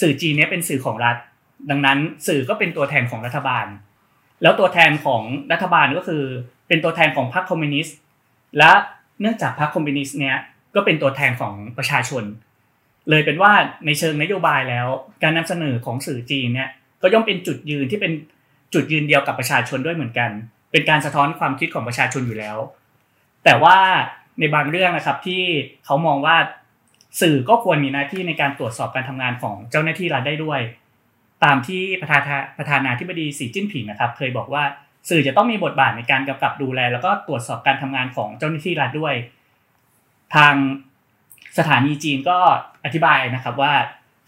[0.00, 1.16] สื่อจีนเนี้ยเป็นสื่อของรัฐ
[1.70, 3.66] ดังนั้นสื่อก็เป็นตัวแทนของรัฐบาล
[4.42, 6.22] แล้วตัวแทนของรัฐบาลก็คือ
[6.68, 7.96] เป็นตัวแทนของพรรคคอมมิวนิสต์
[8.58, 8.72] และ
[9.20, 10.36] เนื่องจากพรรคคอมมิวนิสต์เนี้ย
[10.74, 12.24] ก็เป็นตัวแทนของประชาชน
[13.10, 13.52] เลยเป็นว่า
[13.86, 14.86] ในเชิงนโยบายแล้ว
[15.22, 16.70] การนำเสนอของสื่อจีนเนี่ย
[17.02, 18.12] ก็ย่อมเป็นจุดยืนที่เป็น
[18.74, 20.30] จุดยืนเดียวกับประชาชนด้วยเหมือนกัน
[20.72, 22.58] เป็นการสะท้อนความคิดของประชาชนอยู่แล้ว
[23.44, 23.76] แต่ว่า
[24.40, 25.42] ในบางเรื่องนะครับที่
[25.84, 26.36] เขามองว่า
[27.20, 30.60] สื่อก็ควรมีหน้าที่ในการตรวจสอบการทำงานของเจ้าหน้าที่รัฐได้ด้วย
[31.44, 32.22] ตามที่ประธาน
[32.58, 34.64] ประธานาธิบดีสีจิ้นผิงนะครับ เคยบอกว่า
[35.08, 39.14] สื่อจะต้องมีบทบาทในการกำกับดูแล แล้วก็ตรวจสอบการทำงานของเจ้าหน้าที่รัฐด้วย
[40.34, 40.54] ทาง
[41.58, 42.38] สถานีจีนก็
[42.84, 43.74] อธิบายนะครับว่า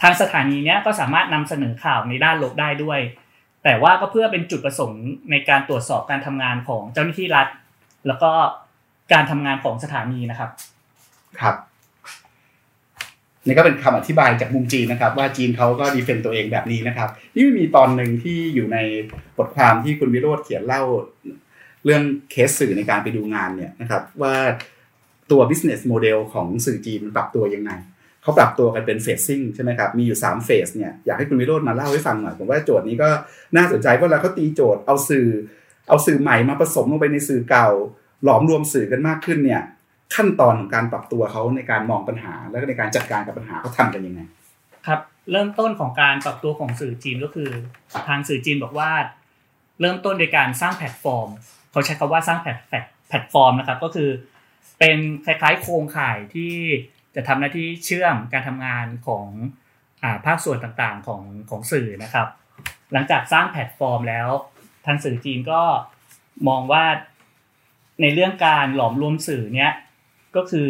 [0.02, 3.00] ทางสถานีเนี้ยก็สามารถนำเสนอข่าวในด้านลบได้ด้วย
[3.64, 7.48] แต่ว่าก็เพื่อเป็นจุดประสงค์ในการตรวจสอบการทำงานของเจ้าหน้าที่รัฐ
[8.06, 8.30] แล้วก็
[9.12, 10.50] การทำงานของสถานีนะครับ
[11.40, 11.56] ครับ
[13.46, 18.78] นี่ก็เป็นคำอธิบายจากมุมจีนนะครับ ว่าจีนเขาก็ดีเฟนต์ตัวเองแบบนี้นะครับ นี่มีตอนหนึ่งที่อยู่ใน
[19.38, 20.82] บทความที่คุณวิโรธเขียนเล่า
[21.84, 24.34] เรื่องเคสสื่อในการไปดูงานเนี่ยนะครับ ว่า
[25.30, 27.72] ตัว business model ของสื่อจีนมันปรับตัวยังไง
[28.22, 33.08] เขาปรับตัวกันเป็นเฟสซิ่งใช่ไหมครับ มีอยู่3เฟสเนี่ยอยากให้คุณวิโรธมาเล่าให้ฟังหน่อย ผมว่าโจทย์นี้ก็
[33.56, 35.28] น่าสนใจเพราะเราเขาตีโจทย์เอาสื่อ
[35.88, 37.68] เอาสื่อใหม่มาผสมลงไปในสื่อเก่า
[38.24, 39.62] หลอมรวมสื่อกันมากขึ้นเนี่ย
[40.14, 44.20] ขั้นตอนของการปรับตัวเขาในการมองปัญหา แล้วก็ในการจัดการกับปัญหาเขาทำกันยังไง
[44.86, 45.00] ครับ
[45.30, 47.50] เริ่มต้นของการปรับตัวของสื่อจีนก็คือ
[48.08, 48.90] ทางสื่อจีนบอกว่า
[49.80, 51.28] เริ่มต้นโดยการสร้างแพลตฟอร์ม
[51.70, 52.58] เขาใช้คำว่าสร้างแพลต
[53.08, 54.08] แพลตฟอร์มนะครับก็คือ
[54.78, 56.54] เป็นคล้ายๆ โครงข่ายที่
[57.14, 59.26] จะทำหน้าที่เชื่อมการทำงานของ
[60.02, 62.28] ภาคส่วนต่างๆของของสื่อนะครับ
[62.92, 64.28] หลังจากสร้างแพลตฟอร์มแล้ว
[64.86, 65.62] ทางสื่อจีนก็
[66.48, 66.84] มองว่า
[68.02, 69.72] ในเรื่องการหลอมรวมสื่อเนี้ย
[70.36, 70.68] ก็คือ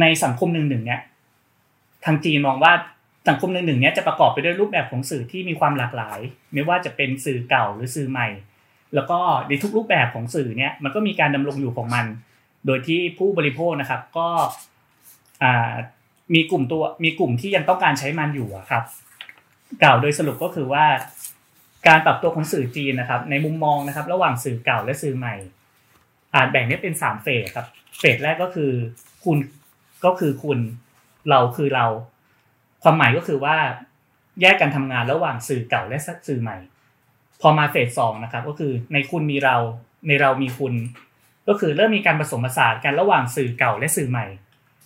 [0.00, 1.00] ในสังคมหนึ่งหนึ่งเนี้ย
[2.04, 2.72] ทางจีนมองว่า
[3.28, 6.18] สังคมหนึ่งหนึ่งเนี้ยจะประกอบไปด้วยรูปแบบของสื่อที่มีความหลากหลาย
[6.52, 8.28] ไม่ว่าจะเป็นสื่อเก่าหรือสื่อใหม่
[8.94, 12.06] แล้วก็ในทุกรูปแบบของสื่อเนี้ยมันก็มีการดำรงอยู่ของมัน
[12.66, 14.28] โดยที่ผู้บริโภคนะครับก็
[16.34, 18.84] มีกลุ่มตัวมีกลุ่มที่ยังต้องการใช้มันอยู่ครับ
[19.82, 20.86] กล่าวโดยสรุปก็คือว่า
[21.88, 25.34] การปรับตัวของสื่อจีนนะครับ ในมุมมองนะครับ ระหว่างสื่อเก่าและสื่อใหม่
[26.34, 27.66] อาจแบ่งได้เป็นสามเฟสครับ
[27.98, 28.70] เฟสแรกก็คือ
[29.24, 29.38] คุณ
[30.04, 30.58] ก็คือคุณ
[31.30, 31.86] เราคือเรา
[32.82, 33.56] ความหมายก็คือว่า
[34.40, 35.98] แยกกันทำงานระหว่างสื่อเก่าและ
[36.28, 36.56] สื่อใหม่
[37.40, 39.56] พอมาเฟสสองนะครับ ก็คือในคุณมีเรา
[40.06, 40.74] ในเรามีคุณ
[41.48, 44.26] ก็คือเริ่มมีการผสมผสานกันระหว่างสื่อเก่าและสื่อใหม่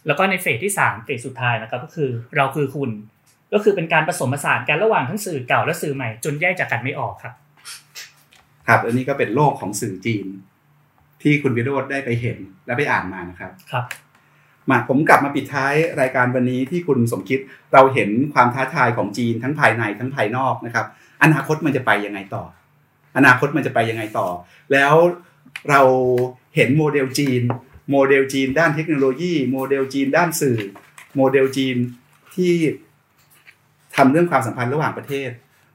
[0.07, 2.91] แล้วก็ในเฟสที่สามเฟสสุดท้ายนะครับก็คือเราคือคุณ
[3.53, 7.35] ก็คือเป็นการผสมผสานกันระหว่างทั้งสื่อเก่าและสื่อใหม่ จนแยกจากกันไม่ออกครับ
[8.69, 10.27] ครับอันนี้ก็เป็นโลกของสื่อจีน
[11.23, 13.85] ที่คุณวิโรธได้ไปเห็นและไปอ่านมานะครับครับ
[14.71, 17.41] มาผมกลับมาปิดท้ายรายการวันนี้ที่คุณสมคิด
[17.73, 20.87] เราเห็นความท้าทายของจีนทั้งภายในทั้งภายนอกนะครับ
[21.23, 22.45] อนาคตมันจะไปยังไงต่อ
[23.17, 24.29] อนาคตมันจะไปยังไงต่อ
[24.73, 24.95] แล้ว
[25.71, 25.83] เรา
[26.57, 27.43] เห็นโมเดลจีน
[27.91, 30.59] โมเดลจีนด้านเทคโนโลยี โมเดลจีนด้านสื่อ
[31.17, 31.77] โมเดลจีน
[32.35, 32.53] ที่
[33.97, 35.31] ทำเรื่องความสัมพันธ์ระหว่างประเทศ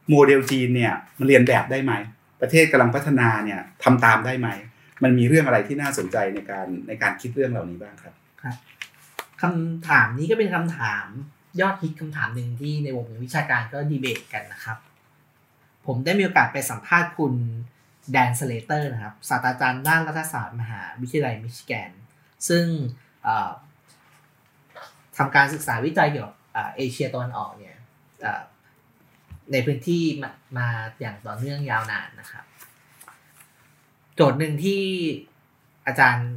[0.09, 1.93] โมเดลจีนเนี่ยมันเลียนแบบได้ไหม
[2.41, 4.47] ประเทศกำลังพัฒนาเนี่ยทำตามได้ไหม
[5.03, 8.15] มันมีเรื่องอะไรที่น่าสนใจในการในการคิดเรื่องเหล่านี้บ้างครับ
[9.41, 11.05] คำถามนี้ก็เป็นคำถาม
[11.61, 14.77] ยอดฮิตคำถามหนึ่งที่ในวงวิชาการก็ดีเบตกันนะครับ
[15.85, 17.33] ผมได้มีโอกาสไปสัมภาษณ์คุณ
[18.11, 21.91] แดนสเลเตอร์นะครับศาสตราจารย์ด้านรัฐศาสตร์มหาวิทยาลัยมิชิแกน
[22.49, 22.65] ซึ่ง
[25.17, 26.35] ทำการศึกษาวิจัยเกี่ยวกับ
[26.75, 27.77] เอเชียตะวันออกเนี่ย
[29.51, 30.67] ในพื้นที่มามา
[31.01, 32.45] อย่างต่อเนื่องยาวนานนะครับ
[34.15, 34.81] โจทย์หนึ่งที่
[35.87, 36.29] อาจารย์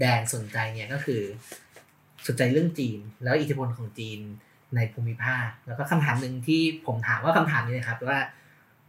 [0.00, 1.22] แดนสนใจเนี่ยก็คือ
[2.26, 4.20] สนใจเรื่องจีน แล้วอิทธิพลของจีน
[4.76, 8.20] ในภูมิภาค แล้วก็คำถามหนึ่งที่ผมถามว่าคำถามนี้นะครับว่า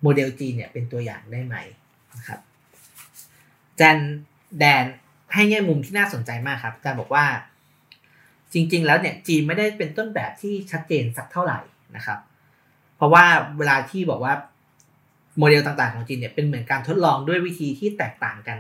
[0.02, 1.56] โมเดลจีนเนี่ยเป็นตัวอย่างได้ไหม
[2.20, 2.42] นะครับ
[3.78, 3.98] แจน
[4.60, 4.86] แดน
[5.34, 7.26] ให้แง่มุมที่น่าสนใจมากครับอาจารย์บอกว่า
[8.54, 11.60] จริง ๆ แล้วเนี่ยจีนไม่ได้เป็นต้นแบบที่ชัดเจนสักเท่าไหร่
[11.96, 12.20] นะครับ
[12.98, 13.26] เพราะว่า
[13.58, 14.34] เวลาที่บอกว่า
[15.38, 18.60] โมเดลต่างๆของจีนเนี่ยเป็นเหมือนการทดลองด้วยวิธีที่แตกต่างกัน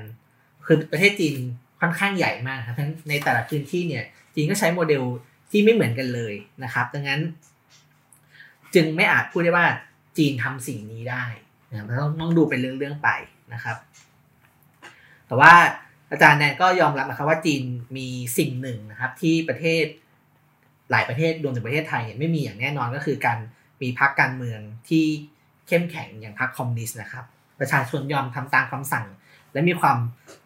[0.66, 1.36] คือประเทศจีน
[1.80, 4.04] ค่อนข้างใหญ่มากครับทั้งในแต่ละพื้นที่เนี่ย
[4.36, 5.04] จีนก็ใช้โมเดล
[5.52, 6.34] ที่ไม่เหมือนกันเลย
[6.64, 7.22] นะครับ ดังนั้น
[8.76, 9.68] จึงไม่อาจพูดได้ว่า
[10.18, 11.26] จีนทำสิ่งนี้ได้
[11.72, 13.10] นะต้องต้องดูเป็นเรื่องๆไป
[13.54, 13.78] นะครับ
[15.28, 15.54] แต่ว่า
[16.12, 17.64] อาจารย์แนนก็ยอมรับนะครับว่าจีน
[17.98, 19.86] มีสิ่งหนึ่งนะครับ ที่ประเทศ
[20.92, 23.38] หลายประเทศรวมถึงประเทศไทยไม่มีอย่างแน่นอนก็คือการ
[23.82, 25.06] มีพรรคการเมืองที่
[25.68, 27.26] เข้มแข็งอย่างพรรคคอมมิวนิสต์นะครับ
[27.60, 29.06] ประชาชนยอมทำตามคำสั่ง
[29.54, 29.98] และมีความ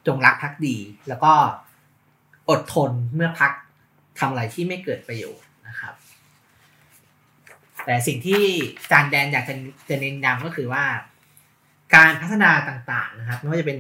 [0.08, 0.78] จงรักภักดี
[1.08, 1.34] แล้วก็
[2.50, 3.52] อดทนเมื่อพรรค
[4.20, 5.94] ทำอะไรที่ไม่เกิดประโยชน์นะครับ
[7.86, 8.42] แต่สิ่งที่
[8.92, 9.56] จานแดนอยากจะ
[9.90, 10.84] จะเน้นย้ำก็คือว่า
[11.96, 13.80] การพัฒนาต่างๆนะครับไม่ว่าจะเป็น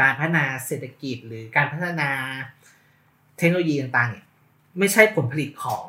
[0.00, 2.10] การพัฒนาเศรษฐกิจหรือการพัฒนา
[3.38, 4.24] เทคโนโลยีต่างๆเนี่ย
[4.78, 5.84] ไม่ใช่ผลผลิตของ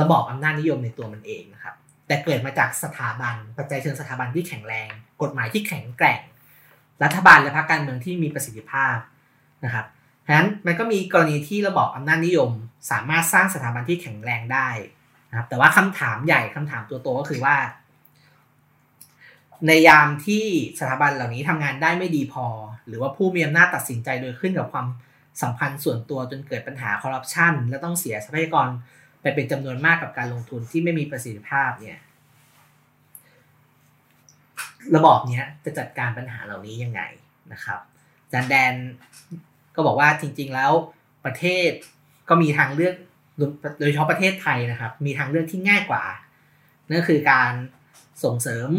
[0.00, 1.74] ระบอบอำนาจนิยมในตัวมันเองนะครับ
[2.06, 4.88] แต่เกิดมาจากสถาบันปัจจัยเชิงสถาบันที่แข็งแรง
[5.22, 6.20] กฎหมายที่แข็งแกร่ง
[7.04, 8.96] รัฐบาลและพรรคการเมืองที่มีประสิทธิภาพ
[9.64, 9.86] นะครับ
[10.26, 12.50] ฉะนั้นมันก็มีกรณีที่ระบอบอำนาจนิยม
[12.90, 14.68] สามารถสร้างสถาบันที่แข็งแรงได้
[15.30, 17.56] นะครับแต่ว่าคำถามใหญ่คำถามตัวโตก็คือว่า
[19.66, 20.44] ในยามที่
[20.78, 22.46] สถาบันเหล่านี้ทำงานได้ไม่ดีพอ
[22.88, 24.86] หรือว่าผู้มีอำนาจตัดสินใจโดยขึ้นกับความ
[25.42, 28.68] สัมพันธ์ส่วนตัวจนเกิดปัญหาคอร์รัปชันและต้องเสียทรัพยากร
[29.22, 31.98] ไปเป็นจำนวนมากกับการลงทุนที่ไม่มีประสิทธิภาพเนี่ย
[34.96, 37.02] ระบอบนี้จะจัดการปัญหาเหล่านี้ยังไง
[37.52, 37.80] นะครับ
[38.32, 38.74] จานแดน
[39.74, 40.72] ก็บอกว่าจริง ๆแล้ว
[41.24, 41.70] ประเทศ
[42.28, 42.94] ก็มีทางเลือก
[43.80, 46.04] โดยเฉพาะประเทศไทยนะครับ มีทางเลือกที่ง่ายกว่า
[46.90, 47.52] นั่นคือการ
[48.24, 48.70] ส่งเสริม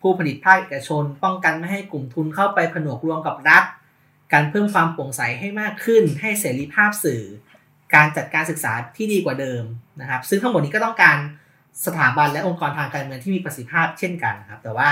[0.00, 3.64] ผู้ผลิตภาคเอกชน ป้องกันไม่ให้กลุ่มทุนเข้าไปผนวกรวมกับรัฐ
[4.32, 7.22] การเพิ่มความโปร่งใสให้มากขึ้น ให้เสรีภาพสื่อ
[7.94, 9.62] การจัดการศึกษาที่ดีกว่าเดิม
[10.00, 11.18] นะครับ ซึ่งทั้งหมดนี้ก็ต้องการ
[11.86, 14.88] สถาบันและองค์กรทางการเมืองที่มีประสิทธิภาพเช่นกันครับ แต่ว่า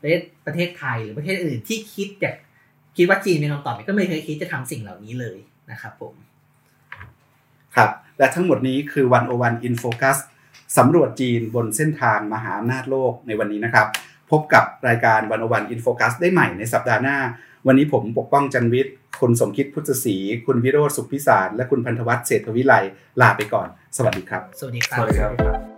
[0.00, 2.34] ประเทศประเทศไทยหรือประเทศอื่นที่คิดอยาก
[2.96, 5.38] คิดว่าจีนเป็นคำตอบก็ไม่เคยคิดจะทำสิ่งเหล่านี้เลย
[5.70, 6.14] นะครับผม
[7.76, 10.18] ครับ และทั้งหมดนี้คือ One O One In Focus
[10.78, 13.86] สำรวจจีนบนเส้นทางมหาอำนาจโลกในวันนี้นะครับ
[14.30, 17.18] พบกับรายการ One O One In Focus ได้ใหม่ในสัปดาห์หน้า
[17.66, 20.16] วันนี้ผมปกป้องจันวิทย์ คุณสมคิดพุทธศรี
[20.46, 22.74] คุณวิโรธสุขพิสาร และคุณพันธวัฒน์เศรษฐวิไล
[23.20, 25.75] ลาไปก่อน สวัสดีครับ สวัสดีครับสวัสดีครับ